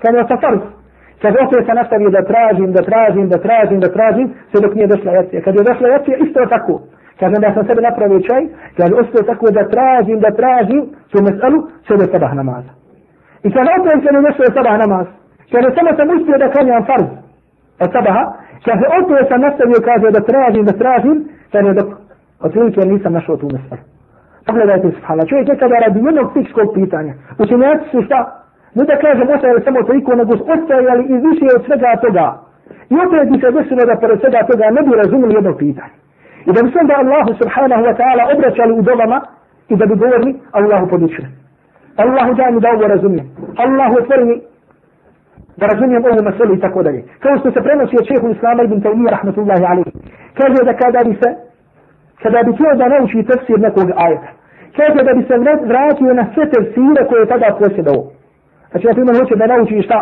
Klanio 0.00 0.24
sam 0.28 0.38
farz. 0.42 0.60
Kaže, 1.22 1.36
opet 1.44 1.66
sam 1.66 1.76
nastavio 1.80 2.10
da 2.10 2.22
tražim, 2.30 2.72
da 2.76 2.82
tražim, 2.90 3.26
da 3.32 3.38
tražim, 3.46 3.80
da 3.84 3.88
tražim, 3.96 4.26
sve 4.50 4.58
dok 4.64 4.74
nije 4.74 4.86
došla 4.86 5.12
jacija. 5.12 5.42
Kad 5.44 5.54
je 5.54 5.68
došla 5.70 5.88
jacija, 5.88 6.16
isto 6.26 6.46
tako. 6.54 6.74
Kažem 7.20 7.40
da 7.44 7.54
sam 7.54 7.66
sebe 7.66 7.80
napravio 7.82 8.20
čaj, 8.28 8.42
kaže, 8.76 8.92
ostao 9.02 9.22
tako 9.30 9.46
da 9.56 9.70
tražim, 9.74 10.18
da 10.24 10.30
tražim, 10.40 10.82
su 11.10 11.16
meselu, 11.26 11.58
sve 11.86 11.96
do 12.00 12.06
sabah 12.12 12.32
namaza. 12.40 12.72
I 13.46 13.48
kaže, 13.54 13.70
opet 13.78 13.98
se 14.04 14.10
ne 14.12 14.18
je 14.28 14.48
do 14.48 14.52
sabah 14.56 14.76
namaz, 14.84 15.06
kaže, 15.52 15.68
samo 15.76 15.90
sam 15.96 16.08
uspio 16.16 16.38
da 16.42 16.48
kanjam 16.54 16.82
farz 16.88 17.08
od 17.84 17.90
sabaha, 17.96 18.24
Kaže, 18.64 18.84
opet 18.98 19.28
sam 19.28 19.40
nastavio, 19.40 19.80
kaže, 19.88 20.10
da 20.16 20.20
tražim, 20.30 20.64
da 20.64 20.72
tražim, 20.82 21.16
kaže, 21.52 21.72
dok 21.78 21.88
otprilike 22.40 22.80
nisam 22.80 23.12
našao 23.12 23.36
tu 23.36 23.46
meselu. 23.46 23.82
Pogledajte, 24.46 24.90
subhala, 24.96 25.26
čovjek 25.26 25.48
je 25.48 25.58
kada 25.58 25.76
radi 25.84 25.98
jednog 26.06 26.32
fikskog 26.34 26.68
pitanja. 26.74 27.12
Učenjaci 27.38 27.84
su 27.90 28.02
šta? 28.02 28.18
Ne 28.78 28.84
da 28.90 28.96
kažem, 29.04 29.28
ostajali 29.34 29.60
samo 29.64 29.80
toliko, 29.88 30.10
nego 30.20 30.32
ostajali 30.54 31.02
i 31.12 31.14
više 31.26 31.46
od 31.56 31.62
svega 31.66 31.90
toga. 32.04 32.26
I 32.92 32.94
opet 33.04 33.24
bi 33.30 33.36
se 33.42 33.50
desilo 33.56 33.82
da 33.90 34.00
pored 34.02 34.18
svega 34.20 34.40
toga 34.50 34.64
ne 34.76 34.82
bi 34.86 34.92
razumili 35.02 35.34
jedno 35.38 35.52
pitanje. 35.62 35.94
I 36.48 36.50
da 36.54 36.58
bi 36.62 36.68
se 36.72 36.78
onda 36.82 36.94
Allahu 37.02 37.30
subhanahu 37.40 37.82
wa 37.88 37.94
ta'ala 38.00 38.22
obraćali 38.34 38.72
u 38.80 38.82
dobama 38.90 39.18
i 39.72 39.74
da 39.80 39.84
bi 39.86 39.94
govorili 40.02 40.32
Allahu 40.58 40.86
podučuje. 40.92 41.28
Allahu 42.02 42.30
daj 42.38 42.50
mi 42.52 42.60
da 42.64 42.68
ovo 42.74 42.86
razumijem. 42.94 43.26
Allahu 43.64 43.94
otvori 44.00 44.24
mi 44.30 44.36
da 45.60 45.64
razumijem 45.72 46.04
ovu 46.04 46.22
maselu 46.28 46.52
i 46.54 46.60
tako 46.64 46.82
dalje. 46.82 47.00
Kao 47.22 47.34
što 47.38 47.48
se 47.54 47.60
prenosi 47.66 47.94
od 48.00 48.06
šehu 48.10 48.26
Islama 48.34 48.62
ibn 48.62 48.78
Tawmija 48.84 49.10
rahmatullahi 49.16 49.64
alaihi. 49.70 49.92
Kaže 50.38 50.60
da 50.68 50.72
kada 50.82 51.00
bi 51.08 51.14
se, 51.22 51.28
kada 52.22 52.38
bi 52.46 52.52
htio 52.54 52.70
da 52.80 52.88
nauči 52.88 53.26
tefsir 53.28 53.58
nekog 53.66 53.88
ajeta, 54.04 54.30
kaže 54.78 55.00
da 55.08 55.12
bi 55.18 55.22
se 55.28 55.34
vratio 55.72 56.12
na 56.20 56.24
sve 56.34 56.44
tefsire 56.52 57.02
koje 57.08 57.20
je 57.20 57.32
tada 57.32 57.56
posjedao. 57.60 58.17
Znači, 58.70 58.86
na 58.86 58.94
primjer, 58.94 59.16
hoće 59.20 59.34
da 59.36 59.46
nauči 59.46 59.82
šta? 59.82 59.98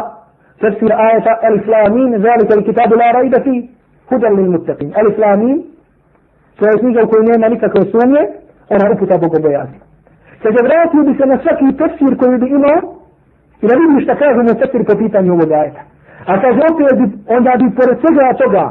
Tefsir 0.61 0.93
ajeta, 0.93 1.33
alif 1.47 1.67
lamin, 1.73 2.11
zalika 2.27 2.53
il 2.57 2.65
kitabu 2.69 2.95
la 3.01 3.09
rajda 3.17 3.39
fi, 3.45 3.55
hudan 4.09 4.33
lil 4.39 4.51
muttaqin. 4.55 4.89
Alif 5.01 5.19
lamin, 5.19 5.57
to 6.57 6.63
je 6.69 6.79
knjiga 6.81 7.01
u 7.03 7.09
kojoj 7.11 7.27
nema 7.31 7.49
nikakve 7.49 7.83
sumnje, 7.93 8.23
ona 8.75 8.85
uputa 8.93 9.19
bogobojazni. 9.19 9.79
Kaže, 10.43 10.59
vratio 10.69 11.03
bi 11.07 11.13
se 11.19 11.27
na 11.27 11.37
svaki 11.43 11.77
tefsir 11.81 12.13
koji 12.21 12.39
bi 12.39 12.49
imao 12.59 12.79
i 13.63 13.67
da 13.69 13.75
vidim 13.81 14.01
šta 14.05 14.15
kaže 14.23 14.41
mu 14.43 14.55
tefsir 14.61 14.83
po 14.89 14.95
pitanju 15.03 15.33
ovog 15.33 15.51
ajeta. 15.53 15.83
A 16.31 16.41
kaže, 16.43 16.61
opet 16.71 16.99
bi, 16.99 17.05
onda 17.37 17.53
bi 17.61 17.67
pored 17.77 17.97
svega 18.03 18.33
toga, 18.43 18.67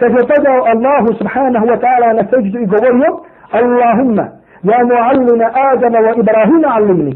kaže, 0.00 0.18
padao 0.30 0.60
Allahu 0.72 1.08
subhanahu 1.20 1.66
wa 1.70 1.78
ta'ala 1.84 2.08
na 2.18 2.22
seđu 2.30 2.58
i 2.58 2.66
govorio, 2.66 3.10
Allahumma, 3.60 4.26
ja 4.62 4.78
muallina 4.90 5.46
Adama 5.70 5.98
wa 5.98 6.12
Ibrahima 6.20 6.68
allimni. 6.76 7.14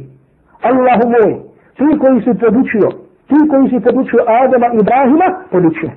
Allahu 0.63 1.05
moj, 1.15 1.46
ti 1.79 1.99
koji 2.01 2.19
si 2.25 2.33
podučio, 2.45 2.89
ti 3.29 3.39
koji 3.51 3.69
si 3.71 3.79
podučio 3.87 4.21
Adama 4.43 4.69
i 4.75 4.79
Ibrahima, 4.83 5.29
podučio. 5.53 5.91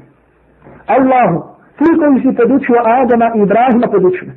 Allahu, 0.95 1.37
ti 1.77 1.89
koji 1.99 2.15
si 2.23 2.29
podučio 2.39 2.79
Adama 2.99 3.27
i 3.35 3.39
Ibrahima, 3.47 3.87
podučio. 3.95 4.31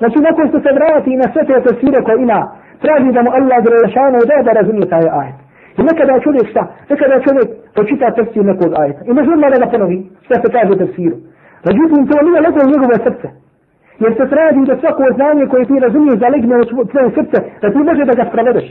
Znači, 0.00 0.18
nakon 0.26 0.48
što 0.48 0.58
se 0.64 0.70
vrati 0.78 1.10
na 1.20 1.26
sve 1.32 1.42
te 1.48 1.54
tefsire 1.66 1.98
koje 2.06 2.16
ima, 2.22 2.40
traži 2.82 3.10
da 3.16 3.20
mu 3.22 3.30
Allah 3.38 3.58
Đelešanu 3.64 4.18
da 4.30 4.36
da 4.46 4.52
razumije 4.60 4.88
taj 4.94 5.06
ajet. 5.20 5.38
I 5.78 5.82
nekada 5.88 6.20
čovjek 6.24 6.46
šta? 6.52 6.62
Nekada 6.90 7.16
čovjek 7.26 7.48
počita 7.76 8.14
tefsir 8.16 8.44
nekog 8.44 8.70
ajeta. 8.80 9.00
I 9.08 9.10
možda 9.18 9.36
mora 9.36 9.56
da 9.62 9.70
ponovi 9.72 9.98
šta 10.24 10.34
se 10.42 10.48
kaže 10.56 10.74
tefsiru. 10.80 11.16
Međutim, 11.68 12.00
to 12.08 12.16
nije 12.26 12.40
leglo 12.46 12.62
u 12.64 12.72
njegove 12.72 12.96
srce. 13.06 13.28
Jer 14.02 14.12
se 14.18 14.24
traži 14.32 14.62
da 14.68 14.74
svako 14.80 15.02
znanje 15.16 15.44
koje 15.50 15.64
ti 15.68 15.84
razumiješ 15.86 16.18
da 16.22 16.28
legne 16.34 16.56
u 16.82 16.84
tvoje 16.90 17.08
srce, 17.18 17.38
da 17.62 17.66
ti 17.72 17.78
može 17.88 18.02
da 18.04 18.14
ga 18.18 18.24
sprovedeš. 18.30 18.66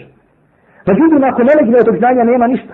Pa 0.88 0.94
Međutim, 0.94 1.24
ako 1.24 1.44
ne 1.44 1.54
legne 1.60 1.78
od 1.80 1.98
znanja, 2.00 2.24
nema 2.24 2.48
ništa. 2.48 2.74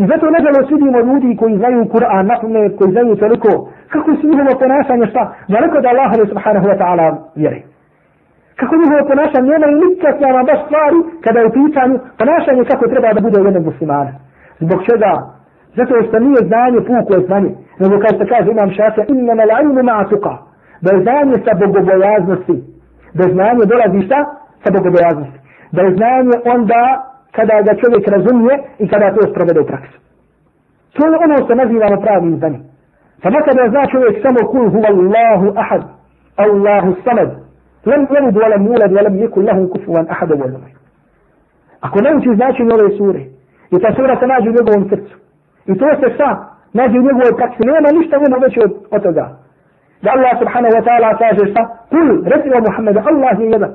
I 0.00 0.02
zato 0.10 0.30
nažalost 0.30 0.70
vidimo 0.70 0.98
ljudi 1.00 1.36
koji 1.36 1.58
znaju 1.58 1.84
Kur'an, 1.94 2.26
napomne, 2.26 2.76
koji 2.76 2.90
znaju 2.92 3.16
toliko, 3.16 3.50
kako 3.92 4.10
su 4.16 4.28
njihovo 4.28 4.52
ponašanje 4.58 5.06
šta? 5.06 5.22
Daleko 5.48 5.80
da 5.80 5.88
Allah 5.88 6.10
subhanahu 6.32 6.66
wa 6.66 6.76
ta'ala 6.80 7.06
vjeri 7.36 7.62
kako 8.58 8.76
njihovo 8.76 9.08
ponašanje 9.10 9.48
nema 9.52 9.66
i 9.70 9.80
nikakve 9.84 10.26
vam 10.36 10.46
baš 10.50 10.60
stvari 10.66 10.98
kada 11.24 11.38
je 11.40 11.46
u 11.46 11.56
pitanju 11.58 11.96
ponašanje 12.20 12.62
kako 12.70 12.84
treba 12.92 13.08
da 13.16 13.20
bude 13.26 13.36
u 13.40 13.44
jednog 13.48 13.64
muslimana. 13.70 14.12
Zbog 14.64 14.80
čega? 14.88 15.12
Zato 15.78 15.92
što 16.06 16.16
nije 16.26 16.40
znanje 16.50 16.78
puko 16.88 17.12
je 17.14 17.26
znanje. 17.28 17.50
Nego 17.80 17.94
kao 18.02 18.12
što 18.16 18.24
kaže 18.32 18.48
imam 18.50 18.70
šaća, 18.76 19.02
inna 19.14 19.34
me 19.34 19.44
la'inu 19.50 19.82
ma'atuka. 19.90 20.34
Da 20.82 20.88
je 20.92 21.02
znanje 21.06 21.36
sa 21.44 21.52
bogobojaznosti. 21.62 22.56
Da 23.16 23.22
je 23.24 23.32
znanje 23.36 23.64
dolazi 23.72 24.06
šta? 24.06 24.20
Sa 24.62 24.68
bogobojaznosti. 24.76 25.38
Da 25.74 25.80
je 25.82 25.90
znanje 25.98 26.34
onda 26.54 26.80
kada 27.36 27.54
ga 27.66 27.72
čovjek 27.82 28.08
razumije 28.08 28.54
i 28.78 28.88
kada 28.88 29.14
to 29.14 29.22
sprovede 29.30 29.60
u 29.60 29.66
praksu. 29.66 29.98
To 30.92 31.06
je 31.06 31.18
ono 31.24 31.36
što 31.44 31.54
nazivamo 31.54 32.00
pravim 32.00 32.36
znanjem. 32.38 32.62
Samo 33.22 33.38
kada 33.46 33.70
zna 33.72 33.82
čovjek 33.92 34.22
samo 34.22 34.40
kul 34.50 34.70
huva 34.70 34.88
Allahu 34.94 35.46
ahad, 35.62 35.82
Allahu 36.36 36.94
samad, 37.04 37.30
لم 37.86 38.08
يلد 38.10 38.36
ولم 38.36 38.66
يولد 38.66 38.92
ولم 38.92 39.14
يكن 39.24 39.42
له 39.44 39.68
كفوا 39.74 40.12
احد 40.12 40.32
ولا 40.32 40.58
Ako 41.86 42.00
ne 42.00 42.16
uči 42.16 42.30
značenje 42.34 42.72
ove 42.74 42.96
sure, 42.96 43.22
i 43.74 43.76
ta 43.82 43.90
sura 43.96 44.16
se 44.20 44.26
nađe 44.26 44.48
u 44.50 44.56
njegovom 44.58 44.88
srcu, 44.90 45.16
i 45.66 45.72
to 45.78 45.86
se 46.00 46.14
šta 46.14 46.28
nađe 46.72 46.98
u 46.98 47.02
njegovoj 47.02 47.36
praksi, 47.38 47.68
nema 47.70 47.88
ništa 47.98 48.14
njeno 48.22 48.36
veće 48.42 48.60
od, 48.66 48.72
od 48.94 49.02
toga. 49.02 49.24
Da 50.02 50.08
Allah 50.16 50.32
subhanahu 50.42 50.74
wa 50.76 50.84
ta'ala 50.86 51.10
kaže 51.22 51.42
šta? 51.50 51.62
Kul, 51.92 52.08
reci 52.32 52.48
o 52.58 52.60
Muhammedu, 52.66 53.00
Allah 53.10 53.34
je 53.40 53.46
jedan. 53.54 53.72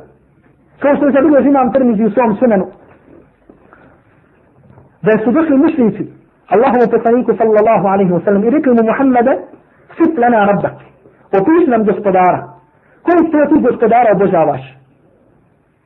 Kao 0.81 0.95
što 0.95 1.05
se 1.11 1.21
bilo 1.25 1.39
imam 1.39 1.73
termizi 1.73 2.03
u 2.05 2.11
svom 2.15 2.31
sunanu. 2.39 2.65
Da 5.01 5.11
su 5.23 5.31
došli 5.31 5.57
mušnici, 5.57 6.03
Allahovu 6.47 6.91
poslaniku 6.91 7.31
sallallahu 7.37 7.87
alaihi 7.87 8.11
wa 8.11 8.23
sallam, 8.25 8.43
i 8.43 8.49
rekli 8.49 8.73
mu 8.73 8.83
Muhammede, 8.83 9.37
sip 9.97 10.17
lana 10.17 10.45
rabbak, 10.45 10.75
opiš 11.39 11.67
nam 11.67 11.85
gospodara, 11.85 12.59
Koji 13.03 13.31
to 13.31 13.45
ti 13.49 13.61
gospodara 13.61 14.09
obožavaš? 14.15 14.63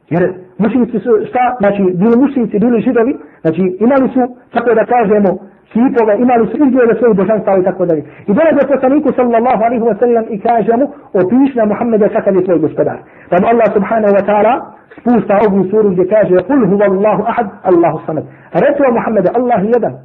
Jer 0.09 0.33
mušnici 0.57 0.99
su 0.99 1.11
šta? 1.29 1.55
Znači, 1.59 1.81
bili 2.01 2.15
mušnici, 2.17 2.59
bili 2.59 2.81
židovi, 2.81 3.17
znači 3.41 3.77
imali 3.79 4.09
su, 4.13 4.21
tako 4.53 4.73
da 4.73 4.85
kažemo, 4.85 5.29
kipove, 5.71 6.13
imali 6.25 6.47
su 6.47 6.55
izglede 6.67 6.93
svojih 6.99 7.17
božanstva 7.17 7.57
i 7.57 7.63
tako 7.63 7.85
dalje. 7.85 8.03
I 8.27 8.33
dole 8.37 8.51
do 8.59 8.67
poslaniku 8.73 9.09
sallallahu 9.19 9.61
alaihi 9.63 9.83
wa 9.83 9.99
sallam 9.99 10.25
i 10.29 10.39
kaže 10.39 10.73
mu, 10.79 10.85
opiši 11.21 11.57
na 11.57 11.65
Muhammeda 11.65 12.09
kakav 12.09 12.35
je 12.35 12.45
tvoj 12.45 12.59
gospodar. 12.59 12.97
Pa 13.29 13.35
mu 13.41 13.45
Allah 13.47 13.67
subhanahu 13.73 14.13
wa 14.17 14.23
ta'ala 14.29 14.53
سبوستا 14.95 15.37
أبو 15.45 15.63
سور 15.71 15.87
الجكاج 15.87 16.31
يقول 16.31 16.63
هو 16.63 16.81
الله 16.91 17.29
أحد 17.29 17.49
الله 17.67 17.95
الصمد. 17.95 18.25
رتوى 18.55 18.87
محمد 18.87 19.37
الله 19.37 19.61
يدا. 19.61 19.99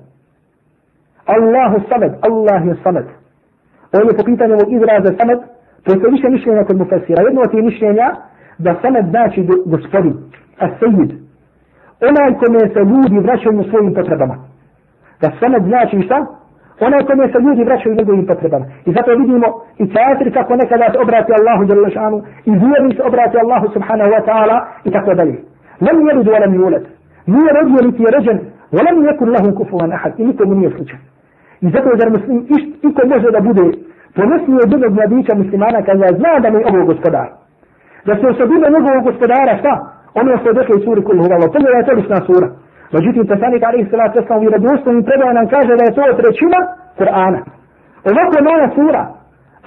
الله 1.31 1.76
الصمد 1.76 2.18
الله 2.26 2.70
الصمد. 2.70 3.07
أولي 3.95 4.12
فقيت 4.18 4.43
أنا 4.43 4.55
وإذ 4.55 4.85
راز 4.85 5.07
الصمد. 5.12 5.41
فتنش 5.87 6.26
نشنة 6.26 6.66
المفسرة. 6.70 7.20
يدنو 7.20 7.43
تي 7.43 7.57
نشنة 7.57 8.12
دا 8.61 8.76
صمد 8.83 9.12
داشي 9.12 9.47
غسفري 9.72 10.14
السيد. 10.62 11.11
أنا 12.03 12.29
يكون 12.29 12.55
يسلوبي 12.55 13.20
براش 13.20 13.47
المصوين 13.47 13.95
تتردما 13.95 14.39
دا 15.22 15.29
صمد 15.41 15.66
ناشي 15.66 16.03
شتا. 16.03 16.38
Onaj 16.87 17.03
kome 17.09 17.24
se 17.33 17.39
ljudi 17.39 17.64
vraćaju 17.64 17.95
njegovim 17.95 18.26
potrebama. 18.26 18.66
I 18.89 18.91
zato 18.97 19.11
vidimo 19.22 19.47
i 19.83 19.85
častri 19.95 20.31
kako 20.39 20.57
nekada 20.57 20.87
se 20.93 20.99
obrati 21.05 21.33
Allahu 21.39 21.64
Đalešanu 21.64 22.18
i 22.49 22.51
vjerni 22.51 22.91
se 22.97 23.03
obrati 23.09 23.37
Allahu 23.43 23.66
Subhanahu 23.74 24.11
wa 24.14 24.22
ta'ala 24.29 24.57
i 24.85 24.91
tako 24.91 25.14
dalje. 25.14 25.35
Lem 25.85 25.99
jelidu 26.09 26.31
alam 26.39 26.55
julet. 26.55 26.85
Nije 27.26 27.49
rodio 27.57 27.81
niti 27.87 28.03
je 28.03 28.11
rođen. 28.11 28.39
Volem 28.76 28.97
nekun 29.09 29.29
lahum 29.35 29.53
kufuvan 29.59 29.93
ahad. 29.93 30.12
I 30.20 30.24
nikomu 30.24 30.55
nije 30.55 30.70
slučaj. 30.76 30.99
I 31.61 31.66
zato 31.74 31.97
da 32.01 32.11
muslim, 32.11 32.39
iko 32.89 33.03
može 33.12 33.31
da 33.31 33.41
bude 33.41 33.64
ponosi 34.16 34.51
je 34.51 34.59
jednog 34.62 34.93
mladića 34.97 35.35
muslimana 35.43 35.79
kada 35.89 36.07
zna 36.18 36.33
da 36.43 36.51
mi 36.51 36.59
je 36.61 36.66
ovo 36.70 36.85
gospodar. 36.91 37.29
Da 38.07 38.12
se 38.18 38.26
osobine 38.26 38.66
njegovog 38.74 39.03
gospodara, 39.11 39.53
šta? 39.61 39.72
Ono 40.20 40.39
što 40.39 40.49
je 40.49 40.59
došlo 40.59 40.74
u 40.76 40.81
suri 40.85 41.03
je 41.79 41.87
to 41.87 41.93
lična 41.99 42.18
sura. 42.26 42.49
Međutim, 42.95 43.26
poslanik 43.32 43.62
Ali 43.68 43.78
Isra 43.80 44.12
Seslam 44.12 44.47
u 44.47 44.51
radostom 44.55 45.05
predaje 45.09 45.34
nam 45.34 45.47
kaže 45.55 45.72
da 45.78 45.84
je 45.84 45.95
to 45.97 46.03
trećina 46.20 46.61
Kur'ana. 46.99 47.41
Ovako 48.11 48.36
moja 48.49 48.68
sura. 48.76 49.03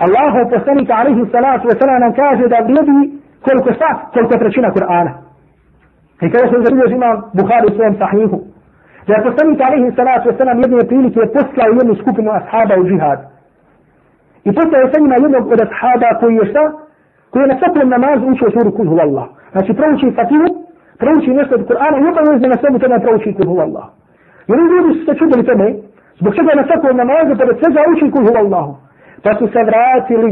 Allah 0.06 0.34
poslanik 0.54 0.90
Ali 1.00 1.12
Isra 1.24 2.00
nam 2.04 2.14
kaže 2.22 2.44
da 2.54 2.58
vrijedi 2.68 3.00
koliko 3.46 3.70
šta? 3.78 3.90
Koliko 4.14 4.34
trećina 4.44 4.70
Kur'ana. 4.78 5.12
I 6.24 6.26
kada 6.32 6.46
se 6.48 6.64
zabilježi 6.66 6.96
imam 6.96 7.16
Bukhari 7.40 7.66
u 7.70 7.76
svojom 7.76 7.96
sahihu. 8.02 8.38
Da 9.08 9.12
je 9.14 9.26
poslanik 9.28 9.60
Ali 9.66 9.78
Isra 9.88 10.14
jedne 10.64 10.88
prilike 10.90 11.20
poslao 11.36 11.78
jednu 11.80 11.94
skupinu 12.02 12.30
ashaba 12.40 12.76
u 12.82 12.84
džihadu. 12.90 13.24
I 14.48 14.50
postoje 14.58 14.92
sa 14.92 15.00
njima 15.00 15.16
jednog 15.16 15.44
od 15.54 15.60
ashaba 15.68 16.10
koji 16.20 16.36
je 16.36 16.46
šta? 16.52 16.64
Koji 17.32 17.42
je 17.44 17.52
na 17.52 17.58
svakom 17.60 17.90
namazu 17.90 18.24
učio 18.32 18.50
suru 18.56 18.72
Kul 18.78 19.00
Allah. 19.06 19.28
Znači 19.52 19.74
prouči 19.74 20.16
fatihu, 20.18 20.51
prouči 21.02 21.30
nešto 21.40 21.54
od 21.56 21.64
Kur'ana 21.70 21.98
i 22.00 22.08
obavezno 22.12 22.48
na 22.54 22.58
svemu 22.62 22.78
tome 22.80 22.98
prouči 23.06 23.36
Kul 23.38 23.60
Allah. 23.68 23.86
I 24.48 24.50
oni 24.54 24.64
ljudi 24.74 24.90
su 24.98 25.04
se 25.06 25.14
čudili 25.20 25.44
tome, 25.50 25.68
zbog 26.20 26.32
čega 26.38 26.52
na 26.60 26.64
svakom 26.68 26.98
namazu 27.02 27.32
pored 27.40 27.56
svega 27.62 27.82
uči 27.92 28.06
Kul 28.14 28.38
Allah. 28.44 28.68
Pa 29.24 29.32
su 29.40 29.46
se 29.54 29.62
vratili 29.70 30.30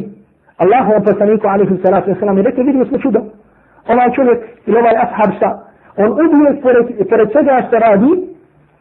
Allahu 0.63 0.89
wa 0.95 1.01
poslaniku 1.07 1.45
alaihi 1.53 1.75
salatu 1.83 2.07
wasalam 2.11 2.39
i 2.39 2.45
rekli 2.47 2.63
vidimo 2.63 2.85
smo 2.85 2.97
čudo. 3.03 3.19
Ovaj 3.91 4.09
čovjek 4.15 4.39
ili 4.67 4.77
ovaj 4.81 4.95
ashab 5.05 5.31
šta? 5.37 5.49
On 6.01 6.09
uvijek 6.35 6.55
pored, 7.07 7.27
svega 7.33 7.53
što 7.67 7.75
radi, 7.87 8.11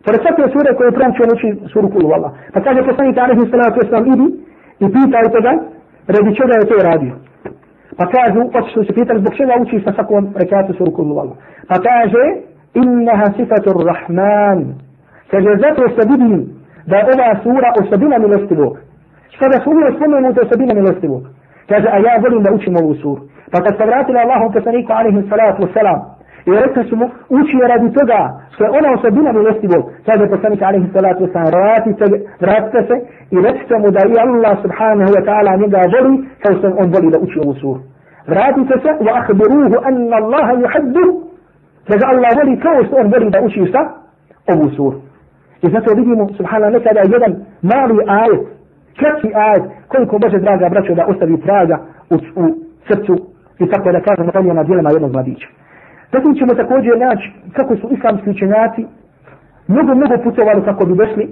pored 0.04 0.20
svake 0.22 0.42
sure 0.54 0.70
koje 0.78 0.96
prouči 0.98 1.22
on 1.24 1.30
uči 1.36 1.48
suru 1.72 1.88
Kul 1.92 2.14
Allah. 2.16 2.30
Pa 2.52 2.58
kaže 2.66 2.88
poslanik 2.90 3.16
alaihi 3.18 3.50
salatu 3.52 3.76
wasalam 3.80 4.04
idi 4.14 4.28
i 4.84 4.86
pitajte 4.94 5.38
ga 5.46 5.52
radi 6.14 6.30
čega 6.38 6.54
je 6.58 6.68
to 6.70 6.76
radio. 6.90 7.12
Pa 7.98 8.06
kažu, 8.06 8.40
pa 8.52 8.60
su 8.62 8.84
se 8.84 8.92
pitali 8.98 9.20
zbog 9.20 9.34
čega 9.38 9.54
učiš 9.62 9.84
na 9.84 9.92
svakom 9.92 10.24
rekatu 10.42 10.72
suru 10.78 10.92
kullu 10.92 11.18
Allah. 11.18 11.36
Pa 11.68 11.76
kaže, 11.88 12.24
innaha 12.74 13.26
sifatu 13.36 13.70
rahman. 13.90 14.58
Kaže, 15.30 15.50
zato 15.64 15.82
se 15.94 16.02
vidim 16.10 16.34
da 16.86 16.96
je 16.96 17.04
ova 17.12 17.30
sura 17.42 17.68
osobina 17.80 18.18
milostivog. 18.18 18.74
Kada 19.40 19.56
su 19.62 19.70
uvijek 19.70 19.96
spomenute 19.96 20.40
osobina 20.40 20.74
milostivog. 20.74 21.22
Kaže, 21.68 21.88
a 21.94 21.98
ja 22.06 22.12
volim 22.22 22.42
da 22.42 22.52
učim 22.52 22.74
ovu 22.82 22.94
suru. 22.94 23.22
Pa 23.52 23.58
kad 23.64 23.72
se 23.76 23.84
vratili 23.86 24.18
Allahom 24.18 24.52
poslaniku 24.52 24.92
alaihi 24.92 25.28
salatu 25.30 25.62
wasalam, 25.62 25.98
I 26.48 26.50
rekli 26.62 26.82
su 26.88 26.96
mu, 26.96 27.06
uči 27.38 27.56
je 27.62 27.68
radi 27.72 27.88
toga 27.98 28.20
što 28.52 28.64
je 28.64 28.70
ona 28.78 28.88
osobina 28.96 29.32
milostivog. 29.32 29.82
Sada 30.06 30.22
je 30.24 30.30
poslanik 30.34 30.62
alaihi 30.62 30.88
salatu 30.96 31.20
wasalam, 31.24 31.50
vratite, 31.56 32.04
vratite 32.44 32.80
se 32.88 32.96
i 33.34 33.36
recite 33.46 33.74
mu 33.82 33.88
da 33.96 34.00
i 34.12 34.14
Allah 34.26 34.54
subhanahu 34.64 35.10
wa 35.16 35.22
ta'ala 35.28 35.60
njega 35.62 35.80
voli 35.94 36.14
kao 36.42 36.52
što 36.58 36.66
on 36.82 36.88
voli 36.94 37.08
da 37.14 37.18
uči 37.24 37.36
ovu 37.44 37.54
suru. 37.60 37.80
vratite 38.32 38.74
se 38.84 38.90
wa 39.06 39.12
ahbiruhu 39.20 39.76
anna 39.88 40.16
Allaha 40.22 40.52
yuhaddu, 40.62 41.04
da 41.88 41.94
ga 42.00 42.04
Allah 42.12 42.30
voli 42.38 42.54
kao 42.66 42.78
što 42.86 42.96
on 43.00 43.06
voli 43.12 43.30
da 43.34 43.38
uči 43.46 43.66
šta 43.70 43.82
ovu 44.52 44.68
suru 44.76 44.98
i 45.62 45.66
zato 45.74 45.94
vidimo 45.94 46.28
subhanallah 46.36 46.72
nekada 46.72 47.00
jedan 47.00 47.32
mali 47.62 47.96
ajet 48.06 48.42
kratki 48.98 49.30
ajet 49.34 49.64
koliko 49.88 50.18
može 50.18 50.38
draga 50.38 50.68
braćo 50.68 50.94
da 50.94 51.06
ostavi 51.06 51.40
traga 51.40 51.76
u, 52.10 52.16
u 52.42 52.44
srcu 52.88 53.14
i 53.58 53.66
tako 53.70 53.92
da 53.92 54.00
kažemo 54.00 54.32
to 54.32 54.42
na 54.42 54.62
djelima 54.62 54.90
jednog 54.90 55.12
mladića 55.12 55.48
Zatim 56.12 56.34
ćemo 56.38 56.54
također 56.54 56.98
naći 56.98 57.32
kako 57.56 57.76
su 57.76 57.88
islamski 57.90 58.30
učenjaci 58.30 58.86
mnogo, 59.68 59.94
mnogo 59.94 60.22
putovali 60.24 60.64
kako 60.64 60.84
bi 60.86 60.94
došli 60.96 61.24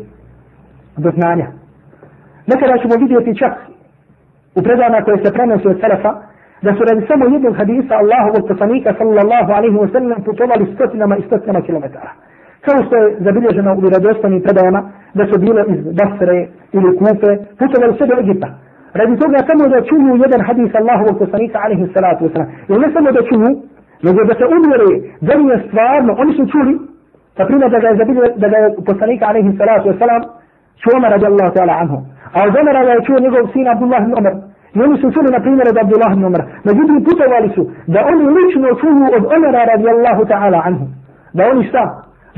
do 0.97 1.11
znanja. 1.16 1.47
Nekada 2.47 2.79
ćemo 2.83 2.95
vidjeti 2.99 3.39
čak 3.39 3.55
u 4.59 4.62
predana 4.62 5.05
koje 5.05 5.16
se 5.24 5.33
prenose 5.33 5.68
od 5.68 5.81
Salafa, 5.81 6.12
da 6.62 6.70
su 6.74 6.81
radi 6.89 7.07
samo 7.09 7.24
jednog 7.35 7.55
hadisa 7.57 7.95
Allahovog 8.03 8.43
poslanika 8.51 8.91
sallallahu 8.99 9.51
alaihi 9.59 9.77
wa 9.83 9.93
sallam 9.93 10.18
putovali 10.29 10.72
stotinama 10.74 11.16
i 11.16 11.27
stotinama 11.27 11.61
kilometara. 11.66 12.11
Kao 12.66 12.79
što 12.85 12.95
je 12.97 13.16
zabilježeno 13.27 13.70
u 13.74 13.81
vjerodostanim 13.85 14.43
predajama 14.43 14.81
da 15.14 15.24
su 15.31 15.37
bile 15.45 15.62
iz 15.74 15.81
Basre 15.99 16.39
ili 16.77 16.97
Kufe, 16.99 17.31
putovali 17.59 17.97
sve 17.97 18.07
do 18.07 18.16
Egipta. 18.24 18.49
Radi 18.99 19.14
toga 19.22 19.39
samo 19.49 19.64
da 19.72 19.87
čuju 19.89 20.12
jedan 20.24 20.41
hadis 20.49 20.70
Allahovog 20.81 21.14
poslanika 21.22 21.59
alaihi 21.64 21.87
salatu 21.95 22.24
wa 22.24 22.33
sallam. 22.33 22.51
Jer 22.68 22.79
ne 22.81 22.89
samo 22.95 23.09
da 23.16 23.20
čuju, 23.29 23.51
nego 24.03 24.18
da 24.28 24.34
se 24.38 24.44
uvjeri 24.57 24.92
da 25.20 25.32
li 25.38 25.44
je 25.53 25.62
stvarno, 25.66 26.11
oni 26.22 26.32
su 26.38 26.42
čuli, 26.53 26.72
pa 27.36 27.42
na 27.42 27.47
primjer 27.49 27.70
da 27.70 27.78
ga 27.78 27.88
je 27.88 27.97
zabilio, 27.97 28.24
da 28.42 28.49
ga 28.49 28.57
je 28.57 28.74
poslanika 28.88 29.24
alaihi 29.28 29.57
salatu 29.59 29.88
wasalam, 29.90 30.22
čuo 30.82 30.92
Omar 30.99 31.11
radijallahu 31.16 31.53
ta'ala 31.57 31.74
anhu. 31.82 31.99
A 32.36 32.38
od 32.49 32.55
Omera 32.61 32.82
ga 32.86 32.92
je 32.92 33.05
čuo 33.07 33.18
njegov 33.24 33.44
sin 33.53 33.66
Abdullah 33.68 34.03
ibn 34.03 34.14
Omer. 34.20 34.34
I 34.76 34.78
oni 34.86 34.97
su 35.01 35.07
čuli 35.14 35.28
na 35.36 35.40
primjer 35.44 35.66
od 35.72 35.78
Abdullah 35.82 36.11
ibn 36.12 36.24
Omer. 36.24 36.42
Međutim, 36.68 36.97
putovali 37.07 37.49
su 37.55 37.62
da 37.94 38.01
oni 38.11 38.24
lično 38.36 38.68
čuju 38.80 39.07
od 39.16 39.22
Omara 39.36 39.62
radijallahu 39.72 40.22
ta'ala 40.32 40.59
anhu. 40.68 40.86
Da 41.36 41.42
oni 41.53 41.62
šta? 41.70 41.84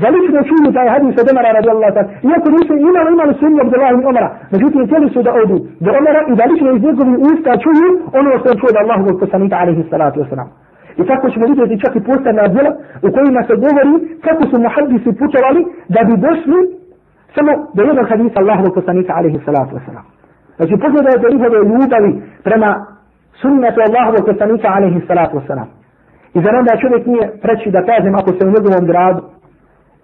Da 0.01 0.07
lično 0.15 0.39
čuju 0.49 0.67
taj 0.77 0.87
hadis 0.93 1.13
od 1.21 1.27
Omara 1.31 1.49
radijallahu 1.59 1.93
ta'ala. 1.95 2.09
Iako 2.29 2.47
nisu 2.55 2.73
imali, 2.89 3.09
imali 3.15 3.33
su 3.37 3.43
imali 3.45 3.61
Abdullah 3.65 3.91
ibn 3.93 4.05
Omera. 4.11 4.29
Međutim, 4.53 4.81
htjeli 4.87 5.07
su 5.13 5.19
da 5.27 5.31
odu 5.41 5.57
do 5.85 5.89
Omera 5.99 6.21
i 6.31 6.33
da 6.39 6.43
lično 6.51 6.69
iz 6.71 6.81
njegovih 6.87 7.17
usta 7.29 7.51
čuju 7.63 7.89
ono 8.19 8.29
što 8.39 8.47
je 8.49 8.59
čuo 8.59 8.69
od 8.73 8.77
Allahovog 8.81 9.15
poslanika 9.23 9.55
alaihi 9.61 9.83
salatu 9.91 10.17
wasalam. 10.23 10.47
I 10.99 11.03
tako 11.09 11.25
ćemo 11.33 11.45
vidjeti 11.51 11.81
čak 11.83 11.93
i 11.95 12.05
postane 12.09 12.47
djela 12.53 12.71
u 13.05 13.07
kojima 13.15 13.41
se 13.47 13.53
govori 13.65 13.93
kako 14.25 14.43
su 14.49 14.55
muhaddisi 14.65 15.09
putovali 15.21 15.61
da 15.95 15.99
bi 16.07 16.13
došli 16.27 16.59
samo 17.35 17.51
do 17.75 17.81
jednog 17.89 18.05
hadisa 18.11 18.37
Allahovog 18.41 18.73
poslanika 18.79 19.11
alaihi 19.19 19.39
salatu 19.45 19.71
wasalam. 19.77 20.05
Znači 20.57 20.73
pogledajte 20.83 21.25
njihove 21.33 21.57
ljubavi 21.71 22.11
prema 22.47 22.69
sunnetu 23.41 23.79
Allahovog 23.87 24.23
poslanika 24.31 24.67
alaihi 24.77 24.99
salatu 25.09 25.33
wasalam. 25.39 25.67
I 26.35 26.39
za 26.43 26.49
onda 26.59 26.81
čovjek 26.83 27.03
nije 27.13 27.25
preći 27.43 27.67
da 27.75 27.81
kažem 27.91 28.13
ako 28.19 28.29
se 28.37 28.43
u 28.45 28.53
njegovom 28.55 28.85
gradu 28.91 29.21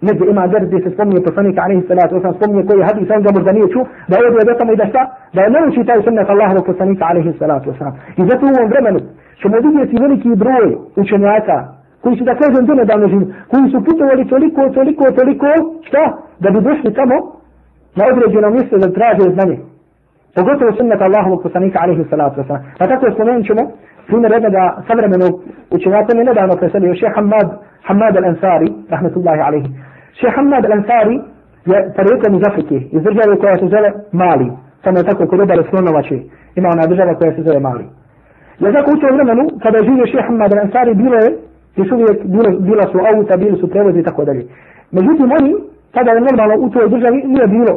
negdje 0.07 0.25
ima 0.33 0.43
derd 0.53 0.67
gdje 0.67 0.79
se 0.83 0.89
spominje 0.95 1.27
poslanika 1.29 1.59
alaihi 1.65 1.87
salatu 1.91 2.15
wasalam, 2.15 2.37
spominje 2.39 2.63
koji 2.67 2.87
hadis, 2.89 3.09
on 3.15 3.23
ga 3.25 3.31
možda 3.37 3.51
nije 3.57 3.67
čuo, 3.73 3.83
da 4.09 4.13
je 4.15 4.27
ovdje 4.27 4.57
tamo 4.59 4.71
i 4.73 4.79
da 4.81 4.85
šta, 4.91 5.01
da 5.35 5.39
je 5.41 5.49
nauči 5.55 5.87
taj 5.89 5.99
sunnet 6.05 6.29
Allahovog 6.33 6.65
poslanika 6.69 7.03
alaihi 7.11 7.31
salatu 7.41 7.65
wasalam. 7.71 7.93
I 8.19 8.21
zato 8.29 8.41
u 8.45 8.53
ovom 8.55 8.69
vremenu 8.73 8.99
ćemo 9.41 9.55
vidjeti 9.65 10.01
veliki 10.03 10.29
broj 10.43 10.65
učenjaka 10.95 11.57
koji 12.01 12.17
su 12.17 12.23
da 12.23 12.36
kažem 12.36 12.65
donedavno 12.65 13.07
živi, 13.07 13.25
koji 13.51 13.71
su 13.71 13.83
putovali 13.88 14.27
toliko, 14.33 14.61
toliko, 14.69 15.03
toliko, 15.19 15.47
šta? 15.88 16.03
Da 16.39 16.49
bi 16.53 16.59
došli 16.61 16.93
tamo 16.99 17.15
na 17.97 18.03
određeno 18.11 18.49
mjesto 18.49 18.77
da 18.77 18.95
traže 18.97 19.25
znanje. 19.36 19.57
Pogotovo 20.36 20.71
sunnet 20.77 21.01
Allahovog 21.01 21.39
poslanika 21.43 21.77
alaihi 21.83 22.03
salatu 22.09 22.41
wasalam. 22.41 22.61
Pa 22.79 22.88
tako 22.88 23.05
spomenut 23.15 23.45
ćemo 23.49 23.61
primjer 24.07 24.31
jednoga 24.31 24.63
savremenog 24.88 25.33
učenjaka 25.75 26.11
mi 26.15 26.23
nedavno 26.23 26.53
preselio 26.61 26.95
šeha 26.99 27.13
Hamad, 27.15 27.47
Hamad 27.88 28.13
al-Ansari, 28.19 28.69
rahmetullahi 28.93 29.41
alaihi. 29.47 29.69
Šeha 30.19 30.36
Hamad 30.36 30.63
al-Ansari 30.67 31.15
je 31.71 31.77
porijeklom 31.97 32.33
iz 32.36 32.43
Afrike, 32.49 32.75
iz 32.95 33.01
države 33.07 33.33
koja 33.41 33.57
se 33.57 33.67
zove 33.75 33.89
Mali. 34.11 34.47
Samo 34.83 34.97
je 34.97 35.03
tako 35.09 35.27
kod 35.27 35.39
obale 35.39 35.63
slonovače. 35.69 36.17
Ima 36.55 36.67
ona 36.69 36.88
država 36.88 37.13
koja 37.15 37.31
se 37.36 37.41
zove 37.47 37.59
Mali. 37.59 37.86
Ja 38.59 38.71
tako 38.71 38.91
u 38.91 38.99
tom 39.01 39.15
vremenu, 39.15 39.43
kada 39.63 39.77
je 39.77 39.87
živio 39.87 40.05
šeha 40.11 40.27
Hamad 40.27 40.51
al-Ansari, 40.51 40.93
bilo 41.03 41.15
je 41.23 41.29
još 41.75 41.91
uvijek 41.91 42.17
bilo, 42.33 42.49
bila 42.59 42.83
su 42.91 42.97
auta, 43.11 43.37
bili 43.37 43.57
su 43.59 43.69
prevozi 43.69 43.99
i 43.99 44.03
tako 44.03 44.25
dalje. 44.25 44.43
Međutim, 44.91 45.27
oni, 45.39 45.51
tada 45.95 46.11
je 46.11 46.21
normalno 46.21 46.55
u 46.65 46.69
toj 46.69 46.89
državi 46.89 47.17
nije 47.33 47.47
bilo, 47.47 47.73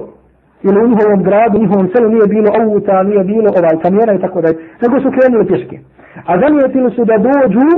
ili 0.66 0.78
u 0.84 0.88
njihovom 0.90 1.22
gradu, 1.28 1.54
u 1.58 1.62
njihovom 1.62 1.88
selu 1.92 2.08
nije 2.08 2.26
bilo 2.34 2.48
auta, 2.60 3.02
nije 3.02 3.24
bilo 3.24 3.48
ovaj 3.58 3.76
kamijena 3.82 4.12
i 4.14 4.22
tako 4.24 4.40
dalje, 4.40 4.56
nego 4.82 4.94
su 5.00 5.08
krenuli 5.16 5.48
pješke. 5.50 5.76
A 6.30 6.32
zamijetili 6.42 6.90
su 6.96 7.02
da 7.10 7.16
dođu 7.28 7.68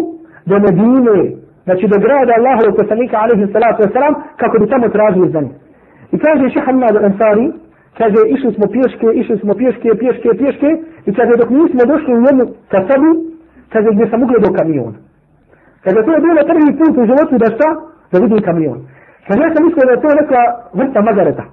do 0.50 0.56
Medine, 0.64 1.16
znači 1.64 1.84
do 1.92 1.98
grada 2.04 2.32
Allahovog 2.38 2.74
poslanika, 2.80 3.16
alaihi 3.22 3.52
salatu 3.52 3.82
wasalam, 3.84 4.14
kako 4.40 4.54
bi 4.60 4.70
tamo 4.72 4.88
tražili 4.88 5.32
za 5.34 5.40
njih. 5.40 5.54
I 6.14 6.16
kaže 6.18 6.44
Šehamad 6.54 6.96
Ansari, 6.96 7.46
kaže, 7.98 8.20
išli 8.34 8.50
smo 8.56 8.66
pješke, 8.74 9.06
išli 9.20 9.38
smo 9.38 9.52
pješke, 9.54 9.88
pješke, 10.02 10.28
pješke, 10.40 10.70
i 11.08 11.10
kaže, 11.16 11.32
dok 11.40 11.50
nismo 11.50 11.82
došli 11.92 12.12
u 12.14 12.24
jednu 12.28 12.44
kasabu, 12.72 13.10
kaže, 13.72 13.88
gdje 13.94 14.06
sam 14.10 14.22
ugledao 14.22 14.52
kamion. 14.58 14.94
Kaže, 15.84 15.98
to 16.04 16.10
je 16.14 16.20
bilo 16.26 16.40
prvi 16.50 16.70
put 16.78 16.94
u 17.00 17.08
životu 17.10 17.34
da 17.42 17.48
šta? 17.54 17.68
Da 18.12 18.16
vidim 18.24 18.40
kamion. 18.48 18.78
Kaže, 19.26 19.40
ja 19.42 19.50
sam 19.54 19.64
mislio 19.66 19.84
da 19.88 19.92
je 19.92 20.02
to 20.04 20.08
neka 20.20 20.40
vrsta 20.78 21.00
magareta. 21.08 21.44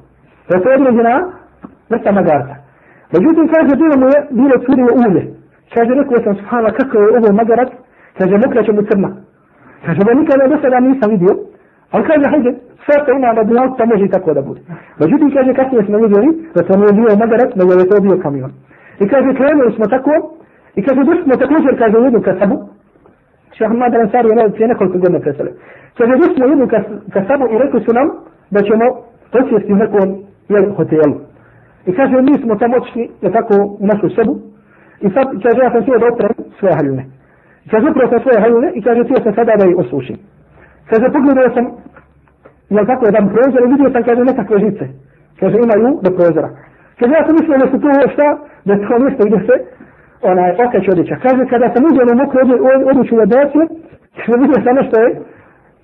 Da 0.47 0.51
je 0.57 0.63
to 0.63 0.69
određena 0.77 1.13
vrsta 1.91 2.11
magareta. 2.19 2.55
Međutim, 3.13 3.45
kaže, 3.53 3.73
bilo 3.81 3.95
mu 4.01 4.05
je, 4.13 4.19
bilo 4.39 4.55
curio 4.65 4.91
ulje. 5.01 5.23
Kaže, 5.73 5.91
rekao 5.99 6.17
sam, 6.23 6.35
subhanallah, 6.39 6.73
kako 6.79 6.93
je 6.97 7.07
ovo 7.17 7.29
magarat? 7.41 7.69
Kaže, 8.17 8.33
mokra 8.43 8.63
će 8.63 8.71
mu 8.71 8.81
crna. 8.89 9.09
Kaže, 9.85 10.01
ba 10.05 10.11
nikada 10.19 10.47
do 10.47 10.57
sada 10.61 10.79
nisam 10.79 11.11
vidio. 11.11 11.33
Ali 11.91 12.03
kaže, 12.09 12.25
hajde, 12.31 12.51
sve 12.85 12.95
to 13.05 13.11
ima 13.11 13.33
na 13.33 13.43
dunjalku, 13.43 13.77
to 13.77 13.85
može 13.85 14.03
i 14.05 14.13
tako 14.15 14.33
da 14.33 14.41
bude. 14.41 14.61
Međutim, 15.01 15.31
kaže, 15.35 15.53
kasnije 15.53 15.83
smo 15.85 15.97
vidjeli 15.97 16.29
da 16.55 16.63
to 16.67 16.73
nije 16.79 16.93
bio 16.99 17.17
magarat, 17.23 17.55
nego 17.55 17.71
je 17.73 17.89
to 17.89 18.01
bio 18.01 18.17
kamion. 18.25 18.51
I 18.99 19.07
kaže, 19.07 19.37
krenuli 19.39 19.71
smo 19.75 19.85
tako, 19.85 20.13
i 20.75 20.81
kaže, 20.85 21.01
došli 21.03 21.23
smo 21.23 21.35
također, 21.43 21.71
kaže, 21.77 21.97
u 21.97 22.03
jednu 22.03 22.21
kasabu, 22.21 22.57
Šeha 23.57 23.71
Ahmad 23.71 23.95
Ansari 23.95 24.27
je 24.27 24.53
prije 24.55 24.67
nekoliko 24.67 24.97
godina 24.97 25.19
preselio. 25.19 25.53
Kaže, 25.97 26.11
došli 26.17 26.35
smo 26.35 26.45
u 26.45 26.49
jednu 26.49 26.67
kasabu 27.15 27.45
i 27.53 27.57
rekli 27.63 27.79
su 27.85 27.91
nam 27.99 28.07
da 28.53 28.59
ćemo 28.67 28.85
posjesti 29.31 29.73
u 29.73 29.75
nekom 29.75 30.07
jel, 30.49 30.65
hotelu. 30.77 31.15
I 31.85 31.91
kaže, 31.97 32.15
mi 32.21 32.33
smo 32.41 32.55
tamo 32.55 32.75
otišli, 32.77 33.09
je 33.21 33.31
tako, 33.31 33.55
u 33.79 33.85
našu 33.91 34.09
sebu. 34.15 34.33
I 35.05 35.07
sad, 35.15 35.25
kaže, 35.43 35.59
ja 35.63 35.71
sam 35.71 35.81
htio 35.81 35.99
da 35.99 36.07
oprem 36.13 36.33
svoje 36.59 36.73
haljune. 36.77 37.03
I 37.65 37.69
kaže, 37.69 37.85
upravo 37.89 38.09
sam 38.09 38.19
svoje 38.19 38.39
haljune 38.43 38.71
i 38.77 38.81
kaže, 38.81 39.03
htio 39.03 39.17
sam 39.23 39.33
sada 39.35 39.53
da 39.59 39.65
ih 39.65 39.77
osušim. 39.83 40.17
Kaže, 40.89 41.05
pogledao 41.15 41.49
sam, 41.55 41.65
jel 42.69 42.85
tako, 42.91 43.03
jedan 43.05 43.25
prozor 43.33 43.61
i 43.63 43.71
vidio 43.73 43.89
sam, 43.93 44.03
kaže, 44.03 44.21
nekakve 44.31 44.57
žice. 44.65 44.85
Kaže, 45.39 45.55
imaju 45.57 45.89
do 46.05 46.09
prozora. 46.17 46.49
Kad 46.99 47.07
ja 47.11 47.21
sam 47.25 47.35
mislio 47.39 47.57
da 47.63 47.67
su 47.71 47.77
to 47.83 47.89
šta, 48.13 48.27
da 48.65 48.71
je 48.73 48.79
to 48.87 48.99
mjesto 49.03 49.23
gdje 49.27 49.39
se 49.47 49.55
onaj 50.31 50.51
okać 50.65 50.85
odjeća. 50.93 51.15
Kaže, 51.25 51.41
kada 51.53 51.67
sam 51.73 51.85
uđeo 51.89 52.05
na 52.09 52.15
mokru 52.21 52.39
odjeću 52.91 53.15
na 53.21 53.25
doće, 53.33 53.61
što 54.21 54.33
vidio 54.41 54.59
sam 54.63 54.75
nešto 54.79 54.95
je 55.03 55.09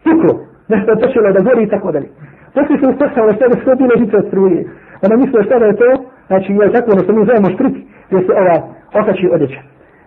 tuklo, 0.05 0.33
nešto 0.73 0.87
je 0.91 1.01
počelo 1.03 1.27
da 1.35 1.45
gori 1.47 1.63
i 1.63 1.71
tako 1.73 1.91
dalje. 1.95 2.09
Poslije 2.55 2.79
se 2.79 2.91
uspostavilo 2.93 3.33
što 3.35 3.43
je 3.45 3.61
sve 3.63 3.75
bilo 3.81 3.93
žice 4.01 4.15
od 4.17 4.25
struje. 4.29 4.59
Ona 5.05 5.15
mislio 5.21 5.43
šta 5.47 5.55
da 5.59 5.65
je 5.65 5.79
to, 5.81 5.89
znači 6.29 6.49
je 6.53 6.73
tako 6.75 6.87
ono 6.91 7.03
što 7.03 7.13
mi 7.13 7.27
zovemo 7.29 7.49
štrik, 7.55 7.75
gdje 8.07 8.19
se 8.25 8.31
ova 8.41 8.57
okači 8.99 9.27
odjeća. 9.35 9.61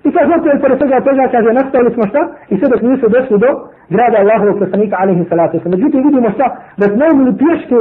I 0.07 0.09
kaže, 0.14 0.28
zato 0.34 0.46
je 0.48 0.62
pored 0.64 0.78
toga 0.82 0.98
toga, 1.09 1.24
kaže, 1.34 1.59
nastavili 1.61 1.90
smo 1.94 2.04
šta? 2.11 2.22
I 2.52 2.54
sve 2.59 2.68
dok 2.72 2.82
nisu 2.82 3.07
došli 3.16 3.36
do 3.44 3.50
grada 3.94 4.16
Allahovog 4.22 4.57
poslanika, 4.62 4.96
alaihi 5.02 5.24
salatu. 5.30 5.57
Međutim, 5.74 6.00
vidimo 6.09 6.28
šta? 6.36 6.46
Da 6.80 6.84
smo 6.86 7.04
imali 7.12 7.32
pješke 7.42 7.80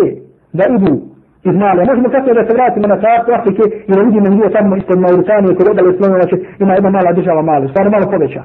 da 0.57 0.63
idu 0.75 1.14
iz 1.49 1.55
Mali. 1.61 1.81
Možemo 1.89 2.07
kako 2.15 2.33
da 2.37 2.43
se 2.45 2.53
vratimo 2.57 2.85
na 2.93 2.97
kartu 3.03 3.29
Afrike 3.39 3.63
i 3.87 3.91
da 3.95 4.01
vidimo 4.07 4.27
gdje 4.33 4.55
tamo 4.55 4.75
ispod 4.75 4.97
Mauritanije 5.05 5.57
kod 5.57 5.67
odale 5.71 5.91
slovo, 5.97 6.13
znači 6.19 6.35
ima 6.63 6.73
jedna 6.73 6.89
mala 6.95 7.11
država 7.19 7.41
Mali, 7.49 7.69
stvarno 7.71 7.91
malo 7.95 8.05
poveća. 8.13 8.41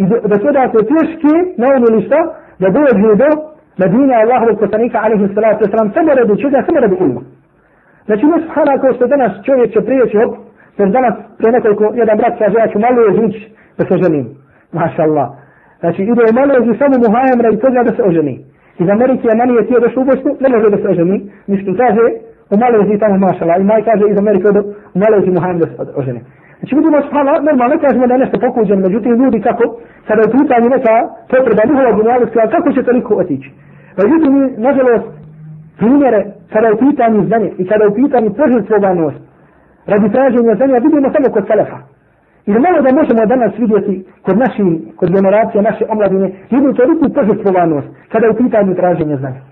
I 0.00 0.02
da 0.30 0.36
sve 0.42 0.50
da 0.56 0.62
se 0.72 0.80
teške 0.92 1.32
naumili 1.62 2.06
šta, 2.06 2.20
da 2.62 2.66
dođe 2.76 3.10
do 3.22 3.28
Medina 3.80 4.14
Allahovog 4.22 4.56
poslanika 4.64 4.96
alihi 5.06 5.34
salatu 5.34 5.60
wasalam, 5.64 5.88
samo 5.94 6.10
radi 6.18 6.34
čega, 6.42 6.58
samo 6.66 6.78
radi 6.84 6.96
ilma. 7.04 7.22
Znači 8.06 8.24
ne 8.26 8.38
subhana 8.44 8.74
kao 8.82 8.92
što 8.96 9.06
danas 9.14 9.32
čovjek 9.46 9.68
će 9.74 9.80
prijeći, 9.88 10.16
hop, 10.20 10.32
jer 10.78 10.88
danas 10.98 11.14
pre 11.38 11.48
nekoliko, 11.52 11.84
jedan 12.00 12.16
brat 12.20 12.34
kaže, 12.38 12.56
ja 12.58 12.68
ću 12.72 12.78
malo 12.86 12.98
je 13.02 13.10
žić 13.18 13.34
da 13.78 13.82
se 13.88 13.94
ženim. 14.02 14.26
Maša 14.72 15.02
Allah. 15.02 15.28
Znači 15.80 16.00
ide 16.02 16.22
u 16.30 16.34
malo 16.38 16.52
je 16.54 16.78
samo 16.82 16.94
muhajem 17.04 17.40
radi 17.44 17.58
toga 17.64 17.80
da 17.88 17.92
se 17.96 18.02
oženi. 18.10 18.34
Iz 18.82 18.88
Amerike 18.88 19.28
je 19.28 19.36
mani 19.40 19.54
je 19.54 19.66
tijelo 19.66 19.88
što 19.90 20.00
u 20.00 20.04
Bosnu, 20.04 20.30
ne 20.40 20.48
može 20.48 20.66
da 20.70 20.78
se 20.82 20.88
oženi. 20.88 21.18
Mislim, 21.46 21.76
kaže, 21.76 22.04
Pa 22.52 22.56
u 22.56 22.60
Maleziji 22.60 22.98
tamo 22.98 23.16
mašala 23.18 23.54
i 23.56 23.64
maj 23.64 23.82
kaže 23.88 24.04
iz 24.08 24.18
Amerike 24.18 24.46
od 24.48 24.56
u 24.94 24.98
Maleziji 25.02 25.34
Muhammed 25.36 25.68
da 25.78 25.92
ožene. 26.00 26.20
Znači 26.58 26.74
vidimo 26.78 26.98
spala, 27.08 27.32
normalno 27.48 27.76
kažemo 27.84 28.06
da 28.06 28.14
je 28.14 28.22
nešto 28.24 28.40
pokuđen, 28.44 28.78
međutim 28.86 29.12
ljudi 29.20 29.38
kako, 29.48 29.64
kada 30.08 30.20
je 30.22 30.34
pitanje 30.38 30.68
neka 30.76 30.94
potreba 31.30 31.62
njihova 31.68 31.92
dunjaliska, 31.92 32.38
ali 32.40 32.50
kako 32.56 32.68
će 32.72 32.82
toliko 32.82 33.12
otići? 33.22 33.48
Međutim, 34.00 34.32
nažalost, 34.66 35.08
primjere, 35.80 36.20
kada 36.52 36.66
je 36.68 36.82
pitanje 36.86 37.20
znanje 37.28 37.50
i 37.60 37.66
kada 37.70 37.84
je 37.84 37.94
pitanje 38.02 38.28
požrtvovanost, 38.40 39.20
radi 39.90 40.12
traženja 40.16 40.54
znanja, 40.58 40.84
vidimo 40.86 41.08
samo 41.14 41.28
kod 41.34 41.44
Selefa. 41.46 41.78
Ili 42.48 42.60
malo 42.66 42.78
da 42.84 42.98
možemo 43.00 43.26
danas 43.34 43.52
vidjeti 43.62 43.94
kod 44.26 44.36
naših, 44.44 44.66
kod 44.98 45.08
generacije 45.16 45.62
naše 45.62 45.84
omladine, 45.92 46.28
jednu 46.54 46.70
toliku 46.74 47.04
požrtvovanost 47.16 47.88
kada 48.12 48.26
je 48.26 48.32
u 48.32 48.40
pitanju 48.42 48.74
traženja 48.74 49.16
znanja. 49.16 49.51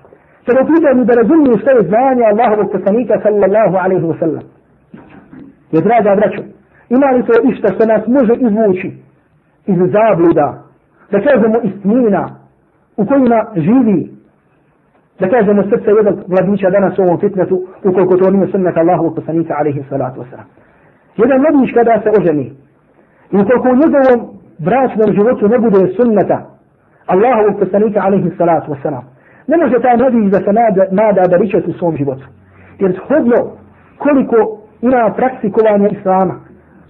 Kada 0.51 0.61
je 0.61 0.65
u 0.65 0.75
pitanju 0.75 1.05
da 1.05 1.15
razumiju 1.15 1.59
što 1.59 1.71
je 1.71 1.89
znanje 1.91 2.25
Allahovog 2.33 2.73
poslanika 2.73 3.15
sallallahu 3.23 3.77
alaihi 3.85 4.07
wa 4.11 4.19
sallam. 4.19 4.45
Je 5.73 5.81
draga 5.81 6.15
braćo, 6.21 6.43
ima 6.89 7.07
li 7.11 7.27
to 7.27 7.33
išta 7.51 7.69
što 7.75 7.87
nas 7.87 8.03
može 8.07 8.35
izvući 8.35 8.89
iz 9.67 9.79
zabluda, 9.95 10.63
da 11.11 11.19
kažemo 11.21 11.57
istnina 11.63 12.23
u 12.97 13.07
kojima 13.07 13.47
živi, 13.57 14.11
da 15.21 15.29
kažemo 15.29 15.63
srce 15.63 15.91
jednog 15.91 16.19
mladića 16.29 16.71
danas 16.71 16.99
u 16.99 17.03
ovom 17.03 17.21
fitnetu, 17.21 17.57
ukoliko 17.85 18.17
to 18.17 18.31
nije 18.31 18.47
sunnet 18.53 18.77
Allahovog 18.77 19.15
poslanika 19.15 19.55
alaihi 19.59 19.85
salatu 19.91 20.21
wa 20.21 20.31
sallam. 20.31 20.47
Jedan 21.17 21.41
mladić 21.41 21.75
kada 21.75 22.01
se 22.03 22.11
oženi, 22.19 22.47
I 23.33 23.37
ukoliko 23.37 23.69
u 23.69 23.81
njegovom 23.83 24.21
bračnom 24.59 25.15
životu 25.17 25.49
ne 25.49 25.59
bude 25.59 25.81
sunneta 25.97 26.39
Allahovog 27.07 27.59
poslanika 27.59 28.01
alaihi 28.07 28.31
salatu 28.39 28.73
wa 28.73 28.83
sallam, 28.83 29.05
ne 29.47 29.57
može 29.57 29.83
taj 29.83 29.97
mladić 29.97 30.33
da 30.33 30.39
se 30.39 30.53
nada, 30.53 30.83
nada 30.91 31.23
da 31.31 31.37
ričet 31.37 31.69
u 31.69 31.73
svom 31.73 31.97
životu. 31.97 32.25
Jer 32.79 32.93
shodno 33.05 33.39
koliko 33.99 34.37
ima 34.81 35.13
praktikovanja 35.17 35.89
Islama, 35.89 36.35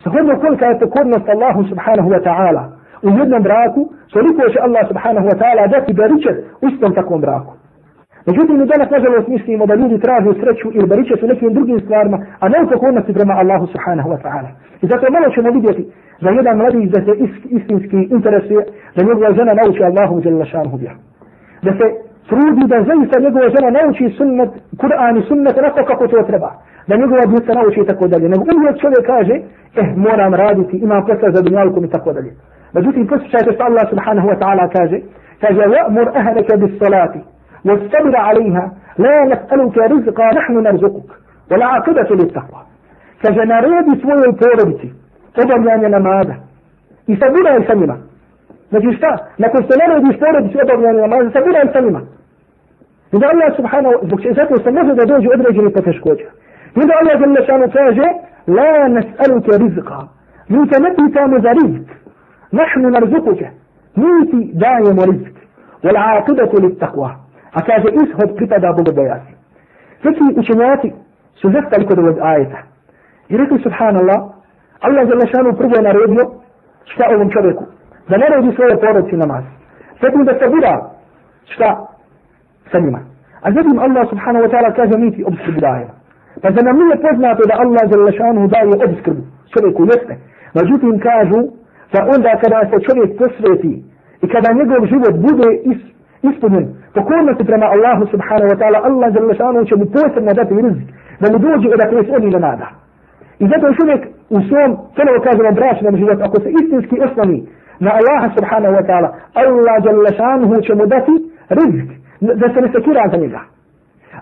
shodno 0.02 0.40
kolika 0.40 0.66
je 0.66 0.78
pokornost 0.78 1.28
Allahu 1.28 1.64
subhanahu 1.70 2.08
wa 2.10 2.22
ta'ala 2.28 2.62
u 3.02 3.08
jednom 3.18 3.42
braku, 3.42 3.82
toliko 4.12 4.40
će 4.52 4.58
Allah 4.66 4.82
subhanahu 4.88 5.26
wa 5.30 5.36
ta'ala 5.40 5.70
dati 5.74 5.92
da 5.92 6.06
ričet 6.06 6.36
u 6.62 6.66
istom 6.68 6.94
takvom 6.94 7.20
braku. 7.20 7.52
Međutim, 8.26 8.58
mi 8.58 8.66
danas 8.66 8.90
nažalost 8.90 9.28
mislimo 9.28 9.66
da 9.66 9.74
ljudi 9.74 10.00
traže 10.00 10.30
sreću 10.40 10.68
ili 10.76 10.86
baričet 10.86 11.22
u 11.22 11.26
nekim 11.26 11.54
drugim 11.54 11.80
stvarima, 11.80 12.18
a 12.40 12.48
ne 12.48 12.58
u 12.62 12.70
pokornosti 12.72 13.12
prema 13.12 13.34
Allahu 13.42 13.66
subhanahu 13.66 14.08
wa 14.10 14.18
ta'ala. 14.24 14.50
I 14.82 14.86
zato 14.86 15.12
malo 15.12 15.28
ćemo 15.34 15.50
vidjeti 15.50 15.82
da 16.20 16.30
jedan 16.30 16.56
mladić 16.56 16.90
da 16.94 17.00
se 17.06 17.12
istinski 17.58 17.98
interesuje, 18.16 18.62
da 18.96 19.02
njegova 19.02 19.32
žena 19.38 19.52
nauči 19.60 19.82
Allahu 19.84 20.20
jalla 20.24 20.44
šanhu 20.44 20.76
bih. 20.78 20.92
Da 21.62 21.72
se 21.78 21.86
trudi 22.28 22.64
da 22.72 22.78
zaista 22.90 23.20
njegova 23.20 23.48
žena 23.54 23.70
nauči 23.78 24.14
sunnet, 24.18 24.50
Kur'an 24.82 25.14
i 25.18 25.26
sunnet 25.28 25.58
onako 25.58 25.80
kako 25.90 26.06
to 26.06 26.22
treba. 26.30 26.50
Da 26.88 26.96
njegova 26.96 27.24
djeca 27.26 27.52
nauči 27.54 27.80
i 27.80 27.86
tako 27.86 28.04
dalje. 28.12 28.28
Nego 28.28 28.42
uvijek 28.56 28.76
čovjek 28.82 29.04
kaže, 29.12 29.34
eh, 29.80 29.88
moram 29.96 30.34
raditi, 30.34 30.76
imam 30.76 31.06
posla 31.06 31.28
za 31.34 31.42
dunjalkom 31.42 31.84
i 31.84 31.90
tako 31.90 32.12
dalje. 32.12 32.32
Međutim, 32.74 33.06
poslušajte 33.06 33.50
što 33.54 33.62
Allah 33.64 33.84
subhanahu 33.92 34.28
wa 34.32 34.38
ta'ala 34.42 34.64
kaže, 34.76 34.98
kaže, 35.42 35.62
وَأْمُرْ 35.72 36.06
أَهْلَكَ 36.20 36.48
بِالصَّلَاةِ 36.60 37.14
واستبر 37.64 38.16
عليها 38.16 38.72
لا 38.98 39.24
نسألك 39.24 39.78
رزقا 39.78 40.26
نحن 40.38 40.54
نرزقك 40.62 41.10
والعاقبة 41.50 42.08
للتقوى 42.10 42.62
kaže 43.22 43.44
naredi 43.46 44.00
svojoj 44.00 44.32
porodici 44.40 44.88
obavljanje 45.44 45.88
namaza 45.88 46.34
i 47.06 47.16
sabiraj 47.16 47.66
sa 47.66 47.74
njima. 47.74 47.96
Znači 48.70 48.88
šta? 48.98 49.10
Nakon 49.42 49.60
što 49.64 49.72
narediš 49.80 50.16
porodici 50.20 50.62
obavljanje 50.64 51.00
namaza, 51.00 51.30
sa 51.72 51.80
njima. 51.80 52.00
I 53.14 53.16
da 53.20 53.26
Allah 53.32 53.50
subhanahu, 53.58 53.94
zbog 54.06 54.18
čega 54.22 54.34
zato 54.40 54.54
se 54.62 54.70
može 54.70 54.92
da 54.94 55.04
dođe 55.12 55.28
određeni 55.36 55.72
poteškoća. 55.72 56.28
I 56.80 56.82
da 56.88 56.92
Allah 57.00 57.14
zelo 57.20 57.46
šanu 57.46 57.66
kaže, 57.78 58.06
la 58.56 58.72
nas'aluke 58.96 59.52
rizqa. 59.62 60.00
Mi 60.52 60.60
te 60.70 60.76
ne 60.84 60.90
pitamo 61.00 61.36
za 61.44 61.50
rizk. 61.58 61.88
Nahnu 62.58 62.88
narzukuke. 62.96 63.48
Mi 64.00 64.30
ti 64.30 64.40
dajemo 64.62 65.02
rizk. 65.10 65.34
Wal 65.84 65.98
aqibatu 66.06 66.56
lit 66.62 66.76
taqwa. 66.82 67.10
A 67.56 67.58
kaže 67.68 67.88
ishod 68.02 68.36
pripada 68.36 68.72
bogobojasi. 68.78 69.32
Svi 70.02 70.10
učenjaci 70.40 70.92
su 71.40 71.50
zastali 71.50 71.86
kod 71.86 71.98
ovog 71.98 72.16
ajeta. 72.20 72.58
I 73.28 73.36
rekli 73.36 73.58
subhanallah, 73.62 74.20
Allah 74.80 75.08
za 75.08 75.14
lešanu 75.14 75.56
prvo 75.58 75.74
je 75.76 75.82
naredio 75.82 76.24
šta 76.84 77.04
ovom 77.14 77.30
čovjeku? 77.30 77.64
Da 78.08 78.16
naredi 78.18 78.56
svoje 78.56 78.80
porodici 78.80 79.16
namaz. 79.16 79.44
Zatim 80.02 80.24
da 80.24 80.38
sabira 80.38 80.74
šta 81.44 81.86
sa 82.72 82.78
njima. 82.78 83.00
A 83.42 83.52
zatim 83.52 83.78
Allah 83.78 84.04
subhanahu 84.08 84.44
wa 84.44 84.50
ta'ala 84.52 84.70
kaže 84.76 84.98
mi 84.98 85.12
ti 85.14 85.24
obskrbu 85.24 85.60
dajemo. 85.60 85.94
Pa 86.42 86.48
za 86.54 86.60
nam 86.66 86.76
nije 86.80 86.96
poznato 87.06 87.42
da 87.50 87.54
Allah 87.64 87.84
za 87.92 87.96
lešanu 88.06 88.48
daje 88.48 88.66
obskrbu 88.86 89.22
čovjeku, 89.52 89.80
jeste. 89.90 90.14
Međutim 90.58 90.92
kažu 91.08 91.40
da 91.92 92.00
onda 92.14 92.30
kada 92.42 92.58
se 92.70 92.76
čovjek 92.86 93.10
posveti 93.20 93.72
i 94.24 94.26
kada 94.32 94.58
njegov 94.58 94.80
život 94.92 95.14
bude 95.26 95.48
is, 95.70 95.80
ispunjen 96.30 96.66
pokornosti 96.94 97.44
prema 97.50 97.66
Allahu 97.74 98.04
subhanahu 98.12 98.50
wa 98.52 98.58
ta'ala, 98.60 98.78
Allah 98.88 99.08
za 99.14 99.20
lešanu 99.20 99.64
će 99.68 99.74
mu 99.76 99.86
posebno 99.96 100.32
dati 100.40 100.54
rizik 100.66 100.88
da 101.20 101.26
mu 101.32 101.38
dođe 101.38 101.68
odakle 101.74 102.04
se 102.04 102.12
oni 102.18 102.30
ne 102.34 102.40
nada. 102.48 102.68
I 103.42 103.44
zato 103.52 103.74
čovjek 103.78 104.02
u 104.36 104.38
svom, 104.48 104.70
ponovo 104.96 105.18
kažemo, 105.26 105.52
bračnom 105.60 105.96
životu, 106.00 106.22
ako 106.26 106.36
se 106.40 106.48
istinski 106.60 106.96
osnovi 107.06 107.38
نا 107.80 107.98
الله 107.98 108.22
سبحانه 108.36 108.70
وتعالى. 108.78 109.08
الله 109.38 109.78
جل 109.78 110.06
شأنه 110.18 110.60
شمدتي 110.60 111.16
رزق. 111.52 111.88
ذا 112.24 112.48
سنسكير 112.54 112.98
عن 112.98 113.10
تنجا 113.10 113.40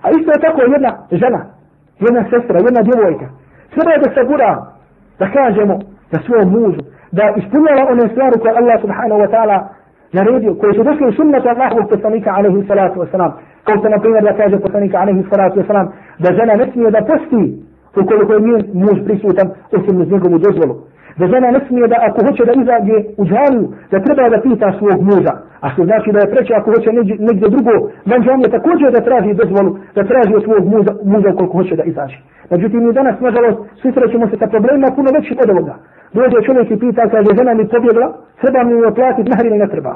ايسو 0.07 0.33
تاكو 0.43 0.61
ينا 0.63 0.91
جنا. 1.13 1.41
ينا 2.05 2.23
سسرة 2.31 2.59
ينا 2.67 2.81
ديوويكا 2.87 3.29
سرى 3.77 3.95
ذا 4.03 4.09
سبورا 4.17 4.53
ذا 5.21 5.27
كاجمو 5.27 5.79
ذا 6.13 6.19
سوى 6.27 6.77
لأنا 7.77 8.09
سيارك 8.15 8.47
الله 8.59 8.77
سبحانه 8.85 9.17
وتعالى. 9.23 9.59
نريدو 10.15 10.55
كي 10.61 10.73
تدخل 10.73 11.15
سنة 11.19 11.53
الله 11.53 11.69
وقتصنيك 11.77 12.29
عليه 12.29 12.55
الصلاة 12.61 12.99
والسلام. 12.99 13.33
قلت 13.67 13.87
أنا 13.87 13.97
قيمة 13.97 14.21
ذا 14.21 14.33
كاجة 14.39 14.57
قتصنيك 14.57 14.95
عليه 14.95 15.21
الصلاة 15.21 15.53
والسلام. 15.57 15.87
ذا 16.23 16.31
جنا 16.39 16.55
نسمي 16.55 16.91
ذا 16.91 17.01
تستي 17.01 17.45
وكل 17.97 18.27
كل 18.29 18.43
مين 18.43 18.71
موز 18.75 18.99
بريسو 18.99 19.29
تم 19.29 19.49
أسم 19.75 20.03
نزنكم 20.03 20.33
ودزولو 20.35 20.77
Da 21.19 21.25
žena 21.33 21.49
ne 21.51 21.61
smije 21.67 21.87
da 21.93 21.97
ako 22.09 22.19
hoće 22.27 22.43
da 22.49 22.53
izađe 22.63 22.97
u 23.21 23.23
džaniju, 23.31 23.67
da 23.91 24.05
treba 24.05 24.29
da 24.35 24.45
pita 24.47 24.69
svog 24.79 24.99
muža. 25.11 25.35
A 25.65 25.67
što 25.73 25.81
znači 25.89 26.09
da 26.15 26.19
je 26.21 26.31
preče 26.33 26.53
ako 26.55 26.69
hoće 26.75 26.91
negdje 27.29 27.47
drugo, 27.55 27.75
van 28.11 28.21
džanije 28.25 28.55
također 28.57 28.89
da 28.97 29.07
traži 29.09 29.39
dozvolu, 29.41 29.71
da 29.97 30.09
traži 30.11 30.33
od 30.39 30.43
svog 30.47 30.63
muža, 30.73 30.93
muža 31.13 31.31
koliko 31.39 31.57
hoće 31.59 31.75
da 31.81 31.85
izađe. 31.93 32.19
Međutim, 32.53 32.81
mi 32.85 32.93
danas, 32.93 33.17
nažalost, 33.21 33.59
susrećemo 33.83 34.27
se 34.31 34.37
sa 34.41 34.47
problemima 34.53 34.89
puno 34.97 35.09
veći 35.17 35.33
od 35.43 35.51
ovoga. 35.55 35.75
Dođe 36.17 36.39
čovjek 36.47 36.69
i 36.71 36.81
pita, 36.83 37.03
kaže, 37.15 37.31
žena 37.39 37.53
mi 37.55 37.65
pobjegla, 37.75 38.07
treba 38.41 38.61
mi 38.65 38.73
joj 38.73 38.95
platiti 38.99 39.31
nahr 39.31 39.47
ili 39.47 39.59
ne 39.59 39.69
treba. 39.73 39.93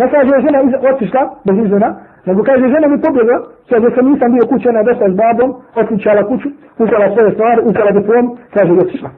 Ne 0.00 0.06
kaže, 0.12 0.34
žena 0.44 0.58
otišla, 0.90 1.22
bez 1.46 1.56
izvena, 1.64 1.90
nego 2.26 2.40
kaže, 2.48 2.64
žena 2.74 2.86
mi 2.88 2.98
pobjegla, 3.06 3.36
kaže, 3.70 3.86
sam 3.94 4.04
nisam 4.10 4.32
bio 4.34 4.44
kuće, 4.50 4.68
ona 4.68 4.82
došla 4.88 5.06
s 5.12 5.14
babom, 5.22 5.50
otičala 5.80 6.22
kuću, 6.28 6.48
uzela 6.82 7.06
svoje 7.14 7.30
stvari, 7.34 7.60
uzela 7.68 7.90
diplom, 7.96 8.26
kaže, 8.54 8.72
otišla. 8.72 9.10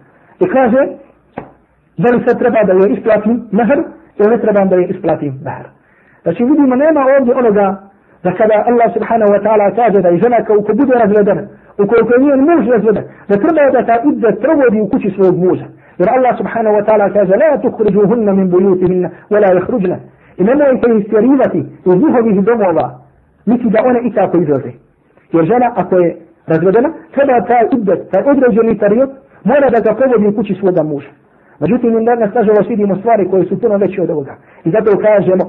I 0.45 0.47
kaže, 0.57 0.81
da 1.99 2.09
li 2.11 2.25
se 2.27 2.39
treba 2.39 2.61
da 2.69 2.73
joj 2.73 2.93
isplatim 2.97 3.35
mehr, 3.53 3.79
ili 4.19 4.31
ne 4.31 4.39
trebam 4.39 4.69
da 4.69 4.77
joj 4.77 4.87
isplatim 4.91 5.33
mehr. 5.45 5.67
Znači, 6.23 6.45
vidimo, 6.45 6.77
nema 6.77 7.01
ovdje 7.19 7.35
onoga, 7.35 7.67
da 8.25 8.31
kada 8.39 8.57
Allah 8.71 8.89
subhanahu 8.97 9.31
wa 9.35 9.41
ta'ala 9.45 9.67
kaže 9.81 9.99
da 10.03 10.09
je 10.09 10.23
žena 10.25 10.45
kao 10.47 10.57
ko 10.67 10.73
bude 10.81 10.95
razvedena, 11.03 11.43
ukoliko 11.85 12.11
je 12.15 12.21
njen 12.25 12.41
muž 12.49 12.69
razveden, 12.75 13.05
da 13.29 13.35
treba 13.43 13.63
da 13.77 13.87
ta 13.89 13.97
idda 14.11 14.31
provodi 14.45 14.81
u 14.81 14.89
kući 14.89 15.11
svog 15.17 15.35
muža. 15.45 15.67
Jer 15.99 16.09
Allah 16.17 16.33
subhanahu 16.41 16.77
wa 16.79 16.85
ta'ala 16.87 17.13
kaže, 17.17 17.33
la 17.43 17.61
tukriđuhunna 17.63 18.33
min 18.33 18.51
bujutihinna, 18.51 19.09
wala 19.31 19.49
jahruđna. 19.55 19.97
I 20.41 20.45
nemojte 20.45 20.87
istjerivati 21.01 21.59
iz 21.89 21.95
njihovih 22.03 22.45
domova, 22.45 22.87
niti 23.47 23.67
da 23.71 23.79
one 23.85 24.01
i 24.09 24.13
tako 24.13 24.39
izlaze. 24.39 24.73
Jer 25.33 25.45
žena, 25.45 25.73
ako 25.77 25.99
je 25.99 26.17
razvedena, 26.47 26.89
treba 27.15 27.41
taj 27.41 27.65
iddet, 27.77 28.01
taj 28.11 28.23
određeni 28.31 28.79
period, 28.79 29.11
mora 29.45 29.71
da 29.71 29.81
ga 29.81 29.99
provodi 29.99 30.27
u 30.27 30.37
kući 30.37 30.55
svoga 30.55 30.83
muža. 30.83 31.11
Međutim, 31.61 31.95
mi 31.95 32.05
danas 32.05 32.35
nažalost 32.35 32.69
vidimo 32.69 32.97
stvari 32.97 33.29
koje 33.31 33.45
su 33.45 33.61
puno 33.61 33.77
veće 33.77 34.03
od 34.03 34.11
ovoga. 34.11 34.35
I 34.65 34.71
zato 34.71 34.99
kažemo, 34.99 35.45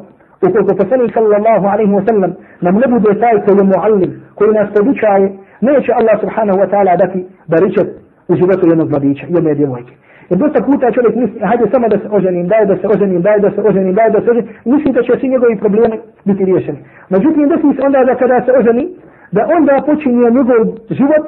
ukoliko 0.48 0.76
poslanik 0.76 1.14
sallallahu 1.14 1.66
alaihi 1.74 1.92
wa 1.92 2.04
sallam 2.10 2.32
nam 2.62 2.76
ne 2.76 2.88
bude 2.94 3.20
taj 3.20 3.36
koji 3.46 3.58
je 3.58 3.64
muallim, 3.64 4.12
koji 4.36 4.52
nas 4.54 4.70
podučaje, 4.76 5.28
neće 5.62 5.92
Allah 6.00 6.16
subhanahu 6.24 6.60
wa 6.62 6.68
ta'ala 6.72 6.98
dati 7.04 7.20
baričet 7.48 7.90
u 8.28 8.36
životu 8.36 8.68
jednog 8.68 8.90
mladića, 8.90 9.26
jedne 9.30 9.54
djevojke. 9.56 9.94
Jer 10.30 10.40
dosta 10.40 10.64
puta 10.64 10.92
čovjek 10.92 11.16
misli, 11.16 11.40
hajde 11.50 11.66
samo 11.74 11.88
da 11.88 11.98
se 12.00 12.08
oženim, 12.12 12.48
daj 12.48 12.66
da 12.66 12.76
se 12.78 12.88
oženim, 12.94 13.22
daj 13.22 13.40
da 13.40 13.50
se 13.52 13.62
oženim, 13.70 13.94
daj 13.94 14.10
da 14.10 14.20
se 14.22 14.30
oženim, 14.32 14.50
misli 14.66 14.92
da 14.92 15.02
će 15.04 15.12
svi 15.20 15.30
njegovi 15.30 15.58
problemi 15.64 15.98
biti 16.26 16.46
riješeni. 16.46 16.80
Međutim, 17.10 17.50
desi 17.50 17.70
se 17.76 17.82
onda 17.88 18.00
da 18.04 18.16
kada 18.16 18.42
se 18.46 18.52
oženi, 18.60 18.86
da 19.32 19.42
onda 19.58 19.74
počinje 19.86 20.30
njegov 20.38 20.62
život 20.90 21.24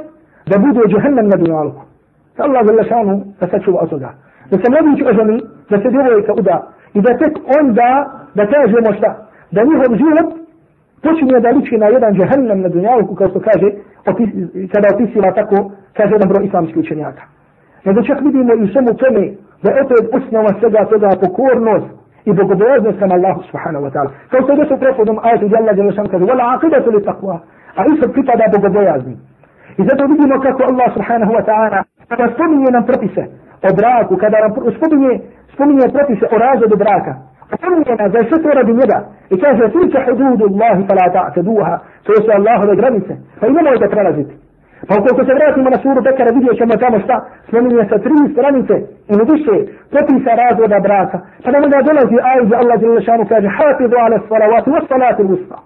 da 0.50 0.56
bude 0.66 0.82
džahannam 0.92 1.28
na 1.28 1.38
dunjalku. 1.38 1.82
Allah 2.38 2.66
zelo 2.68 2.84
šanu 2.84 3.24
da 3.40 3.48
sačuva 3.48 3.80
od 3.82 3.90
toga 3.90 4.10
da 4.52 4.56
se 4.58 4.68
mladić 4.72 5.00
oženi, 5.12 5.38
da 5.70 5.76
se 5.82 5.90
djevojka 5.90 6.34
uda 6.42 6.58
i 6.94 7.02
da 7.02 7.18
tek 7.18 7.34
onda 7.60 7.90
da 8.38 8.44
kažemo 8.54 8.90
šta, 8.98 9.10
da 9.52 9.64
njihov 9.64 9.92
život 10.02 10.30
počinje 11.04 11.40
da 11.40 11.50
liči 11.50 11.78
na 11.78 11.88
jedan 11.88 12.14
džahannam 12.14 12.60
na 12.62 12.70
dunjavuku 12.70 13.16
kao 13.16 13.28
što 13.30 13.40
kaže, 13.40 13.68
opis, 14.12 14.30
kada 14.74 14.88
opisiva 14.94 15.32
tako, 15.40 15.58
kaže 15.98 16.12
jedan 16.14 16.30
broj 16.30 16.46
islamskih 16.46 16.78
učenjaka. 16.78 17.24
Nego 17.86 18.02
čak 18.04 18.22
vidimo 18.22 18.52
i 18.54 18.64
u 18.64 18.72
svemu 18.74 18.94
tome 19.02 19.24
da 19.64 19.68
je 19.72 19.82
opet 19.84 20.04
osnova 20.18 20.52
svega 20.60 20.82
toga 20.92 21.10
pokornost 21.24 21.90
i 22.26 22.34
bogobojaznost 22.34 23.00
kama 23.00 23.14
Allahu 23.16 23.42
subhanahu 23.50 23.86
wa 23.86 23.92
ta'ala. 23.94 24.10
Kao 24.30 24.42
što 24.42 24.52
je 24.52 24.58
došlo 24.62 24.78
prehodom 24.78 25.18
ajetu 25.24 25.46
gdje 25.46 25.58
Allah 25.58 25.76
djelašan 25.76 26.08
kaže, 26.12 26.26
wala 26.32 26.44
aqidatu 26.56 26.90
li 26.96 27.02
taqwa, 27.10 27.38
a 27.80 27.82
isto 27.94 28.06
pripada 28.16 28.46
bogobojazni. 28.56 29.16
I 29.80 29.82
zato 29.88 30.04
vidimo 30.14 30.36
kako 30.46 30.62
Allah 30.72 30.88
subhanahu 30.98 31.32
wa 31.38 31.44
ta'ala 31.50 31.80
kada 32.10 32.34
spominje 32.34 32.70
nam 32.72 32.84
propise, 32.86 33.24
o 33.68 33.70
braku, 33.80 34.14
kada 34.24 34.38
nam 34.44 34.52
spominje, 34.78 35.14
spominje 35.54 35.86
propise 35.96 36.26
o 36.36 36.38
razvodu 36.46 36.76
braka, 36.84 37.14
spominje 37.58 37.94
nas 38.00 38.12
da 38.12 38.18
je 38.20 38.28
sve 38.30 38.38
to 38.44 38.50
radi 38.60 38.74
njega 38.80 39.00
i 39.34 39.36
kaže 39.44 39.64
tilka 39.74 40.00
hududu 40.06 40.46
Allahi 40.52 40.82
fa 40.88 40.94
la 41.00 41.08
ta'taduha, 41.16 41.76
to 42.06 42.14
su 42.24 42.30
Allahove 42.38 42.76
granice, 42.82 43.14
pa 43.40 43.44
i 43.48 43.52
nemojte 43.52 43.88
prelaziti. 43.96 44.34
Pa 44.88 44.94
ukoliko 45.00 45.22
se 45.26 45.34
vratimo 45.40 45.70
na 45.70 45.78
suru 45.84 46.02
Bekara, 46.06 46.32
vidjet 46.38 46.58
ćemo 46.60 46.74
tamo 46.84 46.98
šta, 47.06 47.16
spominje 47.48 47.84
sa 47.90 47.98
tri 48.06 48.16
stranice 48.34 48.76
i 49.12 49.14
ne 49.20 49.24
više 49.32 49.56
propisa 49.92 50.32
razvoda 50.44 50.78
braka. 50.88 51.18
Pa 51.44 51.48
nam 51.52 51.64
onda 51.66 51.88
dolazi 51.90 52.16
ajde 52.30 52.44
gdje 52.46 52.56
Allah 52.62 52.76
zelo 52.82 53.02
šanu 53.08 53.24
kaže 53.32 53.48
hafidu 53.58 53.96
ala 54.04 54.18
salavati 54.30 54.70
wa 54.76 54.82
salati 54.90 55.24
usta. 55.34 55.58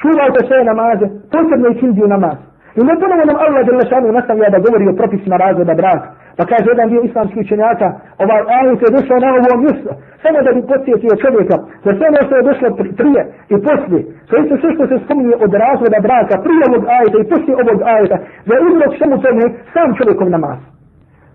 Čuvajte 0.00 0.40
sve 0.48 0.58
namaze, 0.70 1.06
posebno 1.32 1.66
i 1.70 1.78
kindiju 1.80 2.06
namaz. 2.14 2.38
I 2.78 2.80
ne 2.88 2.94
ponovo 3.00 3.22
nam 3.28 3.38
Allah 3.44 3.62
zelo 3.68 3.82
šanu 3.90 4.06
nastavlja 4.18 4.48
da 4.54 4.64
govori 4.66 4.84
o 4.88 4.98
propisima 5.00 5.36
razvoda 5.44 5.74
braka. 5.82 6.08
Pa 6.38 6.44
kaže 6.50 6.66
jedan 6.70 6.88
dio 6.90 7.02
islamskih 7.08 7.40
učenjaka, 7.44 7.88
ovaj 8.24 8.42
ajet 8.58 8.80
je 8.82 8.94
došao 8.96 9.18
na 9.24 9.28
ovo 9.38 9.54
mjesto, 9.64 9.90
samo 10.22 10.38
da 10.46 10.50
bi 10.56 10.68
podsjetio 10.72 11.20
čovjeka, 11.24 11.56
za 11.84 11.90
sve 11.96 12.04
ono 12.10 12.20
što 12.26 12.34
je 12.36 12.48
došlo 12.50 12.68
prije 13.00 13.22
i 13.54 13.56
poslije, 13.66 14.02
to 14.28 14.34
isto 14.42 14.54
sve 14.60 14.70
što 14.74 14.84
se 14.90 14.96
spominje 15.04 15.34
od 15.44 15.52
razvoda 15.64 15.98
braka, 16.08 16.34
prije 16.44 16.62
ovog 16.68 16.82
ajeta 16.96 17.18
i 17.20 17.28
poslije 17.32 17.54
ovog 17.64 17.78
ajeta, 17.94 18.16
za 18.48 18.54
uzrok 18.66 18.92
svemu 18.98 19.16
tome 19.24 19.44
sam 19.72 19.88
čovjekov 19.98 20.28
namaz. 20.36 20.58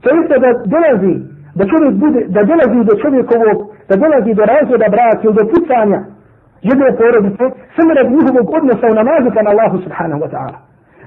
To 0.01 0.07
isto 0.19 0.35
da 0.43 0.49
dolazi, 0.73 1.13
da 1.57 1.63
čovjek 1.71 1.93
bude, 2.03 2.21
da 2.35 2.41
dolazi 2.51 2.79
do 2.89 2.93
čovjekovog, 3.03 3.57
da 3.89 3.95
dolazi 4.03 4.31
do 4.39 4.43
razvoda 4.53 4.87
braka 4.95 5.23
ili 5.23 5.37
do 5.39 5.45
pucanja 5.53 5.99
jedne 6.69 6.89
porodice, 6.99 7.45
samo 7.75 7.91
radi 7.97 8.15
njihovog 8.17 8.45
odnosa 8.57 8.85
u 8.91 8.97
namazu 9.01 9.27
prema 9.35 9.49
Allahu 9.53 9.77
subhanahu 9.85 10.21
wa 10.23 10.29
ta'ala. 10.33 10.57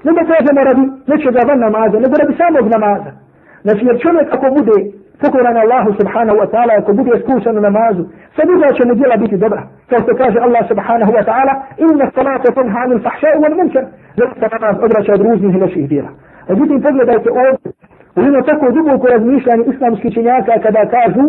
Ne 0.05 0.11
da 0.19 0.23
kažemo 0.33 0.61
radi 0.69 0.85
nečega 1.11 1.41
van 1.49 1.61
namaza, 1.67 1.97
nego 2.05 2.15
radi 2.21 2.35
samog 2.41 2.67
namaza. 2.77 3.26
Znači, 3.67 3.83
jer 3.89 3.97
čovjek 4.05 4.29
ako 4.37 4.47
bude 4.59 4.77
pokoran 5.23 5.57
Allahu 5.65 5.91
subhanahu 6.01 6.39
wa 6.43 6.49
ta'ala, 6.53 6.73
ako 6.81 6.91
bude 6.99 7.11
iskušan 7.19 7.59
u 7.59 7.63
namazu, 7.69 8.03
sve 8.35 8.45
druga 8.51 8.67
će 8.77 8.83
mu 8.89 8.95
djela 8.95 9.17
biti 9.25 9.37
dobra. 9.45 9.63
Kao 9.89 9.99
što 10.05 10.13
kaže 10.23 10.39
Allah 10.47 10.63
subhanahu 10.73 11.13
wa 11.17 11.25
ta'ala, 11.29 11.53
inna 11.85 12.07
salata 12.15 12.49
tunha 12.57 12.79
anil 12.85 13.01
fahšaju 13.07 13.37
wal 13.45 13.57
munkar. 13.59 13.85
Zaista 14.19 14.47
namaz 14.55 14.75
odraća 14.87 15.13
od 15.17 15.23
ruznih 15.27 15.55
i 15.55 15.63
loših 15.63 15.89
djela. 15.93 16.11
Međutim, 16.49 16.79
pogledajte 16.87 17.29
ovdje, 17.43 17.69
u 18.17 18.21
jedno 18.27 18.41
tako 18.51 18.67
duboko 18.77 19.07
razmišljanje 19.15 19.65
islamskih 19.73 20.11
činjaka 20.17 20.53
kada 20.67 20.83
kažu 20.97 21.25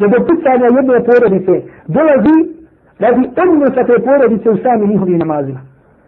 da 0.00 0.06
do 0.12 0.18
pucanja 0.28 0.66
jedne 0.76 0.98
porodice 1.08 1.54
dolazi 1.96 2.36
radi 3.04 3.22
odnosa 3.42 3.82
te 3.88 3.96
porodice 4.06 4.48
u 4.50 4.56
sami 4.64 4.84
njihovim 4.92 5.18
namazima. 5.24 5.60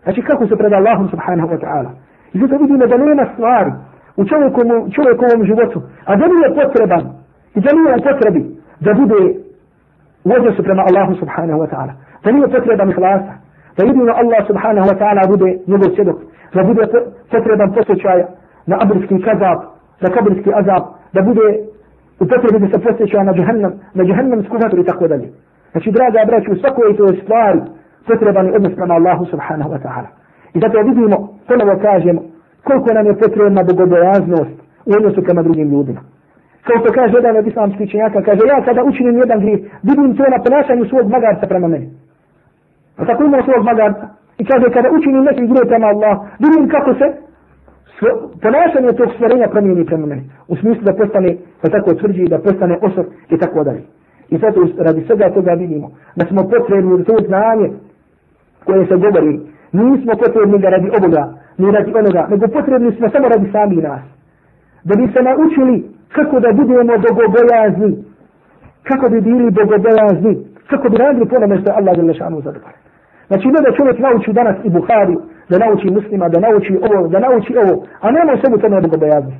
Znači 0.04 0.20
kako 0.28 0.42
se 0.48 0.54
pred 0.60 0.72
Allahom 0.72 1.08
subhanahu 1.14 1.48
wa 1.52 1.58
ta'ala. 1.64 1.90
I 2.34 2.38
zato 2.40 2.54
vidimo 2.62 2.86
da 2.86 2.96
nema 2.96 3.24
stvari 3.34 3.72
u 4.16 4.24
čovjekovom, 4.24 4.90
čovjekovom 4.90 5.44
životu, 5.44 5.82
a 6.04 6.16
da 6.16 6.26
nije 6.26 6.48
potreban 6.60 7.04
i 7.56 7.60
da 7.60 7.70
nije 7.78 7.94
u 7.98 8.02
potrebi 8.08 8.42
da 8.80 8.94
bude 8.94 9.20
u 10.24 10.30
odnosu 10.38 10.62
prema 10.62 10.82
Allahu 10.88 11.14
subhanahu 11.14 11.60
wa 11.62 11.68
ta'ala, 11.72 11.92
da 12.24 12.32
nije 12.32 12.48
potreban 12.48 12.90
ihlasa, 12.90 13.34
da 13.76 13.84
jedino 13.84 14.12
Allah 14.22 14.46
subhanahu 14.46 14.86
wa 14.90 14.96
ta'ala 15.00 15.28
bude 15.28 15.58
njegov 15.66 15.88
svjedok, 15.94 16.18
da 16.54 16.62
bude 16.62 16.82
potreban 17.30 17.72
posjećaja 17.72 18.26
na 18.66 18.76
abrski 18.82 19.22
kazab, 19.26 19.58
na 20.00 20.08
kabrijski 20.14 20.50
azab, 20.54 20.82
da 21.12 21.22
bude 21.22 21.46
u 22.20 22.24
potrebi 22.32 22.66
da 22.66 22.68
se 22.72 22.84
posjećaj 22.84 23.24
na 23.24 23.32
džahannam, 23.32 23.72
na 23.94 24.04
džahannam 24.04 24.44
skuhator 24.44 24.78
i 24.78 24.84
tako 24.84 25.08
dalje. 25.08 25.28
Znači, 25.72 25.90
draga 25.90 26.24
braću, 26.26 26.52
u 26.52 26.56
svakoj 26.56 26.96
toj 26.96 27.16
stvari 27.22 27.60
potreban 28.06 28.46
je 28.46 28.56
odnos 28.56 28.74
prema 28.74 28.94
Allahu 28.94 29.24
subhanahu 29.24 29.70
wa 29.70 29.80
ta'ala. 29.84 30.08
I 30.54 30.60
zato 30.60 30.78
vidimo, 30.82 31.16
ponovo 31.48 31.80
kažemo, 31.82 32.20
koliko 32.64 32.94
nam 32.94 33.06
je 33.06 33.18
potrebna 33.18 33.62
bogobojaznost 33.62 34.56
u 34.86 34.90
odnosu 34.98 35.22
prema 35.22 35.42
drugim 35.42 35.70
ljudima. 35.70 36.00
Kao 36.66 36.76
što 36.80 36.92
kaže 36.92 37.14
jedan 37.16 37.36
od 37.36 37.46
islamskih 37.46 37.90
činjaka, 37.90 38.22
kaže 38.22 38.42
ja 38.46 38.64
kada 38.64 38.84
učinim 38.84 39.16
jedan 39.18 39.40
grih, 39.40 39.58
vidim 39.82 40.16
to 40.16 40.24
na 40.34 40.38
ponašanju 40.44 40.84
svog 40.84 41.06
magarca 41.10 41.46
prema 41.46 41.68
meni. 41.68 41.88
A 42.96 43.04
tako 43.06 43.24
imamo 43.24 43.42
svog 43.42 43.64
magarca. 43.64 44.06
I 44.38 44.44
kaže 44.44 44.66
kada 44.76 44.88
učinim 44.96 45.24
neki 45.24 45.46
grijeh 45.46 45.66
prema 45.68 45.86
Allah, 45.86 46.14
vidim 46.44 46.68
kako 46.68 46.94
se 46.94 47.06
ponašanje 48.42 48.92
tog 48.98 49.08
stvarenja 49.14 49.48
promijeni 49.48 49.84
prema 49.86 50.06
meni. 50.06 50.22
U 50.48 50.56
smislu 50.56 50.82
da 50.82 50.92
postane 50.92 51.36
da 51.62 51.68
tako 51.70 51.94
tvrđi, 51.94 52.24
da 52.24 52.38
postane 52.38 52.78
osor 52.82 53.04
i 53.30 53.38
tako 53.38 53.64
dalje. 53.64 53.82
I 54.30 54.38
zato 54.38 54.60
radi 54.78 55.04
svega 55.06 55.30
toga 55.34 55.52
vidimo 55.52 55.90
da 56.16 56.26
smo 56.26 56.42
potrebni 56.42 57.04
to 57.04 57.16
znanje 57.26 57.70
koje 58.64 58.86
se 58.86 58.96
govori. 58.96 59.40
Nismo 59.72 60.12
potrebni 60.24 60.58
ga 60.58 60.68
radi 60.68 60.90
ovoga, 60.98 61.32
ni 61.58 61.70
radi 61.70 61.92
onoga, 62.00 62.26
nego 62.30 62.48
potrebni 62.48 62.92
smo 62.96 63.08
samo 63.08 63.28
radi 63.28 63.52
sami 63.52 63.76
nas. 63.76 64.02
Da 64.84 64.94
bi 64.96 65.12
se 65.12 65.22
naučili 65.22 65.84
kako 66.16 66.40
da 66.40 66.52
budemo 66.52 66.94
bogobojazni, 67.04 67.90
kako 68.88 69.08
bi 69.08 69.20
bili 69.20 69.50
bogobojazni, 69.50 70.32
kako 70.70 70.88
bi 70.88 70.96
radili 70.96 71.28
po 71.28 71.36
onome 71.36 71.60
što 71.60 71.70
je 71.70 71.76
Allah 71.78 71.94
zelo 71.96 72.14
šanu 72.14 72.40
zadobar. 72.40 72.74
Znači 73.28 73.46
ne 73.48 73.60
da 73.64 73.76
čovjek 73.76 73.98
nauči 73.98 74.32
danas 74.32 74.56
i 74.64 74.70
Buhari, 74.70 75.16
da 75.50 75.58
nauči 75.58 75.90
muslima, 75.96 76.28
da 76.28 76.38
nauči 76.40 76.74
ovo, 76.88 77.08
da 77.08 77.18
nauči 77.18 77.52
ovo, 77.62 77.74
a 78.00 78.10
nema 78.10 78.32
sebi 78.40 78.60
tome 78.60 78.80
bogobojazni. 78.80 79.36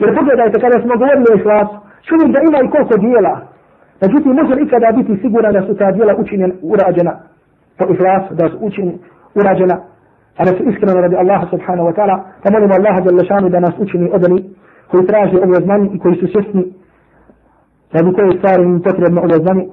Jer 0.00 0.10
pogledajte 0.18 0.60
kada 0.60 0.76
smo 0.82 0.94
govorili 1.00 1.26
o 1.32 1.38
islasu, 1.40 1.74
čovjek 2.08 2.28
da 2.34 2.40
ima 2.48 2.58
i 2.62 2.70
koliko 2.74 2.96
dijela, 3.06 3.34
Međutim, 4.02 4.32
može 4.32 4.54
li 4.54 4.62
ikada 4.62 4.92
biti 4.92 5.22
siguran 5.22 5.52
da 5.52 5.62
su 5.66 5.74
ta 5.76 5.92
dijela 5.92 6.14
učinjena, 6.18 6.54
urađena 6.62 7.12
po 7.78 7.84
islasu, 7.94 8.34
da 8.34 8.48
su 8.48 8.56
učin, 8.60 8.98
urađena 9.34 9.76
a 10.36 10.44
da 10.44 10.50
se 10.56 10.62
iskreno 10.70 11.00
radi 11.00 11.16
Allaha 11.16 11.46
subhanahu 11.50 11.88
wa 11.88 11.94
ta'ala, 11.96 12.16
pa 12.42 12.50
molimo 12.52 12.74
Allaha 12.74 13.00
jalla 13.04 13.24
šanu 13.24 13.48
da 13.48 13.60
nas 13.60 13.74
učini 13.78 14.10
od 14.12 14.24
oni 14.24 14.44
koji 14.90 15.06
traže 15.06 15.36
ovo 15.44 15.54
znanje 15.54 15.90
i 15.94 15.98
koji 15.98 16.14
su 16.16 16.26
svjesni 16.26 16.64
radi 17.92 18.12
koje 18.12 18.38
stvari 18.38 18.62
im 18.64 18.80
potrebno 18.82 19.20
ovo 19.20 19.36
znanje, 19.44 19.66